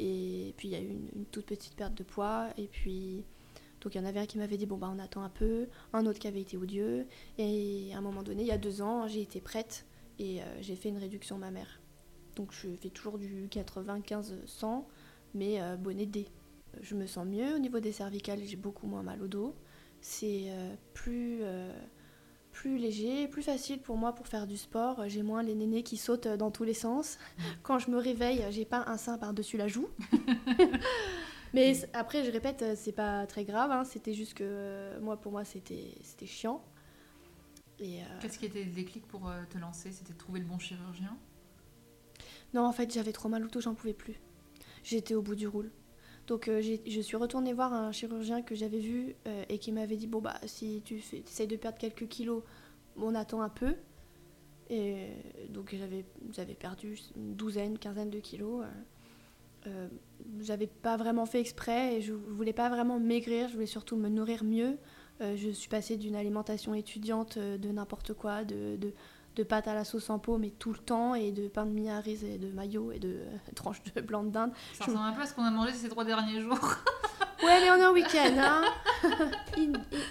Et 0.00 0.52
puis, 0.56 0.66
il 0.66 0.72
y 0.72 0.76
a 0.76 0.80
eu 0.80 0.90
une, 1.14 1.26
toute 1.26 1.46
petite 1.46 1.76
perte 1.76 1.94
de 1.94 2.02
poids. 2.02 2.48
Et 2.58 2.66
puis, 2.66 3.24
donc, 3.80 3.94
il 3.94 3.98
y 3.98 4.00
en 4.00 4.04
avait 4.04 4.20
un 4.20 4.26
qui 4.26 4.38
m'avait 4.38 4.56
dit 4.56 4.66
Bon, 4.66 4.78
bah, 4.78 4.90
on 4.92 4.98
attend 4.98 5.22
un 5.22 5.30
peu. 5.30 5.68
Un 5.92 6.06
autre 6.06 6.18
qui 6.18 6.26
avait 6.26 6.42
été 6.42 6.56
odieux. 6.56 7.06
Et 7.38 7.90
à 7.94 7.98
un 7.98 8.02
moment 8.02 8.24
donné, 8.24 8.42
il 8.42 8.48
y 8.48 8.52
a 8.52 8.58
deux 8.58 8.82
ans, 8.82 9.06
j'ai 9.06 9.22
été 9.22 9.40
prête 9.40 9.86
et 10.20 10.42
euh, 10.42 10.44
j'ai 10.60 10.76
fait 10.76 10.90
une 10.90 10.98
réduction 10.98 11.38
mammaire. 11.38 11.80
Donc 12.36 12.52
je 12.52 12.68
fais 12.80 12.90
toujours 12.90 13.18
du 13.18 13.48
95-100, 13.50 14.84
mais 15.34 15.60
euh, 15.60 15.76
bonnet 15.76 16.06
D. 16.06 16.28
Je 16.82 16.94
me 16.94 17.06
sens 17.06 17.26
mieux 17.26 17.56
au 17.56 17.58
niveau 17.58 17.80
des 17.80 17.90
cervicales, 17.90 18.40
j'ai 18.44 18.56
beaucoup 18.56 18.86
moins 18.86 19.02
mal 19.02 19.22
au 19.22 19.26
dos. 19.26 19.56
C'est 20.02 20.44
euh, 20.48 20.74
plus, 20.94 21.42
plus 22.52 22.78
léger, 22.78 23.28
plus 23.28 23.42
facile 23.42 23.80
pour 23.80 23.96
moi 23.96 24.14
pour 24.14 24.28
faire 24.28 24.46
du 24.46 24.56
sport. 24.56 25.08
J'ai 25.08 25.22
moins 25.22 25.42
les 25.42 25.54
nénés 25.54 25.82
qui 25.82 25.96
sautent 25.96 26.28
dans 26.28 26.50
tous 26.50 26.64
les 26.64 26.74
sens. 26.74 27.18
Quand 27.62 27.78
je 27.78 27.90
me 27.90 27.96
réveille, 27.96 28.44
j'ai 28.50 28.64
pas 28.64 28.84
un 28.86 28.98
sein 28.98 29.18
par-dessus 29.18 29.56
la 29.56 29.68
joue. 29.68 29.88
Mais 31.54 31.72
après, 31.94 32.24
je 32.24 32.30
répète, 32.30 32.64
c'est 32.76 32.92
pas 32.92 33.26
très 33.26 33.44
grave. 33.44 33.72
Hein. 33.72 33.84
C'était 33.84 34.14
juste 34.14 34.34
que 34.34 34.98
moi, 35.00 35.16
pour 35.16 35.32
moi, 35.32 35.44
c'était 35.44 36.26
chiant. 36.26 36.62
Euh, 37.80 38.18
Qu'est-ce 38.20 38.38
qui 38.38 38.46
était 38.46 38.64
le 38.64 38.70
déclic 38.70 39.06
pour 39.06 39.28
euh, 39.28 39.42
te 39.48 39.58
lancer? 39.58 39.92
C'était 39.92 40.12
de 40.12 40.18
trouver 40.18 40.40
le 40.40 40.46
bon 40.46 40.58
chirurgien? 40.58 41.16
Non, 42.52 42.64
en 42.66 42.72
fait, 42.72 42.92
j'avais 42.92 43.12
trop 43.12 43.28
mal 43.28 43.44
au 43.44 43.48
dos, 43.48 43.60
j'en 43.60 43.74
pouvais 43.74 43.94
plus. 43.94 44.20
J'étais 44.82 45.14
au 45.14 45.22
bout 45.22 45.34
du 45.34 45.46
roule. 45.46 45.70
Donc 46.26 46.48
euh, 46.48 46.62
je 46.62 47.00
suis 47.00 47.16
retournée 47.16 47.52
voir 47.52 47.72
un 47.72 47.90
chirurgien 47.92 48.42
que 48.42 48.54
j'avais 48.54 48.78
vu 48.78 49.16
et 49.48 49.58
qui 49.58 49.72
m'avait 49.72 49.96
dit 49.96 50.06
bon 50.06 50.20
bah 50.20 50.38
si 50.44 50.80
tu 50.84 51.00
fais, 51.00 51.24
essayes 51.26 51.48
de 51.48 51.56
perdre 51.56 51.78
quelques 51.78 52.06
kilos, 52.06 52.44
on 52.96 53.16
attend 53.16 53.42
un 53.42 53.48
peu. 53.48 53.74
Et 54.68 55.08
donc 55.48 55.74
j'avais 56.30 56.54
perdu 56.54 56.96
une 57.16 57.34
douzaine, 57.34 57.78
quinzaine 57.78 58.10
de 58.10 58.20
kilos. 58.20 58.64
j'avais 60.38 60.68
pas 60.68 60.96
vraiment 60.96 61.26
fait 61.26 61.40
exprès 61.40 61.96
et 61.96 62.00
je 62.00 62.12
voulais 62.12 62.52
pas 62.52 62.68
vraiment 62.68 63.00
maigrir, 63.00 63.48
je 63.48 63.54
voulais 63.54 63.66
surtout 63.66 63.96
me 63.96 64.08
nourrir 64.08 64.44
mieux 64.44 64.78
je 65.36 65.50
suis 65.50 65.68
passée 65.68 65.96
d'une 65.96 66.16
alimentation 66.16 66.74
étudiante 66.74 67.36
euh, 67.36 67.58
de 67.58 67.68
n'importe 67.68 68.14
quoi, 68.14 68.44
de, 68.44 68.76
de, 68.76 68.92
de, 69.36 69.42
pâtes 69.42 69.68
à 69.68 69.74
la 69.74 69.84
sauce 69.84 70.10
en 70.10 70.18
pot, 70.18 70.38
mais 70.38 70.50
tout 70.50 70.72
le 70.72 70.78
temps, 70.78 71.14
et 71.14 71.32
de 71.32 71.48
pain 71.48 71.66
de 71.66 72.02
riz 72.02 72.24
et 72.24 72.38
de 72.38 72.50
maillot 72.50 72.92
et 72.92 72.98
de 72.98 73.08
euh, 73.08 73.36
tranches 73.54 73.82
de 73.94 74.00
blanc 74.00 74.24
de 74.24 74.30
dinde. 74.30 74.52
Ça 74.74 74.86
ressemble 74.86 75.04
un 75.04 75.12
peu 75.12 75.22
à 75.22 75.26
ce 75.26 75.34
qu'on 75.34 75.44
a 75.44 75.50
mangé 75.50 75.72
ces 75.72 75.88
trois 75.88 76.04
derniers 76.04 76.40
jours. 76.40 76.58
ouais, 77.42 77.60
mais 77.60 77.70
on 77.70 77.76
est 77.76 77.86
en 77.86 77.92
week-end, 77.92 78.34
hein 78.38 78.64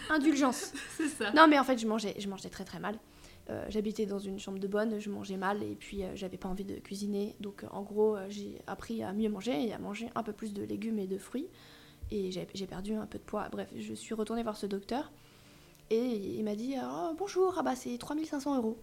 Indulgence. 0.10 0.74
C'est 0.98 1.08
ça. 1.08 1.32
Non, 1.32 1.48
mais 1.48 1.58
en 1.58 1.64
fait, 1.64 1.78
je 1.78 1.88
mangeais, 1.88 2.16
je 2.20 2.28
mangeais 2.28 2.50
très 2.50 2.66
très 2.66 2.80
mal. 2.80 2.98
J'habitais 3.70 4.06
dans 4.06 4.20
une 4.20 4.38
chambre 4.38 4.60
de 4.60 4.68
bonne, 4.68 5.00
je 5.00 5.10
mangeais 5.10 5.36
mal 5.36 5.64
et 5.64 5.74
puis 5.74 6.04
j'avais 6.14 6.38
pas 6.38 6.48
envie 6.48 6.66
de 6.66 6.76
cuisiner. 6.76 7.36
Donc 7.40 7.66
en 7.72 7.82
gros, 7.82 8.16
j'ai 8.28 8.62
appris 8.68 9.02
à 9.02 9.12
mieux 9.12 9.28
manger 9.28 9.66
et 9.68 9.74
à 9.74 9.80
manger 9.80 10.08
un 10.14 10.22
peu 10.22 10.34
plus 10.34 10.54
de 10.54 10.62
légumes 10.62 11.00
et 11.00 11.08
de 11.08 11.18
fruits 11.18 11.48
et 12.12 12.32
j'ai 12.32 12.68
perdu 12.68 12.94
un 12.94 13.06
peu 13.06 13.18
de 13.18 13.24
poids. 13.24 13.48
Bref, 13.52 13.70
je 13.76 13.94
suis 13.94 14.14
retournée 14.14 14.44
voir 14.44 14.58
ce 14.58 14.66
docteur 14.66 15.12
et 15.90 16.38
il 16.38 16.44
m'a 16.44 16.56
dit 16.56 16.76
oh, 16.82 17.14
bonjour, 17.18 17.56
ah 17.58 17.64
bah 17.64 17.76
c'est 17.76 17.98
3500 17.98 18.58
euros. 18.58 18.78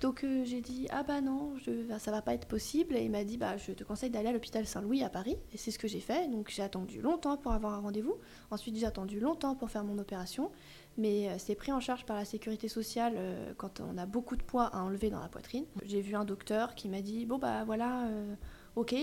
Donc 0.00 0.22
euh, 0.22 0.44
j'ai 0.44 0.60
dit 0.60 0.86
ah 0.90 1.02
bah 1.02 1.20
non, 1.20 1.54
je, 1.58 1.70
bah, 1.88 1.98
ça 1.98 2.10
va 2.10 2.22
pas 2.22 2.34
être 2.34 2.46
possible. 2.46 2.96
Et 2.96 3.04
il 3.04 3.10
m'a 3.10 3.24
dit 3.24 3.36
bah 3.36 3.56
je 3.56 3.72
te 3.72 3.82
conseille 3.84 4.10
d'aller 4.10 4.28
à 4.28 4.32
l'hôpital 4.32 4.66
Saint-Louis 4.66 5.02
à 5.02 5.08
Paris. 5.08 5.36
Et 5.52 5.58
c'est 5.58 5.70
ce 5.70 5.78
que 5.78 5.88
j'ai 5.88 6.00
fait. 6.00 6.30
Donc 6.30 6.50
j'ai 6.50 6.62
attendu 6.62 7.00
longtemps 7.00 7.36
pour 7.36 7.52
avoir 7.52 7.74
un 7.74 7.80
rendez-vous. 7.80 8.16
Ensuite 8.50 8.76
j'ai 8.76 8.86
attendu 8.86 9.18
longtemps 9.20 9.54
pour 9.54 9.70
faire 9.70 9.84
mon 9.84 9.98
opération. 9.98 10.50
Mais 10.96 11.28
euh, 11.28 11.34
c'est 11.38 11.54
pris 11.54 11.72
en 11.72 11.80
charge 11.80 12.04
par 12.06 12.16
la 12.16 12.24
sécurité 12.24 12.68
sociale 12.68 13.14
euh, 13.16 13.52
quand 13.56 13.80
on 13.80 13.98
a 13.98 14.06
beaucoup 14.06 14.36
de 14.36 14.42
poids 14.42 14.66
à 14.66 14.82
enlever 14.82 15.10
dans 15.10 15.20
la 15.20 15.28
poitrine. 15.28 15.64
J'ai 15.84 16.00
vu 16.00 16.14
un 16.14 16.24
docteur 16.24 16.74
qui 16.74 16.88
m'a 16.88 17.02
dit 17.02 17.26
bon 17.26 17.38
bah 17.38 17.64
voilà 17.64 18.08
ok, 18.76 18.94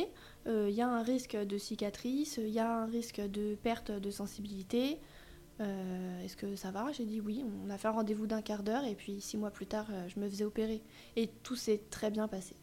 il 0.45 0.51
euh, 0.51 0.69
y 0.69 0.81
a 0.81 0.87
un 0.87 1.01
risque 1.01 1.35
de 1.35 1.57
cicatrice, 1.57 2.37
il 2.37 2.49
y 2.49 2.59
a 2.59 2.81
un 2.81 2.85
risque 2.85 3.19
de 3.19 3.55
perte 3.55 3.91
de 3.91 4.11
sensibilité. 4.11 4.99
Est-ce 5.59 6.35
que 6.35 6.55
ça 6.57 6.71
va? 6.71 6.91
J'ai 6.91 7.05
dit 7.05 7.21
oui. 7.21 7.45
On 7.63 7.69
a 7.69 7.77
fait 7.77 7.87
un 7.87 7.91
rendez-vous 7.91 8.27
d'un 8.27 8.41
quart 8.41 8.61
d'heure 8.61 8.83
et 8.83 8.93
puis 8.93 9.21
six 9.21 9.37
mois 9.37 9.51
plus 9.51 9.65
tard, 9.65 9.87
je 10.07 10.19
me 10.19 10.29
faisais 10.29 10.43
opérer. 10.43 10.83
Et 11.15 11.27
tout 11.27 11.55
s'est 11.55 11.81
très 11.89 12.11
bien 12.11 12.27
passé. 12.27 12.57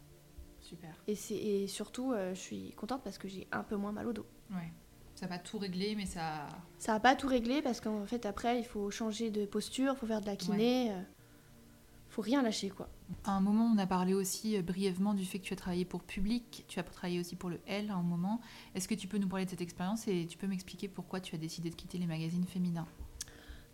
Super. 0.61 0.95
Et, 1.09 1.17
et 1.31 1.67
surtout, 1.69 2.13
je 2.35 2.39
suis 2.39 2.73
contente 2.73 3.03
parce 3.03 3.17
que 3.17 3.29
j'ai 3.29 3.49
un 3.51 3.63
peu 3.63 3.77
moins 3.77 3.93
mal 3.93 4.09
au 4.09 4.13
dos. 4.13 4.27
Ouais. 4.51 4.71
Ça 5.15 5.27
n'a 5.27 5.37
pas 5.37 5.39
tout 5.39 5.57
réglé, 5.57 5.95
mais 5.97 6.05
ça. 6.05 6.47
Ça 6.79 6.93
n'a 6.93 7.01
pas 7.01 7.17
tout 7.17 7.29
réglé 7.29 7.63
parce 7.63 7.81
qu'en 7.81 8.05
fait, 8.05 8.27
après, 8.27 8.59
il 8.59 8.65
faut 8.65 8.91
changer 8.91 9.31
de 9.31 9.47
posture, 9.47 9.95
il 9.95 9.99
faut 9.99 10.07
faire 10.07 10.21
de 10.21 10.27
la 10.27 10.37
kiné. 10.37 10.87
Il 10.89 11.05
faut 12.09 12.23
rien 12.23 12.43
lâcher, 12.43 12.69
quoi. 12.69 12.91
À 13.25 13.33
un 13.33 13.41
moment, 13.41 13.73
on 13.75 13.79
a 13.79 13.87
parlé 13.87 14.15
aussi 14.15 14.57
euh, 14.57 14.63
brièvement 14.63 15.15
du 15.15 15.25
fait 15.25 15.39
que 15.39 15.45
tu 15.45 15.53
as 15.53 15.57
travaillé 15.57 15.85
pour 15.85 16.03
Public, 16.03 16.65
tu 16.69 16.79
as 16.79 16.83
travaillé 16.83 17.21
aussi 17.21 17.37
pour 17.37 17.51
le 17.51 17.61
L 17.67 17.91
à 17.91 17.95
un 17.95 18.03
moment. 18.03 18.41
Est-ce 18.75 18.89
que 18.89 18.95
tu 18.95 19.09
peux 19.09 19.19
nous 19.19 19.29
parler 19.29 19.45
de 19.45 19.51
cette 19.51 19.61
expérience 19.61 20.09
et 20.09 20.27
tu 20.27 20.39
peux 20.39 20.47
m'expliquer 20.47 20.89
pourquoi 20.89 21.21
tu 21.21 21.35
as 21.35 21.39
décidé 21.39 21.71
de 21.71 21.75
quitter 21.75 21.99
les 21.99 22.07
magazines 22.07 22.47
féminins? 22.47 22.87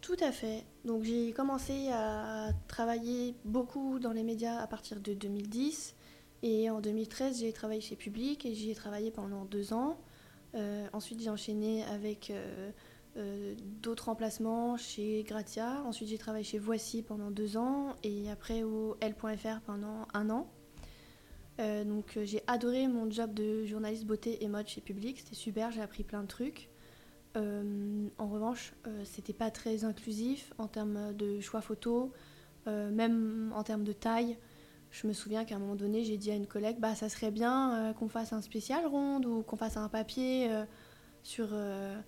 Tout 0.01 0.17
à 0.21 0.33
fait. 0.33 0.65
Donc 0.85 1.03
j'ai 1.03 1.33
commencé 1.33 1.89
à 1.93 2.53
travailler 2.69 3.35
beaucoup 3.45 3.99
dans 3.99 4.13
les 4.13 4.23
médias 4.23 4.59
à 4.61 4.67
partir 4.67 5.01
de 5.01 5.13
2010. 5.15 5.97
Et 6.43 6.71
en 6.71 6.81
2013, 6.81 7.41
j'ai 7.41 7.53
travaillé 7.53 7.81
chez 7.81 7.97
Public 7.97 8.47
et 8.47 8.55
j'y 8.55 8.71
ai 8.71 8.75
travaillé 8.75 9.11
pendant 9.11 9.45
deux 9.45 9.73
ans. 9.73 9.99
Euh, 10.55 10.87
ensuite, 10.93 11.21
j'ai 11.21 11.31
enchaîné 11.31 11.85
avec 11.85 12.31
euh, 12.31 12.71
euh, 13.17 13.55
d'autres 13.83 14.09
emplacements 14.09 14.77
chez 14.77 15.25
Gratia. 15.25 15.83
Ensuite, 15.85 16.09
j'ai 16.09 16.19
travaillé 16.19 16.45
chez 16.45 16.59
Voici 16.59 17.03
pendant 17.03 17.31
deux 17.31 17.57
ans 17.57 17.95
et 18.03 18.31
après 18.31 18.63
au 18.63 18.97
L.fr 19.01 19.61
pendant 19.67 20.07
un 20.15 20.31
an. 20.31 20.51
donc, 21.59 22.19
j'ai 22.23 22.43
adoré 22.47 22.87
mon 22.87 23.11
job 23.11 23.35
de 23.35 23.65
journaliste 23.65 24.05
beauté 24.05 24.45
et 24.45 24.49
mode 24.49 24.69
chez 24.69 24.81
Public. 24.81 25.19
C'était 25.19 25.35
super, 25.35 25.73
j'ai 25.73 25.81
appris 25.81 26.05
plein 26.05 26.23
de 26.23 26.29
trucs. 26.29 26.71
en 27.35 28.29
revanche, 28.29 28.75
c'était 29.05 29.33
pas 29.33 29.51
très 29.51 29.85
inclusif 29.85 30.53
en 30.59 30.69
termes 30.69 31.15
de 31.15 31.41
choix 31.41 31.61
photo, 31.61 32.13
même 32.67 33.53
en 33.57 33.65
termes 33.65 33.85
de 33.85 33.93
taille 33.93 34.39
je 34.91 35.07
me 35.07 35.13
souviens 35.13 35.45
qu'à 35.45 35.57
un 35.57 35.59
moment 35.59 35.75
donné, 35.75 36.05
j'ai 36.05 36.17
dit 36.17 36.31
à 36.31 36.35
une 36.35 36.47
collègue, 36.47 36.79
bah 36.81 36.95
ça 36.95 37.09
serait 37.09 37.31
bien 37.31 37.75
euh, 37.75 37.93
qu'on 37.93 38.09
fasse 38.09 38.33
un 38.33 38.41
spécial 38.41 38.87
ronde 38.87 39.27
ou 39.27 39.43
qu'on 39.43 39.57
fasse 39.57 39.77
un 39.77 39.89
papier 39.89 40.51
euh, 40.51 40.65
sur, 41.23 41.49
euh, 41.53 41.99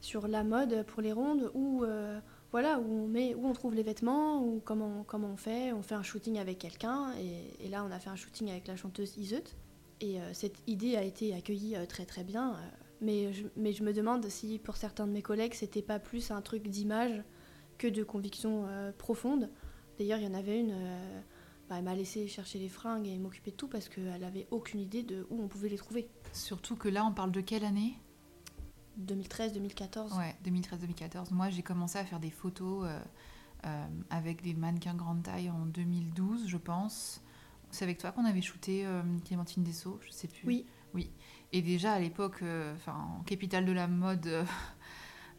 sur 0.00 0.28
la 0.28 0.44
mode 0.44 0.84
pour 0.86 1.02
les 1.02 1.12
rondes 1.12 1.50
où 1.54 1.84
voilà 2.52 2.80
où 2.80 3.04
on 3.04 3.06
met 3.06 3.34
où 3.34 3.46
on 3.46 3.52
trouve 3.52 3.74
les 3.74 3.82
vêtements 3.82 4.42
ou 4.42 4.60
comment 4.64 5.04
comment 5.06 5.28
on 5.28 5.36
fait. 5.36 5.72
On 5.72 5.82
fait 5.82 5.94
un 5.94 6.02
shooting 6.02 6.38
avec 6.38 6.58
quelqu'un 6.58 7.12
et, 7.18 7.68
là 7.68 7.84
on 7.84 7.90
a 7.90 7.98
fait 7.98 8.10
un 8.10 8.16
shooting 8.16 8.50
avec 8.50 8.66
la 8.66 8.76
chanteuse 8.76 9.16
Iseut 9.16 9.44
et 10.00 10.18
cette 10.32 10.56
idée 10.66 10.96
a 10.96 11.02
été 11.02 11.34
accueillie 11.34 11.76
très 11.88 12.06
très 12.06 12.24
bien. 12.24 12.56
mais 13.00 13.32
je, 13.32 13.46
mais 13.56 13.72
je 13.72 13.82
me 13.82 13.92
demande 13.92 14.26
si 14.28 14.58
pour 14.58 14.76
certains 14.76 15.06
de 15.06 15.12
mes 15.12 15.22
collègues 15.22 15.54
c'était 15.54 15.82
pas 15.82 15.98
plus 15.98 16.30
un 16.30 16.40
truc 16.40 16.68
d'image 16.68 17.22
que 17.78 17.86
de 17.86 18.02
conviction 18.02 18.66
profonde. 18.98 19.50
D'ailleurs 19.98 20.18
il 20.18 20.24
y 20.24 20.28
en 20.28 20.34
avait 20.34 20.58
une 20.58 20.74
bah, 21.70 21.76
elle 21.78 21.84
m'a 21.84 21.94
laissé 21.94 22.26
chercher 22.26 22.58
les 22.58 22.68
fringues 22.68 23.06
et 23.06 23.16
m'occuper 23.16 23.52
de 23.52 23.56
tout 23.56 23.68
parce 23.68 23.88
qu'elle 23.88 24.24
avait 24.24 24.48
aucune 24.50 24.80
idée 24.80 25.04
de 25.04 25.24
où 25.30 25.40
on 25.40 25.46
pouvait 25.46 25.68
les 25.68 25.76
trouver. 25.76 26.08
Surtout 26.32 26.74
que 26.74 26.88
là, 26.88 27.04
on 27.04 27.12
parle 27.12 27.30
de 27.30 27.40
quelle 27.40 27.64
année? 27.64 27.94
2013-2014. 28.98 30.16
Ouais, 30.18 30.34
2013-2014. 30.44 31.32
Moi, 31.32 31.50
j'ai 31.50 31.62
commencé 31.62 31.98
à 31.98 32.04
faire 32.04 32.20
des 32.20 32.30
photos 32.30 32.86
euh, 32.86 32.98
euh, 33.66 33.86
avec 34.10 34.42
des 34.42 34.54
mannequins 34.54 34.94
grande 34.94 35.22
taille 35.22 35.50
en 35.50 35.66
2012, 35.66 36.46
je 36.46 36.56
pense. 36.56 37.20
C'est 37.70 37.84
avec 37.84 37.98
toi 37.98 38.12
qu'on 38.12 38.24
avait 38.24 38.42
shooté 38.42 38.84
euh, 38.84 39.02
Clémentine 39.24 39.62
Dessau, 39.62 39.98
je 40.02 40.10
sais 40.10 40.28
plus. 40.28 40.46
Oui. 40.46 40.66
Oui. 40.92 41.10
Et 41.52 41.62
déjà 41.62 41.92
à 41.92 42.00
l'époque, 42.00 42.42
enfin, 42.74 42.96
en 43.18 43.22
capitale 43.22 43.64
de 43.64 43.72
la 43.72 43.86
mode, 43.86 44.28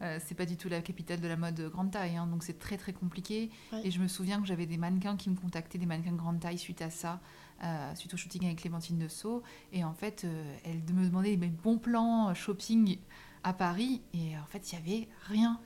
c'est 0.00 0.34
pas 0.34 0.46
du 0.46 0.56
tout 0.56 0.70
la 0.70 0.80
capitale 0.80 1.20
de 1.20 1.28
la 1.28 1.36
mode 1.36 1.60
grande 1.70 1.90
taille, 1.90 2.16
hein, 2.16 2.26
donc 2.26 2.42
c'est 2.42 2.58
très 2.58 2.78
très 2.78 2.94
compliqué. 2.94 3.50
Et 3.84 3.90
je 3.90 4.00
me 4.00 4.08
souviens 4.08 4.40
que 4.40 4.46
j'avais 4.46 4.66
des 4.66 4.78
mannequins 4.78 5.16
qui 5.16 5.28
me 5.28 5.36
contactaient, 5.36 5.78
des 5.78 5.86
mannequins 5.86 6.12
grande 6.12 6.40
taille 6.40 6.58
suite 6.58 6.80
à 6.80 6.88
ça, 6.88 7.20
euh, 7.64 7.94
suite 7.94 8.12
au 8.12 8.16
shooting 8.16 8.44
avec 8.46 8.60
Clémentine 8.60 8.98
de 8.98 9.08
Sceaux. 9.08 9.42
Et 9.72 9.84
en 9.84 9.94
fait, 9.94 10.24
euh, 10.24 10.56
elle 10.64 10.82
me 10.94 11.06
demandait 11.06 11.36
mes 11.36 11.48
bons 11.48 11.78
plans 11.78 12.34
shopping 12.34 12.98
à 13.44 13.52
Paris, 13.52 14.02
et 14.14 14.36
en 14.38 14.46
fait, 14.46 14.72
il 14.72 14.74
y 14.74 14.78
avait 14.78 15.08
rien. 15.22 15.60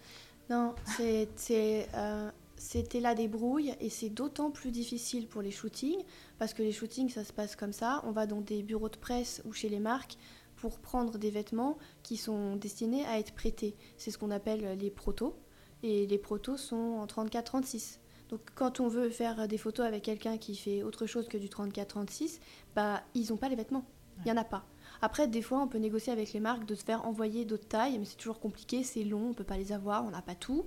Non, 0.49 0.75
c'était 2.57 3.01
la 3.01 3.15
débrouille 3.15 3.75
et 3.81 3.91
c'est 3.91 4.09
d'autant 4.11 4.51
plus 4.51 4.71
difficile 4.71 5.27
pour 5.27 5.43
les 5.43 5.51
shootings 5.51 6.03
parce 6.39 6.55
que 6.55 6.63
les 6.63 6.73
shootings 6.73 7.11
ça 7.11 7.25
se 7.25 7.33
passe 7.33 7.57
comme 7.57 7.73
ça. 7.73 8.01
On 8.07 8.13
va 8.13 8.27
dans 8.27 8.41
des 8.41 8.63
bureaux 8.63 8.89
de 8.89 8.97
presse 8.97 9.43
ou 9.45 9.53
chez 9.53 9.69
les 9.69 9.81
marques 9.81 10.17
pour 10.55 10.79
prendre 10.79 11.19
des 11.19 11.31
vêtements 11.31 11.77
qui 12.03 12.17
sont 12.17 12.57
destinés 12.57 13.05
à 13.07 13.19
être 13.19 13.35
prêtés. 13.35 13.77
C'est 13.99 14.11
ce 14.11 14.19
qu'on 14.19 14.31
appelle 14.31 14.79
les 14.79 14.91
protos. 14.91 15.37
Et 15.83 16.07
les 16.07 16.19
protos 16.19 16.57
sont 16.57 16.77
en 16.77 17.07
34-36. 17.07 17.99
Donc 18.31 18.41
quand 18.55 18.81
on 18.81 18.89
veut 18.89 19.11
faire 19.11 19.49
des 19.49 19.59
photos 19.59 19.85
avec 19.85 20.05
quelqu'un 20.05 20.39
qui 20.39 20.57
fait 20.57 20.83
autre 20.83 21.07
chose 21.07 21.29
que 21.29 21.37
du 21.37 21.49
34-36, 21.49 22.41
bah, 22.75 23.03
ils 23.15 23.31
n'ont 23.31 23.37
pas 23.37 23.49
les 23.49 23.57
vêtements. 23.57 23.85
Il 24.19 24.25
n'y 24.25 24.33
en 24.33 24.41
a 24.41 24.45
pas. 24.45 24.65
Après, 25.03 25.29
des 25.29 25.43
fois, 25.43 25.61
on 25.61 25.69
peut 25.69 25.79
négocier 25.79 26.13
avec 26.13 26.33
les 26.33 26.41
marques 26.41 26.67
de 26.67 26.75
se 26.75 26.85
faire 26.85 27.07
envoyer 27.07 27.45
d'autres 27.45 27.69
tailles, 27.69 27.99
mais 27.99 28.05
c'est 28.05 28.17
toujours 28.17 28.41
compliqué, 28.41 28.83
c'est 28.83 29.05
long, 29.05 29.27
on 29.27 29.29
ne 29.29 29.35
peut 29.35 29.45
pas 29.45 29.57
les 29.57 29.73
avoir, 29.73 30.05
on 30.05 30.11
n'a 30.11 30.23
pas 30.23 30.35
tout. 30.35 30.67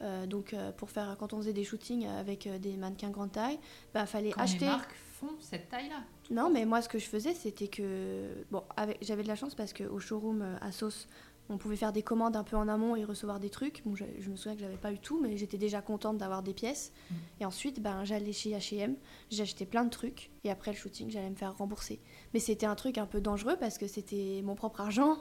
Euh, 0.00 0.26
donc, 0.26 0.54
euh, 0.54 0.70
pour 0.72 0.90
faire, 0.90 1.16
quand 1.18 1.32
on 1.32 1.38
faisait 1.38 1.52
des 1.52 1.64
shootings 1.64 2.06
avec 2.06 2.46
euh, 2.46 2.58
des 2.58 2.76
mannequins 2.76 3.10
grande 3.10 3.32
taille, 3.32 3.58
bah, 3.92 4.06
fallait 4.06 4.32
acheter. 4.38 4.60
Les 4.60 4.66
marques 4.66 4.94
font 4.94 5.34
cette 5.40 5.68
taille-là. 5.68 6.02
Non, 6.30 6.50
mais 6.50 6.64
moi, 6.64 6.82
ce 6.82 6.88
que 6.88 6.98
je 6.98 7.06
faisais, 7.06 7.34
c'était 7.34 7.68
que 7.68 8.44
bon, 8.50 8.62
j'avais 9.02 9.22
de 9.22 9.28
la 9.28 9.34
chance 9.34 9.54
parce 9.54 9.72
qu'au 9.72 9.98
showroom 9.98 10.58
à 10.60 10.70
Sauce, 10.70 11.08
on 11.50 11.56
pouvait 11.56 11.76
faire 11.76 11.92
des 11.92 12.02
commandes 12.02 12.36
un 12.36 12.44
peu 12.44 12.56
en 12.56 12.68
amont 12.68 12.96
et 12.96 13.04
recevoir 13.04 13.40
des 13.40 13.50
trucs. 13.50 13.82
Bon, 13.84 13.94
je, 13.94 14.04
me 14.28 14.36
souviens 14.36 14.54
que 14.54 14.60
j'avais 14.60 14.76
pas 14.76 14.92
eu 14.92 14.98
tout, 14.98 15.20
mais 15.20 15.36
j'étais 15.36 15.58
déjà 15.58 15.80
contente 15.80 16.18
d'avoir 16.18 16.42
des 16.42 16.54
pièces. 16.54 16.92
Mm. 17.10 17.14
Et 17.40 17.44
ensuite, 17.44 17.80
ben, 17.80 18.04
j'allais 18.04 18.32
chez 18.32 18.50
H&M, 18.50 18.96
j'achetais 19.30 19.66
plein 19.66 19.84
de 19.84 19.90
trucs, 19.90 20.30
et 20.44 20.50
après 20.50 20.72
le 20.72 20.76
shooting, 20.76 21.10
j'allais 21.10 21.30
me 21.30 21.36
faire 21.36 21.56
rembourser. 21.56 22.00
Mais 22.34 22.40
c'était 22.40 22.66
un 22.66 22.74
truc 22.74 22.98
un 22.98 23.06
peu 23.06 23.20
dangereux 23.20 23.56
parce 23.58 23.78
que 23.78 23.86
c'était 23.86 24.42
mon 24.44 24.54
propre 24.54 24.80
argent, 24.80 25.18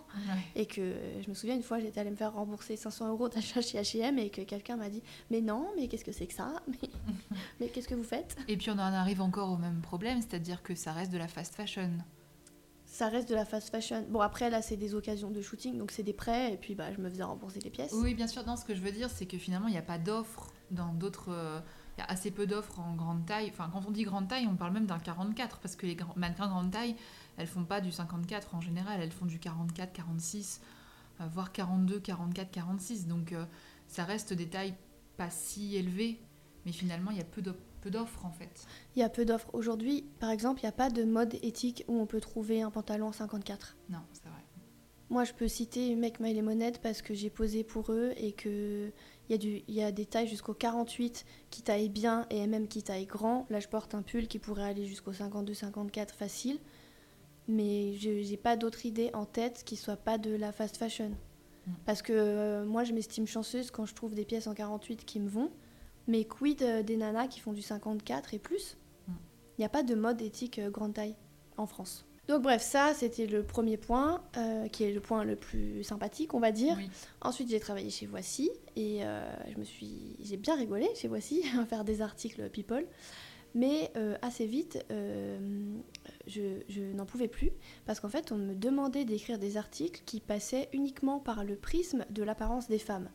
et 0.56 0.66
que 0.66 0.96
je 1.22 1.30
me 1.30 1.34
souviens 1.34 1.56
une 1.56 1.64
fois, 1.64 1.80
j'étais 1.80 2.00
allée 2.00 2.12
me 2.12 2.16
faire 2.16 2.34
rembourser 2.34 2.76
500 2.76 3.10
euros 3.10 3.30
d'achat 3.30 3.62
chez 3.62 3.80
H&M, 3.80 4.20
et 4.20 4.30
que 4.30 4.42
quelqu'un 4.42 4.76
m'a 4.76 4.90
dit, 4.90 5.04
mais 5.32 5.42
non, 5.42 5.68
mais 5.76 5.88
qu'est-ce 5.88 6.06
que 6.06 6.12
c'est 6.12 6.28
que 6.28 6.34
ça? 6.34 6.62
Mais, 6.68 6.90
mais 7.60 7.68
qu'est-ce 7.70 7.88
que 7.88 7.96
vous 7.96 8.04
faites? 8.04 8.36
Et 8.48 8.58
puis 8.58 8.70
on 8.70 8.74
en 8.74 8.80
arrive 8.80 9.22
encore 9.22 9.52
au 9.52 9.58
même 9.58 9.82
problème, 9.82 10.20
c'est-à-dire 10.22 10.62
que 10.62 10.76
ça 10.76 10.92
reste 10.92 11.12
de 11.12 11.18
la 11.18 11.28
fast 11.28 11.56
fashion 11.56 11.92
ça 12.98 13.10
reste 13.10 13.30
de 13.30 13.36
la 13.36 13.46
fast 13.46 13.70
fashion. 13.70 14.04
Bon, 14.10 14.22
après, 14.22 14.50
là, 14.50 14.64
c'est 14.64 14.76
des 14.76 14.96
occasions 14.96 15.30
de 15.30 15.40
shooting, 15.40 15.78
donc 15.78 15.92
c'est 15.92 16.02
des 16.02 16.14
prêts, 16.14 16.54
et 16.54 16.58
puis 16.58 16.74
bah, 16.74 16.92
je 16.92 17.00
me 17.00 17.08
faisais 17.12 17.22
rembourser 17.22 17.60
les 17.60 17.70
pièces. 17.70 17.94
Oui, 17.94 18.16
bien 18.16 18.26
sûr. 18.26 18.44
Non, 18.48 18.56
ce 18.56 18.66
que 18.66 18.74
je 18.74 18.82
veux 18.82 18.92
dire, 18.92 19.12
c'est 19.12 19.28
que 19.28 19.38
finalement, 19.38 19.68
il 19.68 19.74
n'y 19.74 19.78
a 19.78 19.84
pas 19.84 20.00
d'offres 20.00 20.52
dans 20.72 20.94
d'autres. 20.94 21.30
Euh, 21.30 21.60
il 21.96 22.02
y 22.02 22.04
a 22.04 22.08
assez 22.08 22.32
peu 22.32 22.48
d'offres 22.48 22.80
en 22.80 22.96
grande 22.96 23.24
taille. 23.28 23.50
Enfin, 23.52 23.70
quand 23.72 23.84
on 23.88 23.92
dit 23.92 24.02
grande 24.02 24.28
taille, 24.28 24.48
on 24.48 24.56
parle 24.56 24.74
même 24.74 24.88
d'un 24.88 24.98
44, 24.98 25.60
parce 25.60 25.76
que 25.76 25.86
les 25.86 25.96
mannequins 26.16 26.48
grande 26.48 26.72
taille, 26.72 26.96
elles 27.38 27.46
font 27.46 27.66
pas 27.66 27.82
du 27.82 27.92
54 27.92 28.56
en 28.56 28.62
général, 28.62 29.00
elles 29.00 29.12
font 29.12 29.28
du 29.28 29.38
44, 29.38 29.94
46, 29.94 30.62
euh, 31.22 31.28
voire 31.32 31.52
42, 31.52 32.00
44, 32.00 32.50
46. 32.50 33.06
Donc, 33.06 33.32
euh, 33.32 33.46
ça 33.88 34.06
reste 34.06 34.34
des 34.34 34.48
tailles 34.48 34.74
pas 35.18 35.30
si 35.30 35.76
élevées, 35.76 36.20
mais 36.66 36.72
finalement, 36.72 37.12
il 37.12 37.18
y 37.18 37.22
a 37.22 37.26
peu 37.26 37.44
d'offres 37.44 37.60
d'offres 37.86 38.26
en 38.26 38.32
fait. 38.32 38.66
Il 38.96 39.00
y 39.00 39.04
a 39.04 39.10
peu 39.10 39.26
d'offres. 39.26 39.50
Aujourd'hui, 39.54 40.06
par 40.20 40.30
exemple, 40.30 40.62
il 40.62 40.66
n'y 40.66 40.70
a 40.70 40.74
pas 40.74 40.90
de 40.90 41.04
mode 41.04 41.36
éthique 41.42 41.84
où 41.88 42.00
on 42.00 42.06
peut 42.06 42.22
trouver 42.22 42.62
un 42.62 42.72
pantalon 42.72 43.12
54. 43.12 43.78
Non, 43.90 44.00
c'est 44.12 44.28
vrai. 44.28 44.44
Moi, 45.10 45.24
je 45.24 45.34
peux 45.34 45.48
citer 45.48 45.96
Make 45.96 46.20
My 46.20 46.34
Lemonade 46.34 46.80
parce 46.80 47.02
que 47.02 47.14
j'ai 47.14 47.30
posé 47.30 47.64
pour 47.64 47.92
eux 47.92 48.14
et 48.18 48.34
que 48.34 48.92
il 49.30 49.34
y, 49.34 49.36
a 49.36 49.38
du, 49.38 49.62
y 49.68 49.82
a 49.82 49.92
des 49.92 50.06
tailles 50.06 50.28
jusqu'au 50.28 50.54
48 50.54 51.26
qui 51.50 51.62
taillent 51.62 51.90
bien 51.90 52.26
et 52.30 52.48
même 52.48 52.68
qui 52.68 52.82
taillent 52.82 53.06
grand. 53.06 53.46
Là, 53.50 53.60
je 53.60 53.68
porte 53.68 53.94
un 53.94 54.02
pull 54.02 54.28
qui 54.28 54.40
pourrait 54.40 54.64
aller 54.64 54.86
jusqu'au 54.86 55.12
52-54 55.12 56.14
facile. 56.14 56.60
Mais 57.50 57.94
je 57.94 58.10
n'ai 58.10 58.38
pas 58.38 58.58
d'autre 58.58 58.86
idée 58.86 59.10
en 59.14 59.26
tête 59.26 59.64
qui 59.66 59.76
soit 59.76 59.98
pas 59.98 60.18
de 60.18 60.34
la 60.34 60.52
fast 60.52 60.78
fashion. 60.78 61.10
Mm. 61.10 61.72
Parce 61.86 62.02
que 62.02 62.14
euh, 62.14 62.66
moi, 62.66 62.84
je 62.84 62.94
m'estime 62.94 63.28
chanceuse 63.28 63.72
quand 63.72 63.86
je 63.86 63.94
trouve 63.94 64.14
des 64.14 64.26
pièces 64.26 64.48
en 64.48 64.54
48 64.54 65.06
qui 65.06 65.20
me 65.20 65.30
vont. 65.30 65.52
Mais 66.08 66.24
quid 66.24 66.62
euh, 66.62 66.84
des 66.84 66.98
nanas 66.98 67.28
qui 67.28 67.40
font 67.40 67.54
du 67.54 67.62
54 67.62 68.34
et 68.34 68.40
plus? 68.40 68.78
Il 69.08 69.12
mm. 69.12 69.18
n'y 69.60 69.66
a 69.66 69.70
pas 69.70 69.84
de 69.84 69.96
mode 69.96 70.22
éthique 70.22 70.60
euh, 70.60 70.70
grande 70.70 70.94
taille 70.94 71.16
en 71.58 71.68
France. 71.68 72.06
Donc 72.28 72.42
bref, 72.42 72.62
ça 72.62 72.94
c'était 72.94 73.26
le 73.26 73.44
premier 73.44 73.78
point, 73.78 74.22
euh, 74.36 74.68
qui 74.68 74.84
est 74.84 74.92
le 74.92 75.00
point 75.00 75.24
le 75.24 75.38
plus 75.38 75.84
sympathique, 75.84 76.34
on 76.34 76.42
va 76.42 76.52
dire. 76.52 76.78
Ensuite, 77.22 77.50
j'ai 77.50 77.60
travaillé 77.60 77.90
chez 77.90 78.06
Voici 78.06 78.52
et 78.76 79.00
je 79.50 79.58
me 79.58 79.64
suis, 79.64 80.18
j'ai 80.20 80.36
bien 80.36 80.58
rigolé 80.58 80.90
chez 80.94 81.08
Voici 81.08 81.42
à 81.58 81.66
faire 81.66 81.86
des 81.86 82.02
articles 82.02 82.50
People. 82.50 82.86
Mais 83.56 83.94
assez 84.22 84.46
vite, 84.46 84.86
je, 86.28 86.42
je 86.68 86.82
n'en 86.82 87.06
pouvais 87.06 87.30
plus 87.30 87.54
parce 87.86 88.02
qu'en 88.02 88.10
fait, 88.10 88.34
on 88.34 88.38
me 88.38 88.56
demandait 88.56 89.06
d'écrire 89.06 89.40
des 89.40 89.56
articles 89.56 90.02
qui 90.06 90.20
passaient 90.20 90.68
uniquement 90.74 91.20
par 91.20 91.46
le 91.46 91.56
prisme 91.56 92.06
de 92.10 92.24
l'apparence 92.24 92.68
des 92.68 92.78
femmes. 92.78 93.10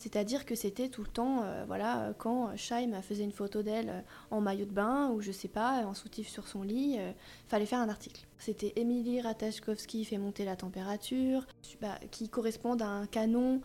C'est-à-dire 0.00 0.46
que 0.46 0.54
c'était 0.54 0.88
tout 0.88 1.02
le 1.02 1.08
temps, 1.08 1.42
euh, 1.42 1.64
voilà, 1.66 2.14
quand 2.16 2.56
Shaim 2.56 3.02
faisait 3.02 3.22
une 3.22 3.32
photo 3.32 3.62
d'elle 3.62 3.90
euh, 3.90 4.00
en 4.30 4.40
maillot 4.40 4.64
de 4.64 4.72
bain 4.72 5.10
ou 5.10 5.20
je 5.20 5.30
sais 5.30 5.46
pas, 5.46 5.84
en 5.84 5.92
soutif 5.92 6.26
sur 6.26 6.48
son 6.48 6.62
lit, 6.62 6.96
euh, 6.98 7.12
fallait 7.48 7.66
faire 7.66 7.80
un 7.80 7.88
article. 7.90 8.26
C'était 8.38 8.72
Émilie 8.76 9.20
Ratajkowski 9.20 10.06
fait 10.06 10.16
monter 10.16 10.46
la 10.46 10.56
température, 10.56 11.46
bah, 11.82 11.98
qui 12.10 12.30
correspond 12.30 12.78
à 12.78 12.86
un 12.86 13.06
canon 13.06 13.60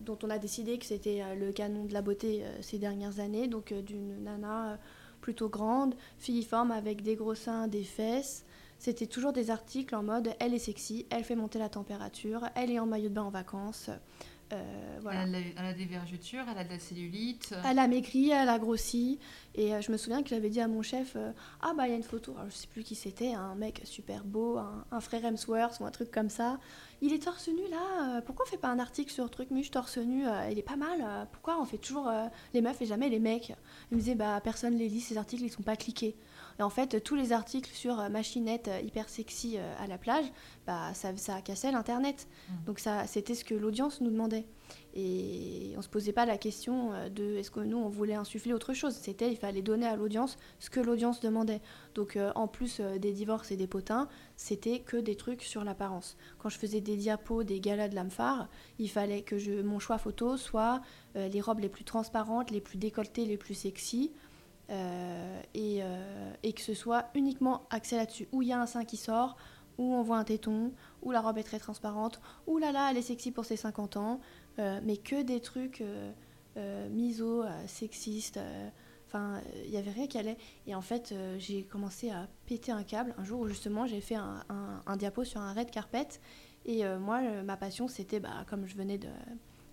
dont 0.00 0.18
on 0.22 0.30
a 0.30 0.38
décidé 0.38 0.78
que 0.78 0.84
c'était 0.84 1.34
le 1.34 1.50
canon 1.50 1.84
de 1.84 1.92
la 1.92 2.02
beauté 2.02 2.44
ces 2.60 2.78
dernières 2.78 3.18
années, 3.18 3.48
donc 3.48 3.72
d'une 3.72 4.22
nana 4.22 4.78
plutôt 5.20 5.48
grande, 5.48 5.96
filiforme, 6.18 6.70
avec 6.70 7.02
des 7.02 7.16
gros 7.16 7.34
seins, 7.34 7.66
des 7.66 7.82
fesses. 7.82 8.44
C'était 8.84 9.06
toujours 9.06 9.32
des 9.32 9.50
articles 9.50 9.94
en 9.94 10.02
mode 10.02 10.34
elle 10.40 10.52
est 10.52 10.58
sexy, 10.58 11.06
elle 11.08 11.24
fait 11.24 11.36
monter 11.36 11.58
la 11.58 11.70
température, 11.70 12.50
elle 12.54 12.70
est 12.70 12.78
en 12.78 12.84
maillot 12.84 13.08
de 13.08 13.14
bain 13.14 13.22
en 13.22 13.30
vacances. 13.30 13.88
Euh, 14.52 15.00
elle, 15.10 15.34
a, 15.56 15.72
des 15.72 15.86
vergetures, 15.86 16.44
elle 16.52 16.58
a 16.58 16.64
de 16.64 16.68
la 16.68 16.78
cellulite. 16.78 17.54
Elle 17.64 17.78
a 17.78 17.88
maigri, 17.88 18.28
elle 18.28 18.50
a 18.50 18.58
grossi. 18.58 19.18
Et 19.54 19.74
euh, 19.74 19.80
je 19.80 19.90
me 19.90 19.96
souviens 19.96 20.22
que 20.22 20.28
j'avais 20.28 20.50
dit 20.50 20.60
à 20.60 20.68
mon 20.68 20.82
chef 20.82 21.14
euh, 21.16 21.32
Ah, 21.62 21.72
bah, 21.74 21.86
il 21.86 21.92
y 21.92 21.94
a 21.94 21.96
une 21.96 22.02
photo, 22.02 22.34
alors, 22.36 22.50
je 22.50 22.54
sais 22.56 22.66
plus 22.66 22.82
qui 22.82 22.94
c'était, 22.94 23.32
un 23.32 23.54
mec 23.54 23.80
super 23.84 24.22
beau, 24.22 24.58
un, 24.58 25.00
frère 25.00 25.24
Hemsworth 25.24 25.80
ou 25.80 25.86
un 25.86 25.90
truc 25.90 26.10
comme 26.10 26.28
ça. 26.28 26.60
Il 27.00 27.14
est 27.14 27.22
torse 27.22 27.48
nu 27.48 27.62
là, 27.70 28.20
pourquoi 28.20 28.44
on 28.46 28.50
fait 28.50 28.58
pas 28.58 28.68
un 28.68 28.78
article 28.78 29.10
sur 29.10 29.30
truc 29.30 29.50
muche 29.50 29.70
torse 29.70 29.96
nu 29.96 30.24
Il 30.50 30.58
est 30.58 30.62
pas 30.62 30.76
mal, 30.76 31.26
pourquoi 31.32 31.58
on 31.58 31.64
fait 31.64 31.78
toujours 31.78 32.10
les 32.52 32.60
meufs 32.60 32.82
et 32.82 32.86
jamais 32.86 33.08
les 33.08 33.18
mecs? 33.18 33.54
Il 33.90 33.96
me 33.96 34.00
disait 34.02 34.14
Bah, 34.14 34.42
personne 34.44 34.76
les 34.76 34.90
lit, 34.90 35.00
ces 35.00 35.16
articles, 35.16 35.42
ils 35.42 35.50
sont 35.50 35.62
pas 35.62 35.76
cliqués. 35.76 36.16
Et 36.58 36.62
en 36.62 36.70
fait, 36.70 37.02
tous 37.02 37.14
les 37.14 37.32
articles 37.32 37.70
sur 37.72 37.98
euh, 37.98 38.08
machinette 38.08 38.68
euh, 38.68 38.80
hyper 38.80 39.08
sexy 39.08 39.56
euh, 39.56 39.74
à 39.78 39.86
la 39.86 39.98
plage, 39.98 40.26
bah, 40.66 40.94
ça, 40.94 41.16
ça 41.16 41.40
cassait 41.40 41.72
l'Internet. 41.72 42.28
Mm. 42.48 42.64
Donc 42.66 42.78
ça, 42.78 43.06
c'était 43.06 43.34
ce 43.34 43.44
que 43.44 43.54
l'audience 43.54 44.00
nous 44.00 44.10
demandait. 44.10 44.46
Et 44.94 45.72
on 45.74 45.78
ne 45.78 45.82
se 45.82 45.88
posait 45.88 46.12
pas 46.12 46.24
la 46.24 46.38
question 46.38 46.92
de 47.10 47.36
est-ce 47.36 47.50
que 47.50 47.60
nous, 47.60 47.76
on 47.76 47.88
voulait 47.88 48.14
insuffler 48.14 48.54
autre 48.54 48.72
chose. 48.72 48.94
C'était, 48.94 49.30
il 49.30 49.36
fallait 49.36 49.60
donner 49.60 49.86
à 49.86 49.96
l'audience 49.96 50.38
ce 50.58 50.70
que 50.70 50.80
l'audience 50.80 51.20
demandait. 51.20 51.60
Donc 51.94 52.16
en 52.34 52.48
plus 52.48 52.80
des 52.80 53.12
divorces 53.12 53.50
et 53.50 53.56
des 53.56 53.66
potins, 53.66 54.08
c'était 54.36 54.78
que 54.78 54.96
des 54.96 55.16
trucs 55.16 55.42
sur 55.42 55.64
l'apparence. 55.64 56.16
Quand 56.38 56.48
je 56.48 56.58
faisais 56.58 56.80
des 56.80 56.96
diapos, 56.96 57.42
des 57.42 57.60
galas 57.60 57.88
de 57.88 57.94
lame 57.94 58.10
phare, 58.10 58.48
il 58.78 58.88
fallait 58.88 59.22
que 59.22 59.36
je, 59.36 59.60
mon 59.60 59.80
choix 59.80 59.98
photo 59.98 60.36
soit 60.36 60.80
les 61.14 61.40
robes 61.40 61.58
les 61.58 61.68
plus 61.68 61.84
transparentes, 61.84 62.50
les 62.50 62.60
plus 62.60 62.78
décolletées, 62.78 63.26
les 63.26 63.36
plus 63.36 63.54
sexy. 63.54 64.12
Euh, 64.70 65.42
euh, 65.56 66.32
et, 66.42 66.52
que 66.52 66.60
ce 66.60 66.74
soit 66.74 67.06
uniquement 67.14 67.66
axé 67.70 67.96
là-dessus, 67.96 68.28
où 68.32 68.42
il 68.42 68.48
y 68.48 68.52
a 68.52 68.60
un 68.60 68.66
sein 68.66 68.84
qui 68.84 68.96
sort, 68.96 69.36
où 69.76 69.94
on 69.94 70.02
voit 70.02 70.16
un 70.16 70.24
téton, 70.24 70.72
où 71.02 71.10
la 71.10 71.20
robe 71.20 71.38
est 71.38 71.42
très 71.42 71.58
transparente, 71.58 72.20
où 72.46 72.58
là 72.58 72.72
là 72.72 72.88
elle 72.90 72.96
est 72.96 73.02
sexy 73.02 73.30
pour 73.30 73.44
ses 73.44 73.56
50 73.56 73.96
ans, 73.96 74.20
euh, 74.58 74.80
mais 74.84 74.96
que 74.96 75.22
des 75.22 75.40
trucs 75.40 75.82
miso, 76.90 77.44
sexistes, 77.66 78.38
enfin 79.06 79.40
il 79.64 79.70
n'y 79.70 79.76
avait 79.76 79.90
rien 79.90 80.06
qui 80.06 80.18
allait. 80.18 80.38
Et 80.66 80.74
en 80.74 80.80
fait 80.80 81.14
j'ai 81.38 81.64
commencé 81.64 82.10
à 82.10 82.28
péter 82.46 82.72
un 82.72 82.84
câble 82.84 83.14
un 83.18 83.24
jour 83.24 83.40
où 83.40 83.48
justement 83.48 83.86
j'ai 83.86 84.00
fait 84.00 84.14
un, 84.14 84.44
un, 84.86 84.96
diapo 84.96 85.24
sur 85.24 85.40
un 85.40 85.52
red 85.52 85.70
carpet, 85.70 86.08
et 86.64 86.84
moi 86.98 87.20
ma 87.42 87.56
passion 87.56 87.88
c'était, 87.88 88.20
bah, 88.20 88.46
comme 88.48 88.66
je 88.66 88.76
venais 88.76 88.98
de, 88.98 89.08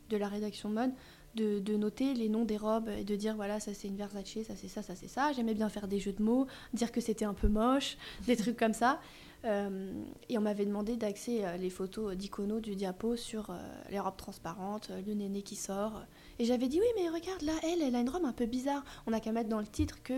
de 0.09 0.17
la 0.17 0.27
rédaction 0.27 0.69
mode, 0.69 0.91
de, 1.35 1.75
noter 1.75 2.13
les 2.13 2.29
noms 2.29 2.45
des 2.45 2.57
robes 2.57 2.89
et 2.89 3.03
de 3.03 3.15
dire 3.15 3.35
voilà 3.35 3.59
ça 3.59 3.73
c'est 3.73 3.87
une 3.87 3.95
Versace, 3.95 4.43
ça 4.45 4.55
c'est 4.55 4.67
ça, 4.67 4.81
ça 4.81 4.95
c'est 4.95 5.07
ça. 5.07 5.31
J'aimais 5.33 5.53
bien 5.53 5.69
faire 5.69 5.87
des 5.87 5.99
jeux 5.99 6.13
de 6.13 6.21
mots, 6.21 6.47
dire 6.73 6.91
que 6.91 7.01
c'était 7.01 7.25
un 7.25 7.33
peu 7.33 7.47
moche, 7.47 7.97
des 8.27 8.35
trucs 8.35 8.57
comme 8.57 8.73
ça. 8.73 8.99
Euh, 9.43 9.91
et 10.29 10.37
on 10.37 10.41
m'avait 10.41 10.65
demandé 10.65 10.97
d'axer 10.97 11.43
euh, 11.43 11.57
les 11.57 11.71
photos 11.71 12.15
d'icono 12.15 12.59
du 12.59 12.75
diapo 12.75 13.15
sur 13.15 13.49
euh, 13.49 13.55
les 13.89 13.99
robes 13.99 14.17
transparentes, 14.17 14.91
le 15.07 15.13
néné 15.15 15.41
qui 15.41 15.55
sort. 15.55 16.03
Et 16.37 16.45
j'avais 16.45 16.67
dit 16.67 16.79
oui 16.79 16.85
mais 16.95 17.09
regarde 17.09 17.41
là 17.41 17.53
elle, 17.63 17.81
elle 17.81 17.95
a 17.95 17.99
une 17.99 18.09
robe 18.09 18.25
un 18.25 18.33
peu 18.33 18.45
bizarre. 18.45 18.83
On 19.07 19.11
n'a 19.11 19.19
qu'à 19.19 19.31
mettre 19.31 19.49
dans 19.49 19.59
le 19.59 19.67
titre 19.67 20.03
que 20.03 20.13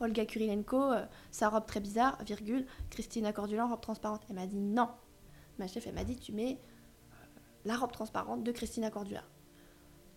Olga 0.00 0.24
Kurilenko, 0.24 0.92
sa 1.30 1.50
robe 1.50 1.66
très 1.66 1.80
bizarre, 1.80 2.18
virgule, 2.24 2.66
Christina 2.90 3.32
Cordula 3.32 3.66
robe 3.66 3.80
transparente. 3.80 4.22
Elle 4.30 4.36
m'a 4.36 4.46
dit 4.46 4.58
non. 4.58 4.88
Ma 5.58 5.66
chef 5.66 5.86
elle 5.86 5.94
m'a 5.94 6.04
dit 6.04 6.16
tu 6.16 6.32
mets 6.32 6.58
la 7.64 7.76
robe 7.76 7.92
transparente 7.92 8.42
de 8.42 8.52
Christina 8.52 8.90
Cordula. 8.90 9.22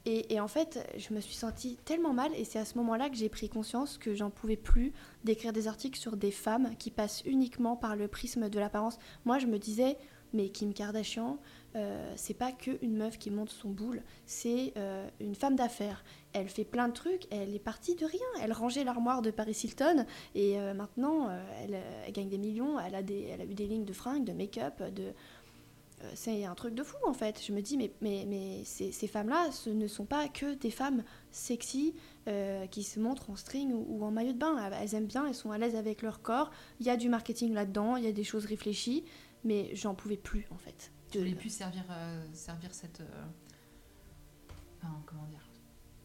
Et, 0.07 0.39
en 0.39 0.47
fait, 0.47 0.87
je 0.97 1.15
me 1.15 1.19
suis 1.19 1.33
sentie 1.33 1.77
tellement 1.83 2.13
mal, 2.13 2.31
et 2.35 2.45
c'est 2.45 2.59
à 2.59 2.65
ce 2.65 2.77
moment-là 2.77 3.09
que 3.09 3.15
j'ai 3.15 3.29
pris 3.29 3.49
conscience 3.49 3.97
que 3.97 4.13
j'en 4.13 4.29
pouvais 4.29 4.55
plus 4.55 4.93
d'écrire 5.23 5.51
des 5.51 5.67
articles 5.67 5.99
sur 5.99 6.15
des 6.15 6.29
femmes 6.29 6.75
qui 6.77 6.91
passent 6.91 7.23
uniquement 7.25 7.75
par 7.75 7.95
le 7.95 8.07
prisme 8.07 8.47
de 8.47 8.59
l'apparence. 8.59 8.99
Moi, 9.25 9.39
je 9.39 9.47
me 9.47 9.57
disais, 9.57 9.97
mais 10.31 10.49
Kim 10.49 10.73
Kardashian, 10.73 11.39
euh, 11.75 12.13
c'est 12.17 12.35
pas 12.35 12.51
que 12.51 12.71
une 12.83 12.97
meuf 12.97 13.17
qui 13.17 13.31
monte 13.31 13.49
son 13.49 13.69
boule, 13.69 14.03
c'est 14.25 14.73
euh, 14.77 15.09
une 15.19 15.33
femme 15.33 15.55
d'affaires. 15.55 16.03
Elle 16.33 16.49
fait 16.49 16.65
plein 16.65 16.87
de 16.87 16.93
trucs, 16.93 17.25
elle 17.31 17.55
est 17.55 17.59
partie 17.59 17.95
de 17.95 18.05
rien. 18.05 18.27
Elle 18.41 18.53
rangeait 18.53 18.83
l'armoire 18.83 19.21
de 19.21 19.31
Paris 19.31 19.57
Hilton 19.63 20.05
et 20.35 20.59
euh, 20.59 20.73
maintenant 20.73 21.29
elle, 21.63 21.79
elle, 22.05 22.13
gagne 22.13 22.29
des 22.29 22.37
millions. 22.37 22.79
Elle 22.79 22.95
a, 22.95 22.99
elle 22.99 23.41
a 23.41 23.45
eu 23.45 23.53
des 23.53 23.65
lignes 23.65 23.85
de 23.85 23.93
fringues, 23.93 24.25
de 24.25 24.33
make-up, 24.33 24.83
de, 24.93 25.03
euh, 25.03 25.11
c'est 26.13 26.45
un 26.45 26.55
truc 26.55 26.75
de 26.75 26.83
fou 26.83 26.97
en 27.05 27.13
fait. 27.13 27.41
Je 27.45 27.51
me 27.53 27.61
dis, 27.61 27.77
mais, 27.77 27.91
mais, 28.01 28.25
mais 28.27 28.63
ces, 28.65 28.91
ces 28.91 29.07
femmes-là, 29.07 29.51
ce 29.51 29.69
ne 29.69 29.87
sont 29.87 30.05
pas 30.05 30.27
que 30.27 30.53
des 30.55 30.71
femmes 30.71 31.03
sexy 31.31 31.95
euh, 32.27 32.67
qui 32.67 32.83
se 32.83 32.99
montrent 32.99 33.29
en 33.29 33.35
string 33.35 33.73
ou, 33.73 34.03
en 34.03 34.11
maillot 34.11 34.33
de 34.33 34.37
bain. 34.37 34.57
Elles 34.79 34.95
aiment 34.95 35.05
bien, 35.05 35.25
elles 35.25 35.35
sont 35.35 35.51
à 35.51 35.57
l'aise 35.57 35.75
avec 35.75 36.01
leur 36.01 36.21
corps. 36.21 36.51
Il 36.79 36.85
y 36.85 36.89
a 36.89 36.97
du 36.97 37.09
marketing 37.09 37.53
là-dedans, 37.53 37.95
il 37.95 38.03
y 38.03 38.07
a 38.07 38.11
des 38.11 38.23
choses 38.23 38.45
réfléchies, 38.45 39.05
mais 39.43 39.73
j'en 39.73 39.95
pouvais 39.95 40.17
plus 40.17 40.47
en 40.51 40.57
fait. 40.57 40.91
Tu 41.11 41.19
voulais 41.19 41.35
plus 41.35 41.49
servir, 41.49 41.83
euh, 41.89 42.25
servir 42.33 42.73
cette. 42.73 43.01
comment 45.05 45.25
dire 45.25 45.39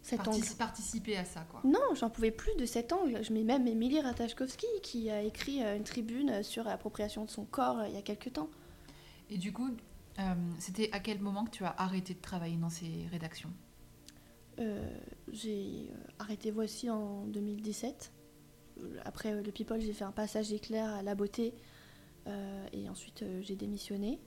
cet 0.02 0.26
angle. 0.26 0.44
participer 0.58 1.16
à 1.16 1.24
ça 1.24 1.46
quoi. 1.50 1.60
Non, 1.62 1.94
j'en 1.94 2.10
pouvais 2.10 2.30
plus 2.30 2.54
de 2.56 2.64
cet 2.64 2.92
angle. 2.92 3.22
Je 3.22 3.32
mets 3.32 3.44
même 3.44 3.66
Émilie 3.66 4.00
Ratajkowski 4.00 4.66
qui 4.82 5.10
a 5.10 5.22
écrit 5.22 5.62
une 5.62 5.84
tribune 5.84 6.42
sur 6.42 6.64
l'appropriation 6.64 7.24
de 7.24 7.30
son 7.30 7.44
corps 7.44 7.84
il 7.86 7.94
y 7.94 7.98
a 7.98 8.02
quelques 8.02 8.32
temps. 8.32 8.48
Et 9.30 9.38
du 9.38 9.52
coup, 9.52 9.70
euh, 10.18 10.22
c'était 10.58 10.90
à 10.92 11.00
quel 11.00 11.20
moment 11.20 11.44
que 11.44 11.50
tu 11.50 11.64
as 11.64 11.74
arrêté 11.78 12.14
de 12.14 12.20
travailler 12.20 12.56
dans 12.56 12.68
ces 12.68 13.06
rédactions? 13.10 13.50
Euh, 14.58 14.90
J'ai 15.32 15.88
euh, 15.90 15.94
arrêté 16.18 16.50
Voici 16.50 16.90
en 16.90 17.24
2017. 17.26 18.12
Après 19.04 19.40
le 19.42 19.52
People, 19.52 19.80
j'ai 19.80 19.92
fait 19.92 20.04
un 20.04 20.12
passage 20.12 20.52
éclair 20.52 20.88
à 20.90 21.02
la 21.02 21.14
beauté 21.14 21.54
et 22.72 22.88
ensuite 22.88 23.24
j'ai 23.42 23.56
démissionné. 23.56 24.20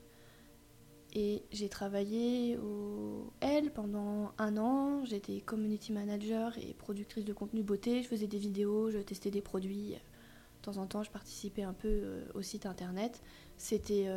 Et 1.14 1.44
j'ai 1.52 1.70
travaillé 1.70 2.58
au 2.58 3.34
L 3.42 3.72
pendant 3.72 4.32
un 4.38 4.58
an. 4.58 5.06
J'étais 5.06 5.42
community 5.42 5.92
manager 5.92 6.56
et 6.60 6.76
productrice 6.76 7.26
de 7.26 7.34
contenu 7.34 7.64
beauté. 7.64 8.04
Je 8.04 8.08
faisais 8.08 8.28
des 8.28 8.38
vidéos, 8.38 8.92
je 8.92 9.00
testais 9.00 9.32
des 9.32 9.42
produits. 9.42 9.94
De 9.94 10.62
temps 10.62 10.78
en 10.78 10.86
temps, 10.86 11.02
je 11.02 11.10
participais 11.10 11.64
un 11.64 11.74
peu 11.74 12.26
au 12.36 12.44
site 12.44 12.68
internet. 12.68 13.24
C'était 13.58 14.08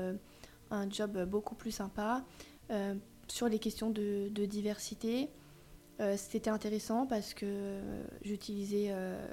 un 0.70 0.88
job 0.90 1.24
beaucoup 1.28 1.54
plus 1.54 1.70
sympa. 1.70 2.24
Euh, 2.70 2.94
sur 3.28 3.48
les 3.48 3.58
questions 3.58 3.90
de, 3.90 4.28
diversité, 4.46 5.30
euh, 6.00 6.16
c'était 6.16 6.50
intéressant 6.50 7.06
parce 7.06 7.34
que 7.34 7.80
j'utilisais 8.22 8.88
euh, 8.90 9.26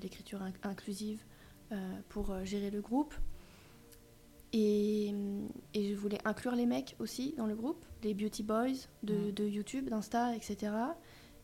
l'écriture 0.00 0.40
inclusive 0.62 1.22
pour 2.08 2.34
gérer 2.44 2.70
le 2.70 2.80
groupe. 2.80 3.14
Et, 4.54 5.14
je 5.74 5.94
voulais 5.94 6.18
inclure 6.24 6.54
les 6.54 6.64
mecs 6.64 6.96
aussi 6.98 7.34
dans 7.36 7.46
le 7.46 7.54
groupe, 7.54 7.84
les 8.02 8.14
beauty 8.14 8.42
boys 8.42 8.88
de, 9.02 9.30
de 9.30 9.44
YouTube, 9.44 9.90
d'Insta, 9.90 10.34
etc. 10.34 10.72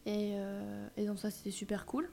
Et, 0.07 0.37
et, 0.97 1.05
donc 1.05 1.19
ça, 1.19 1.31
c'était 1.31 1.51
super 1.51 1.85
cool. 1.85 2.09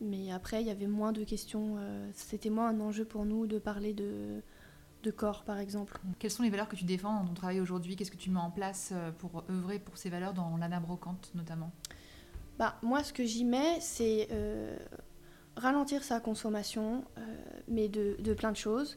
Mais 0.00 0.32
après, 0.32 0.62
il 0.62 0.66
y 0.66 0.70
avait 0.70 0.86
moins 0.86 1.12
de 1.12 1.24
questions. 1.24 1.76
c'était 2.14 2.48
moins 2.48 2.68
un 2.68 2.80
enjeu 2.80 3.04
pour 3.04 3.26
nous 3.26 3.46
de 3.46 3.58
parler 3.58 3.92
de, 3.92 4.42
de 5.02 5.10
corps, 5.10 5.42
par 5.44 5.58
exemple. 5.58 5.98
Quelles 6.18 6.30
sont 6.30 6.42
les 6.42 6.50
valeurs 6.50 6.68
que 6.68 6.76
tu 6.76 6.84
défends 6.84 7.20
dans 7.20 7.26
ton 7.26 7.34
travail 7.34 7.60
aujourd'hui? 7.60 7.96
Qu'est-ce 7.96 8.10
que 8.10 8.16
tu 8.16 8.30
mets 8.30 8.40
en 8.40 8.50
place 8.50 8.90
euh, 8.92 9.10
pour 9.12 9.44
œuvrer 9.50 9.78
pour 9.78 9.96
ces 9.96 10.10
valeurs 10.10 10.32
dans 10.32 10.56
l'Anna 10.56 10.80
Brocante 10.80 11.30
notamment? 11.34 11.72
Bah, 12.58 12.76
Moi, 12.82 13.02
ce 13.02 13.12
que 13.12 13.24
j'y 13.24 13.44
mets, 13.44 13.80
c'est 13.80 14.28
euh, 14.30 14.76
ralentir 15.56 16.04
sa 16.04 16.20
consommation, 16.20 17.04
euh, 17.18 17.20
mais 17.68 17.88
de, 17.88 18.34
plein 18.34 18.52
de 18.52 18.56
choses. 18.56 18.96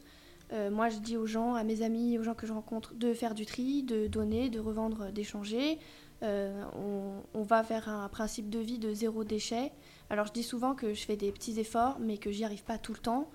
moi, 0.70 0.88
je 0.88 0.98
dis 0.98 1.16
aux 1.16 1.26
gens, 1.26 1.54
à 1.54 1.64
mes 1.64 1.82
amis, 1.82 2.18
aux 2.18 2.22
gens 2.22 2.34
que 2.34 2.46
je 2.46 2.52
rencontre, 2.52 2.94
de 2.94 3.12
faire 3.12 3.34
du 3.34 3.46
tri, 3.46 3.82
de 3.82 4.06
donner, 4.06 4.48
de 4.48 4.60
revendre, 4.60 5.10
d'échanger. 5.12 5.78
On, 6.22 7.22
on, 7.34 7.42
va 7.42 7.62
vers 7.62 7.88
un 7.88 8.08
principe 8.08 8.48
de 8.48 8.58
vie 8.58 8.78
de 8.78 8.94
zéro 8.94 9.24
déchet. 9.24 9.72
Alors, 10.08 10.26
je 10.26 10.32
dis 10.32 10.42
souvent 10.42 10.74
que 10.74 10.94
je 10.94 11.04
fais 11.04 11.16
des 11.16 11.32
petits 11.32 11.58
efforts, 11.58 11.98
mais 12.00 12.16
que 12.16 12.30
j'y 12.30 12.44
arrive 12.44 12.64
pas 12.64 12.78
tout 12.78 12.92
le 12.92 13.00
temps 13.00 13.28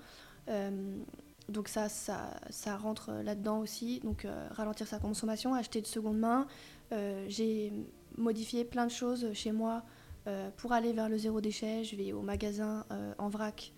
donc 1.52 1.68
ça, 1.68 1.88
ça, 1.88 2.34
ça 2.50 2.76
rentre 2.76 3.12
là-dedans 3.22 3.60
aussi. 3.60 4.00
Donc 4.00 4.24
euh, 4.24 4.48
ralentir 4.50 4.86
sa 4.86 4.98
consommation, 4.98 5.54
acheter 5.54 5.80
de 5.80 5.86
seconde 5.86 6.18
main. 6.18 6.46
Euh, 6.92 7.24
j'ai 7.28 7.72
modifié 8.16 8.64
plein 8.64 8.86
de 8.86 8.90
choses 8.90 9.32
chez 9.34 9.52
moi 9.52 9.84
euh, 10.26 10.50
pour 10.56 10.72
aller 10.72 10.92
vers 10.92 11.08
le 11.08 11.18
zéro 11.18 11.40
déchet. 11.40 11.84
Je 11.84 11.96
vais 11.96 12.12
au 12.12 12.22
magasin 12.22 12.84
en 13.18 13.28
vrac 13.28 13.72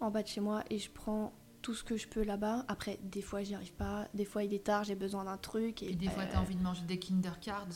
en 0.00 0.10
bas 0.10 0.22
de 0.22 0.28
chez 0.28 0.40
moi 0.40 0.62
et 0.70 0.78
je 0.78 0.90
prends 0.90 1.32
tout 1.62 1.74
ce 1.74 1.82
que 1.82 1.96
je 1.96 2.06
peux 2.06 2.22
là-bas. 2.22 2.64
Après, 2.68 2.98
des 3.02 3.22
fois, 3.22 3.42
j'y 3.42 3.54
arrive 3.54 3.72
pas. 3.72 4.06
Des 4.12 4.26
fois, 4.26 4.44
il 4.44 4.52
est 4.52 4.64
tard, 4.64 4.84
j'ai 4.84 4.94
besoin 4.94 5.24
d'un 5.24 5.38
truc. 5.38 5.82
Et, 5.82 5.94
des 5.94 6.08
fois, 6.08 6.26
tu 6.26 6.36
as 6.36 6.40
envie 6.40 6.56
de 6.56 6.62
manger 6.62 6.82
des 6.86 6.98
Kinder 6.98 7.40
Cards. 7.40 7.68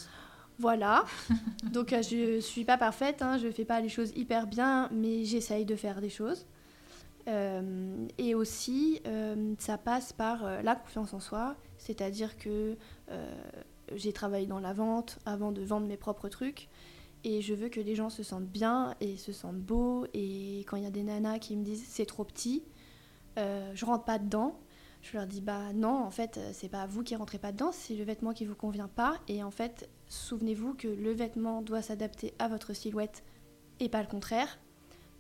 Voilà. 0.59 1.07
Donc, 1.73 1.91
je 1.91 2.41
suis 2.41 2.65
pas 2.65 2.77
parfaite. 2.77 3.23
Hein. 3.23 3.39
Je 3.39 3.51
fais 3.51 3.65
pas 3.65 3.81
les 3.81 3.89
choses 3.89 4.13
hyper 4.15 4.47
bien, 4.47 4.91
mais 4.93 5.25
j'essaye 5.25 5.65
de 5.65 5.75
faire 5.75 6.03
des 6.03 6.11
choses. 6.11 6.45
Euh, 7.29 8.07
et 8.17 8.35
aussi, 8.35 9.01
euh, 9.07 9.55
ça 9.59 9.77
passe 9.77 10.13
par 10.13 10.45
euh, 10.45 10.63
la 10.63 10.75
confiance 10.75 11.13
en 11.13 11.21
soi, 11.21 11.57
c'est-à-dire 11.77 12.39
que 12.39 12.77
j'ai 13.95 14.13
travaillé 14.13 14.47
dans 14.47 14.61
la 14.61 14.73
vente 14.73 15.19
avant 15.25 15.51
de 15.53 15.63
vendre 15.63 15.87
mes 15.87 15.97
propres 15.97 16.29
trucs. 16.29 16.69
Et 17.25 17.41
je 17.41 17.55
veux 17.55 17.69
que 17.69 17.81
les 17.81 17.95
gens 17.95 18.11
se 18.11 18.23
sentent 18.23 18.47
bien 18.47 18.95
et 19.01 19.17
se 19.17 19.33
sentent 19.33 19.61
beaux. 19.61 20.07
Et 20.15 20.61
quand 20.67 20.77
il 20.77 20.85
y 20.85 20.87
a 20.87 20.91
des 20.91 21.03
nanas 21.03 21.39
qui 21.39 21.57
me 21.57 21.65
disent 21.65 21.85
c'est 21.89 22.07
trop 22.07 22.25
petit, 22.25 22.63
je 23.37 23.85
rentre 23.85 24.05
pas 24.05 24.19
dedans. 24.19 24.59
Je 25.01 25.17
leur 25.17 25.27
dis 25.27 25.41
bah 25.41 25.73
non, 25.73 26.05
en 26.05 26.11
fait, 26.11 26.39
c'est 26.53 26.69
pas 26.69 26.87
vous 26.87 27.03
qui 27.03 27.17
rentrez 27.17 27.39
pas 27.39 27.53
dedans, 27.53 27.71
c'est 27.73 27.95
le 27.95 28.05
vêtement 28.05 28.35
qui 28.35 28.45
vous 28.45 28.55
convient 28.55 28.89
pas. 28.89 29.17
Et 29.27 29.43
en 29.43 29.51
fait, 29.51 29.89
souvenez-vous 30.09 30.75
que 30.75 30.89
le 30.89 31.13
vêtement 31.13 31.63
doit 31.63 31.83
s'adapter 31.83 32.35
à 32.39 32.49
votre 32.49 32.75
silhouette 32.75 33.25
et 33.81 33.89
pas 33.89 34.03
le 34.03 34.09
contraire 34.09 34.59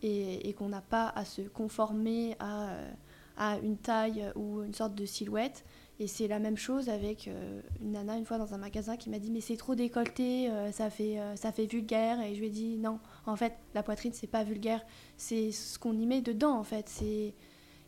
et, 0.02 0.52
qu'on 0.54 0.68
n'a 0.68 0.80
pas 0.80 1.08
à 1.08 1.24
se 1.24 1.42
conformer 1.42 2.36
à, 2.38 2.70
euh, 2.70 2.90
à, 3.36 3.58
une 3.58 3.76
taille 3.76 4.30
ou 4.34 4.62
une 4.62 4.74
sorte 4.74 4.94
de 4.94 5.06
silhouette. 5.06 5.64
Et 6.00 6.06
c'est 6.06 6.28
la 6.28 6.38
même 6.38 6.56
chose 6.56 6.88
avec 6.88 7.26
euh, 7.26 7.60
une 7.80 7.92
nana 7.92 8.16
une 8.16 8.24
fois 8.24 8.38
dans 8.38 8.54
un 8.54 8.58
magasin 8.58 8.96
qui 8.96 9.10
m'a 9.10 9.18
dit 9.18 9.32
mais 9.32 9.40
c'est 9.40 9.56
trop 9.56 9.74
décolleté, 9.74 10.48
euh, 10.48 10.70
ça, 10.70 10.90
fait, 10.90 11.18
ça 11.34 11.50
fait 11.50 11.66
vulgaire. 11.66 12.20
Et 12.20 12.34
je 12.34 12.40
lui 12.40 12.46
ai 12.46 12.50
dit 12.50 12.76
non, 12.76 13.00
en 13.26 13.36
fait 13.36 13.54
la 13.74 13.82
poitrine 13.82 14.12
c'est 14.12 14.28
pas 14.28 14.44
vulgaire, 14.44 14.84
c'est 15.16 15.50
ce 15.50 15.78
qu'on 15.78 15.98
y 15.98 16.06
met 16.06 16.20
dedans 16.20 16.56
en 16.56 16.64
fait. 16.64 16.88
C'est 16.88 17.34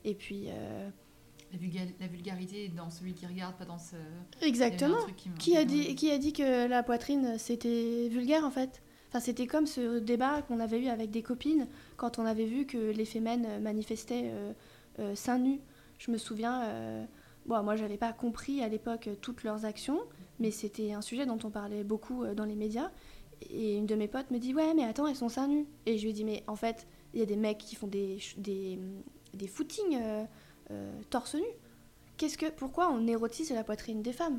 et 0.03 0.15
puis 0.15 0.49
la, 1.53 2.07
vulgarité 2.09 2.69
dans 2.69 2.91
celui 2.91 3.13
qui 3.13 3.27
regarde, 3.27 3.55
pas 3.57 3.65
dans 3.65 3.79
ce. 3.79 3.97
Exactement. 4.43 4.99
Qui, 5.39 5.57
a 5.57 5.65
dit, 5.65 5.95
qui 5.95 6.11
a 6.11 6.19
dit 6.19 6.33
que 6.33 6.67
la 6.67 6.83
poitrine 6.83 7.37
c'était 7.39 8.09
vulgaire 8.09 8.45
en 8.45 8.51
fait 8.51 8.83
C'était 9.19 9.49
comme 9.49 9.67
ce 9.67 9.99
débat 9.99 10.43
qu'on 10.43 10.61
avait 10.61 10.79
eu 10.79 10.89
avec 10.89 11.11
des 11.11 11.23
copines 11.23 11.67
quand 11.97 12.19
on 12.19 12.27
avait 12.27 12.45
vu 12.45 12.65
que 12.67 12.79
les 12.79 13.05
femmes 13.05 13.61
manifestaient 13.61 14.27
euh, 14.27 14.53
euh, 15.01 15.15
seins 15.17 15.39
nus. 15.39 15.61
Je 15.99 16.13
me 16.13 16.17
souviens, 16.17 16.63
euh, 16.63 17.05
bon, 17.47 17.61
moi 17.65 17.75
j'avais 17.75 17.97
pas 17.97 18.13
compris 18.13 18.63
à 18.63 18.69
l'époque 18.69 19.09
toutes 19.21 19.43
leurs 19.43 19.65
actions, 19.65 19.99
mais 20.39 20.53
c'était 20.53 20.93
un 20.93 21.03
sujet 21.03 21.27
dont 21.27 21.39
on 21.43 21.51
parlait 21.51 21.83
beaucoup 21.83 22.25
dans 22.37 22.45
les 22.45 22.55
médias. 22.55 22.91
Et 23.51 23.77
une 23.77 23.87
de 23.87 23.97
mes 23.97 24.07
potes 24.07 24.31
me 24.31 24.39
dit 24.39 24.55
Ouais, 24.55 24.75
mais 24.75 24.85
attends, 24.85 25.09
elles 25.09 25.17
sont 25.17 25.29
seins 25.29 25.49
nus. 25.49 25.67
Et 25.87 25.99
je 25.99 26.05
lui 26.05 26.11
ai 26.11 26.13
dit 26.13 26.25
Mais 26.25 26.45
en 26.47 26.57
fait, 26.57 26.87
il 27.13 27.21
y 27.21 27.23
a 27.23 27.27
des 27.27 27.37
mecs 27.37 27.59
qui 27.59 27.75
font 27.75 27.89
des, 27.89 28.19
des, 28.37 28.79
des 29.35 29.47
footings 29.49 29.99
torse 31.11 31.35
nu. 31.35 31.43
Qu'est-ce 32.17 32.39
que, 32.39 32.51
pourquoi 32.51 32.91
on 32.93 33.07
érotise 33.07 33.51
la 33.51 33.65
poitrine 33.65 34.03
des 34.03 34.13
femmes? 34.13 34.39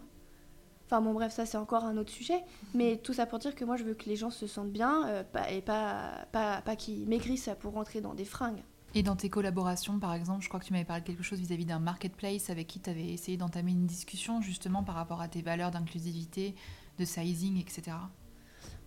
Enfin 0.91 1.01
bon 1.01 1.13
bref, 1.13 1.31
ça 1.31 1.45
c'est 1.45 1.57
encore 1.57 1.85
un 1.85 1.95
autre 1.95 2.11
sujet. 2.11 2.43
Mais 2.73 2.97
tout 2.97 3.13
ça 3.13 3.25
pour 3.25 3.39
dire 3.39 3.55
que 3.55 3.63
moi 3.63 3.77
je 3.77 3.83
veux 3.85 3.93
que 3.93 4.09
les 4.09 4.17
gens 4.17 4.29
se 4.29 4.45
sentent 4.45 4.73
bien 4.73 5.07
euh, 5.07 5.23
et 5.49 5.61
pas, 5.61 6.27
pas, 6.33 6.61
pas 6.61 6.75
qu'ils 6.75 7.07
maigrissent 7.07 7.49
pour 7.61 7.71
rentrer 7.71 8.01
dans 8.01 8.13
des 8.13 8.25
fringues. 8.25 8.61
Et 8.93 9.01
dans 9.01 9.15
tes 9.15 9.29
collaborations, 9.29 9.99
par 9.99 10.13
exemple, 10.13 10.43
je 10.43 10.49
crois 10.49 10.59
que 10.59 10.65
tu 10.65 10.73
m'avais 10.73 10.83
parlé 10.83 11.01
de 11.01 11.07
quelque 11.07 11.23
chose 11.23 11.39
vis-à-vis 11.39 11.63
d'un 11.63 11.79
marketplace 11.79 12.49
avec 12.49 12.67
qui 12.67 12.81
tu 12.81 12.89
avais 12.89 13.07
essayé 13.07 13.37
d'entamer 13.37 13.71
une 13.71 13.85
discussion 13.85 14.41
justement 14.41 14.83
par 14.83 14.95
rapport 14.95 15.21
à 15.21 15.29
tes 15.29 15.41
valeurs 15.41 15.71
d'inclusivité, 15.71 16.55
de 16.99 17.05
sizing, 17.05 17.57
etc. 17.57 17.95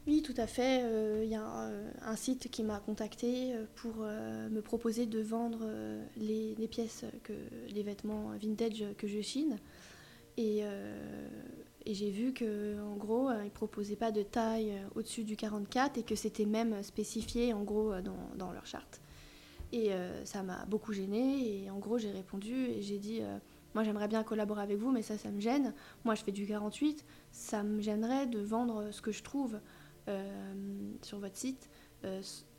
Oui, 0.06 0.20
tout 0.20 0.34
à 0.36 0.46
fait. 0.46 0.82
Euh, 0.82 1.22
il 1.24 1.30
y 1.30 1.36
a 1.36 1.70
un, 2.02 2.16
site 2.16 2.50
qui 2.50 2.64
m'a 2.64 2.80
contacté 2.80 3.54
euh, 3.54 3.64
pour 3.76 3.96
me 3.96 4.60
proposer 4.60 5.06
de 5.06 5.22
vendre 5.22 5.66
les, 6.18 6.54
les, 6.56 6.68
pièces, 6.68 7.06
que, 7.22 7.32
les 7.70 7.82
vêtements 7.82 8.32
vintage 8.38 8.84
que 8.98 9.06
je 9.06 9.22
chine. 9.22 9.56
Et 10.36 10.64
et 11.86 11.94
j'ai 11.94 12.10
vu 12.10 12.32
que 12.32 12.80
en 12.82 12.96
gros, 12.96 13.28
euh, 13.28 13.44
ils 13.44 13.50
proposaient 13.50 13.96
pas 13.96 14.10
de 14.10 14.22
taille 14.22 14.72
euh, 14.72 14.88
au-dessus 14.94 15.24
du 15.24 15.36
44 15.36 15.98
et 15.98 16.02
que 16.02 16.14
c'était 16.14 16.46
même 16.46 16.82
spécifié 16.82 17.52
en 17.52 17.62
gros 17.62 17.92
euh, 17.92 18.02
dans, 18.36 18.52
leur 18.52 18.66
charte. 18.66 19.00
Et 19.72 19.90
ça 20.22 20.44
m'a 20.44 20.66
beaucoup 20.66 20.92
gênée. 20.92 21.64
Et 21.64 21.70
en 21.70 21.80
gros, 21.80 21.98
j'ai 21.98 22.12
répondu 22.12 22.54
et 22.54 22.80
j'ai 22.80 22.98
dit 22.98 23.22
Moi, 23.74 23.82
j'aimerais 23.82 24.06
bien 24.06 24.22
collaborer 24.22 24.62
avec 24.62 24.78
vous, 24.78 24.92
mais 24.92 25.02
ça, 25.02 25.18
ça 25.18 25.32
me 25.32 25.40
gêne. 25.40 25.74
Moi, 26.04 26.14
je 26.14 26.22
fais 26.22 26.30
du 26.30 26.46
48. 26.46 27.04
Ça 27.32 27.64
me 27.64 27.80
gênerait 27.80 28.28
de 28.28 28.38
vendre 28.38 28.92
ce 28.92 29.02
que 29.02 29.10
je 29.10 29.24
trouve 29.24 29.58
sur 31.02 31.18
votre 31.18 31.36
site 31.36 31.68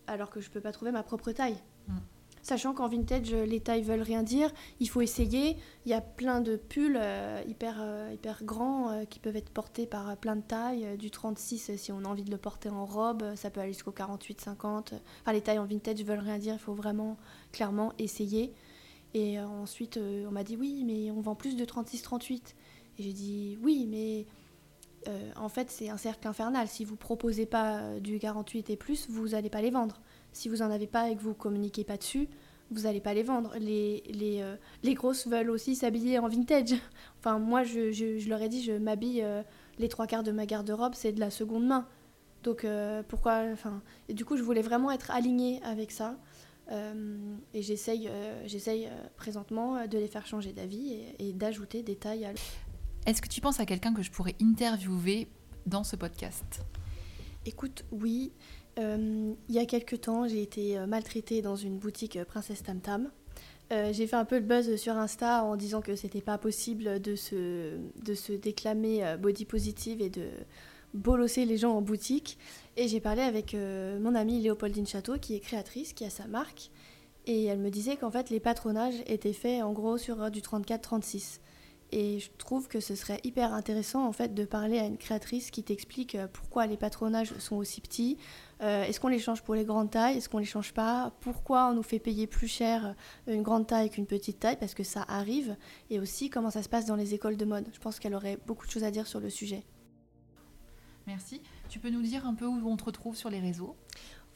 alors 0.07 0.30
que 0.30 0.41
je 0.41 0.49
peux 0.49 0.59
pas 0.59 0.73
trouver 0.73 0.91
ma 0.91 1.03
propre 1.03 1.32
taille. 1.32 1.55
Mm 1.88 1.93
sachant 2.45 2.75
qu'en 2.75 2.87
vintage, 2.87 3.33
les 3.33 3.59
tailles 3.59 3.81
veulent 3.81 4.03
rien 4.03 4.21
dire. 4.21 4.53
Il 4.79 4.87
faut 4.87 5.01
essayer. 5.01 5.57
Il 5.85 5.89
y 5.89 5.95
a 5.95 6.01
plein 6.01 6.41
de 6.41 6.55
pulls 6.55 6.95
euh, 6.95 7.41
hyper, 7.47 7.77
euh, 7.79 8.11
hyper 8.13 8.43
grands 8.43 8.91
euh, 8.91 9.05
qui 9.05 9.17
peuvent 9.19 9.35
être 9.35 9.49
portés 9.49 9.87
par 9.87 10.15
plein 10.17 10.35
de 10.35 10.43
tailles. 10.43 10.95
du 10.99 11.09
36, 11.09 11.71
si 11.75 11.91
on 11.91 12.05
a 12.05 12.07
envie 12.07 12.23
de 12.23 12.29
le 12.29 12.37
porter 12.37 12.69
en 12.69 12.85
robe, 12.85 13.23
ça 13.35 13.49
peut 13.49 13.61
aller 13.61 13.73
jusqu'au 13.73 13.91
48, 13.91 14.41
50. 14.41 14.93
Enfin, 15.21 15.33
les 15.33 15.41
tailles 15.41 15.57
en 15.57 15.65
vintage 15.65 16.03
veulent 16.03 16.19
rien 16.19 16.37
dire. 16.37 16.53
Il 16.53 16.59
faut 16.59 16.75
vraiment, 16.75 17.17
clairement, 17.51 17.93
essayer. 17.97 18.53
Et 19.15 19.39
ensuite, 19.39 19.97
on 19.97 20.31
m'a 20.31 20.43
dit 20.43 20.55
oui, 20.55 20.83
mais 20.85 21.09
on 21.09 21.21
vend 21.21 21.35
plus 21.35 21.55
de 21.55 21.65
36-38. 21.65 22.53
Et 22.99 23.03
j'ai 23.03 23.13
dit 23.13 23.57
oui, 23.63 23.87
mais 23.89 24.27
en 25.35 25.49
fait, 25.49 25.71
c'est 25.71 25.89
un 25.89 25.97
cercle 25.97 26.27
infernal. 26.27 26.67
Si 26.67 26.85
vous 26.85 26.95
proposez 26.95 27.47
pas 27.47 27.99
du 27.99 28.19
48 28.19 28.69
et 28.69 28.75
plus, 28.75 29.09
vous 29.09 29.29
n'allez 29.29 29.49
pas 29.49 29.61
les 29.61 29.71
vendre. 29.71 29.99
Si 30.36 30.49
vous 30.49 30.57
n'en 30.57 30.69
avez 30.69 30.86
pas 30.86 31.09
et 31.09 31.15
que 31.15 31.21
vous 31.21 31.33
communiquez 31.33 31.86
pas 31.86 31.95
dessus, 31.95 32.27
vous 32.69 32.81
n'allez 32.81 32.99
pas 32.99 33.13
les 33.13 33.23
vendre. 33.23 33.53
Les, 33.57 34.03
les, 34.09 34.41
euh, 34.41 34.57
les 34.83 34.93
grosses 34.93 35.27
veulent 35.27 35.49
aussi 35.49 35.75
s'habiller 35.75 36.19
en 36.19 36.27
vintage. 36.27 36.75
Enfin, 37.19 37.39
moi, 37.39 37.63
je, 37.63 37.93
je, 37.93 38.27
leur 38.29 38.41
ai 38.41 38.49
dit, 38.49 38.61
je 38.61 38.73
m'habille, 38.73 39.21
euh, 39.23 39.43
les 39.79 39.88
trois 39.88 40.07
quarts 40.07 40.23
de 40.23 40.33
ma 40.33 40.45
garde-robe, 40.45 40.93
c'est 40.93 41.13
de 41.13 41.21
la 41.21 41.29
seconde 41.29 41.65
main. 41.65 41.88
Donc, 42.43 42.65
euh, 42.65 43.01
pourquoi 43.07 43.43
Enfin, 43.53 43.81
et 44.09 44.13
du 44.13 44.25
coup, 44.25 44.36
je 44.36 44.43
voulais 44.43 44.61
vraiment 44.61 44.91
être 44.91 45.09
alignée 45.09 45.61
avec 45.63 45.91
ça. 45.91 46.17
et 46.69 47.61
j'essaye, 47.61 48.09
j'essaye 48.45 48.89
présentement 49.15 49.88
de 49.88 49.97
les 49.97 50.07
faire 50.07 50.27
changer 50.27 50.51
d'avis 50.51 50.93
et, 50.93 51.29
et 51.29 51.33
d'ajouter 51.33 51.81
des 51.81 51.95
tailles 51.95 52.25
à... 52.25 52.33
Est-ce 53.05 53.21
que 53.21 53.29
tu 53.29 53.39
penses 53.39 53.61
à 53.61 53.65
quelqu'un 53.65 53.93
que 53.93 54.03
je 54.03 54.11
pourrais 54.11 54.36
interviewer 54.41 55.29
dans 55.65 55.86
ce 55.86 55.95
podcast? 55.95 56.65
Écoute, 57.45 57.86
oui. 57.91 58.33
Euh, 58.78 59.34
il 59.47 59.55
y 59.55 59.59
a 59.59 59.65
quelques 59.65 60.01
temps, 60.01 60.28
j'ai 60.28 60.41
été 60.41 60.78
euh, 60.78 60.86
maltraitée 60.86 61.41
dans 61.41 61.55
une 61.55 61.78
boutique 61.78 62.17
euh, 62.17 62.26
Princesse 62.26 62.61
Tam 62.61 62.80
Tam. 62.80 63.09
j'ai 63.71 64.05
fait 64.05 64.15
un 64.15 64.26
peu 64.26 64.36
le 64.36 64.41
buzz 64.41 64.76
sur 64.76 64.97
Insta 64.97 65.43
en 65.43 65.55
disant 65.55 65.82
que 65.82 65.95
c'était 65.95 66.21
pas 66.21 66.38
possible 66.38 67.01
de 67.01 67.15
se, 67.15 68.36
déclamer 68.36 69.15
body 69.19 69.45
positive 69.45 70.01
et 70.01 70.09
de 70.09 70.28
bolosser 70.93 71.45
les 71.45 71.57
gens 71.57 71.73
en 71.73 71.82
boutique. 71.82 72.38
Et 72.78 72.88
j'ai 72.88 72.99
parlé 72.99 73.23
avec 73.23 73.55
mon 73.55 74.13
amie 74.13 74.39
Léopoldine 74.39 74.86
Château, 74.86 75.17
qui 75.17 75.34
est 75.36 75.39
créatrice, 75.39 75.93
qui 75.93 76.05
a 76.05 76.11
sa 76.11 76.28
marque. 76.28 76.69
Et 77.26 77.45
elle 77.45 77.57
me 77.57 77.71
disait 77.71 77.95
qu'en 77.95 78.11
fait, 78.11 78.30
les 78.30 78.39
patronages 78.39 79.01
étaient 79.07 79.34
faits 79.34 79.63
en 79.63 79.73
gros 79.73 79.97
sur 79.97 80.30
du 80.30 80.41
34-36. 80.41 81.39
Et 81.91 82.19
je 82.19 82.29
trouve 82.38 82.67
que 82.67 82.79
ce 82.79 82.95
serait 82.95 83.19
hyper 83.23 83.53
intéressant 83.53 84.05
en 84.05 84.11
fait 84.11 84.33
de 84.33 84.43
parler 84.43 84.79
à 84.79 84.86
une 84.86 84.97
créatrice 84.97 85.51
qui 85.51 85.63
t'explique 85.63 86.15
euh, 86.15 86.27
pourquoi 86.31 86.65
les 86.65 86.77
patronages 86.77 87.38
sont 87.38 87.55
aussi 87.55 87.79
petits, 87.79 88.17
euh, 88.61 88.83
est-ce 88.83 88.99
qu'on 88.99 89.07
les 89.07 89.19
change 89.19 89.43
pour 89.43 89.53
les 89.53 89.65
grandes 89.65 89.91
tailles, 89.91 90.17
est-ce 90.17 90.27
qu'on 90.27 90.39
les 90.39 90.45
change 90.45 90.73
pas, 90.73 91.13
pourquoi 91.19 91.67
on 91.67 91.73
nous 91.73 91.83
fait 91.83 91.99
payer 91.99 92.25
plus 92.25 92.47
cher 92.47 92.95
euh, 93.27 93.33
une 93.33 93.43
grande 93.43 93.67
taille 93.67 93.89
qu'une 93.89 94.07
petite 94.07 94.39
taille? 94.39 94.57
Parce 94.57 94.73
que 94.73 94.83
ça 94.83 95.05
arrive, 95.07 95.55
et 95.89 95.99
aussi 95.99 96.29
comment 96.29 96.49
ça 96.49 96.63
se 96.63 96.69
passe 96.69 96.86
dans 96.86 96.95
les 96.95 97.13
écoles 97.13 97.38
de 97.38 97.45
mode? 97.45 97.67
Je 97.73 97.79
pense 97.79 97.99
qu'elle 97.99 98.15
aurait 98.15 98.39
beaucoup 98.47 98.65
de 98.65 98.71
choses 98.71 98.83
à 98.83 98.91
dire 98.91 99.07
sur 99.07 99.19
le 99.19 99.29
sujet. 99.29 99.63
Merci. 101.07 101.41
Tu 101.69 101.79
peux 101.79 101.89
nous 101.89 102.01
dire 102.01 102.25
un 102.25 102.33
peu 102.33 102.45
où 102.45 102.67
on 102.67 102.77
te 102.77 102.86
retrouve 102.86 103.15
sur 103.15 103.29
les 103.29 103.39
réseaux? 103.39 103.75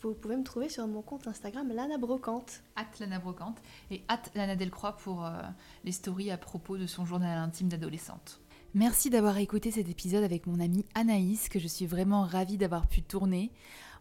Vous 0.08 0.14
pouvez 0.14 0.38
me 0.38 0.44
trouver 0.44 0.70
sur 0.70 0.88
mon 0.88 1.02
compte 1.02 1.28
Instagram 1.28 1.68
Lana 1.74 1.98
Brocante. 1.98 2.62
At 2.76 2.88
Lana 3.00 3.20
Brocante 3.20 3.58
et 3.92 4.02
at 4.08 4.22
Lana 4.34 4.56
Delcroix 4.56 4.96
pour 4.96 5.26
euh, 5.26 5.42
les 5.84 5.92
stories 5.92 6.32
à 6.32 6.38
propos 6.38 6.78
de 6.78 6.88
son 6.88 7.06
journal 7.06 7.38
intime 7.38 7.68
d'adolescente. 7.68 8.40
Merci 8.74 9.10
d'avoir 9.10 9.38
écouté 9.40 9.72
cet 9.72 9.90
épisode 9.90 10.24
avec 10.24 10.48
mon 10.48 10.60
amie 10.60 10.86
Anaïs, 10.96 11.50
que 11.50 11.60
je 11.60 11.68
suis 11.68 11.86
vraiment 11.86 12.24
ravie 12.24 12.58
d'avoir 12.58 12.88
pu 12.88 13.02
tourner 13.02 13.52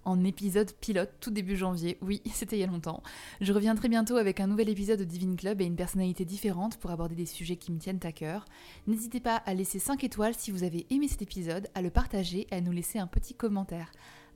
en 0.05 0.23
épisode 0.25 0.73
pilote 0.75 1.11
tout 1.21 1.31
début 1.31 1.57
janvier. 1.57 1.99
Oui, 2.01 2.23
c'était 2.33 2.57
il 2.57 2.61
y 2.61 2.65
a 2.65 2.69
longtemps. 2.69 3.03
Je 3.41 3.53
reviens 3.53 3.75
très 3.75 3.89
bientôt 3.89 4.17
avec 4.17 4.39
un 4.41 4.47
nouvel 4.47 4.69
épisode 4.69 5.01
de 5.01 5.05
Divine 5.05 5.37
Club 5.37 5.61
et 5.61 5.65
une 5.65 5.75
personnalité 5.75 6.25
différente 6.25 6.77
pour 6.77 6.91
aborder 6.91 7.17
des 7.17 7.27
sujets 7.27 7.57
qui 7.57 7.73
me 7.73 7.79
tiennent 7.79 8.01
à 8.05 8.13
cœur. 8.13 8.45
N'hésitez 8.87 9.21
pas 9.21 9.37
à 9.37 9.55
laisser 9.55 9.79
5 9.79 10.05
étoiles 10.05 10.35
si 10.35 10.53
vous 10.53 10.63
avez 10.63 10.87
aimé 10.91 11.09
cet 11.09 11.23
épisode, 11.23 11.69
à 11.75 11.83
le 11.83 11.91
partager 11.91 12.47
et 12.51 12.55
à 12.55 12.61
nous 12.61 12.73
laisser 12.73 12.99
un 13.01 13.09
petit 13.09 13.35
commentaire. 13.35 13.91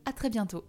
A 0.07 0.13
très 0.13 0.31
bientôt 0.31 0.65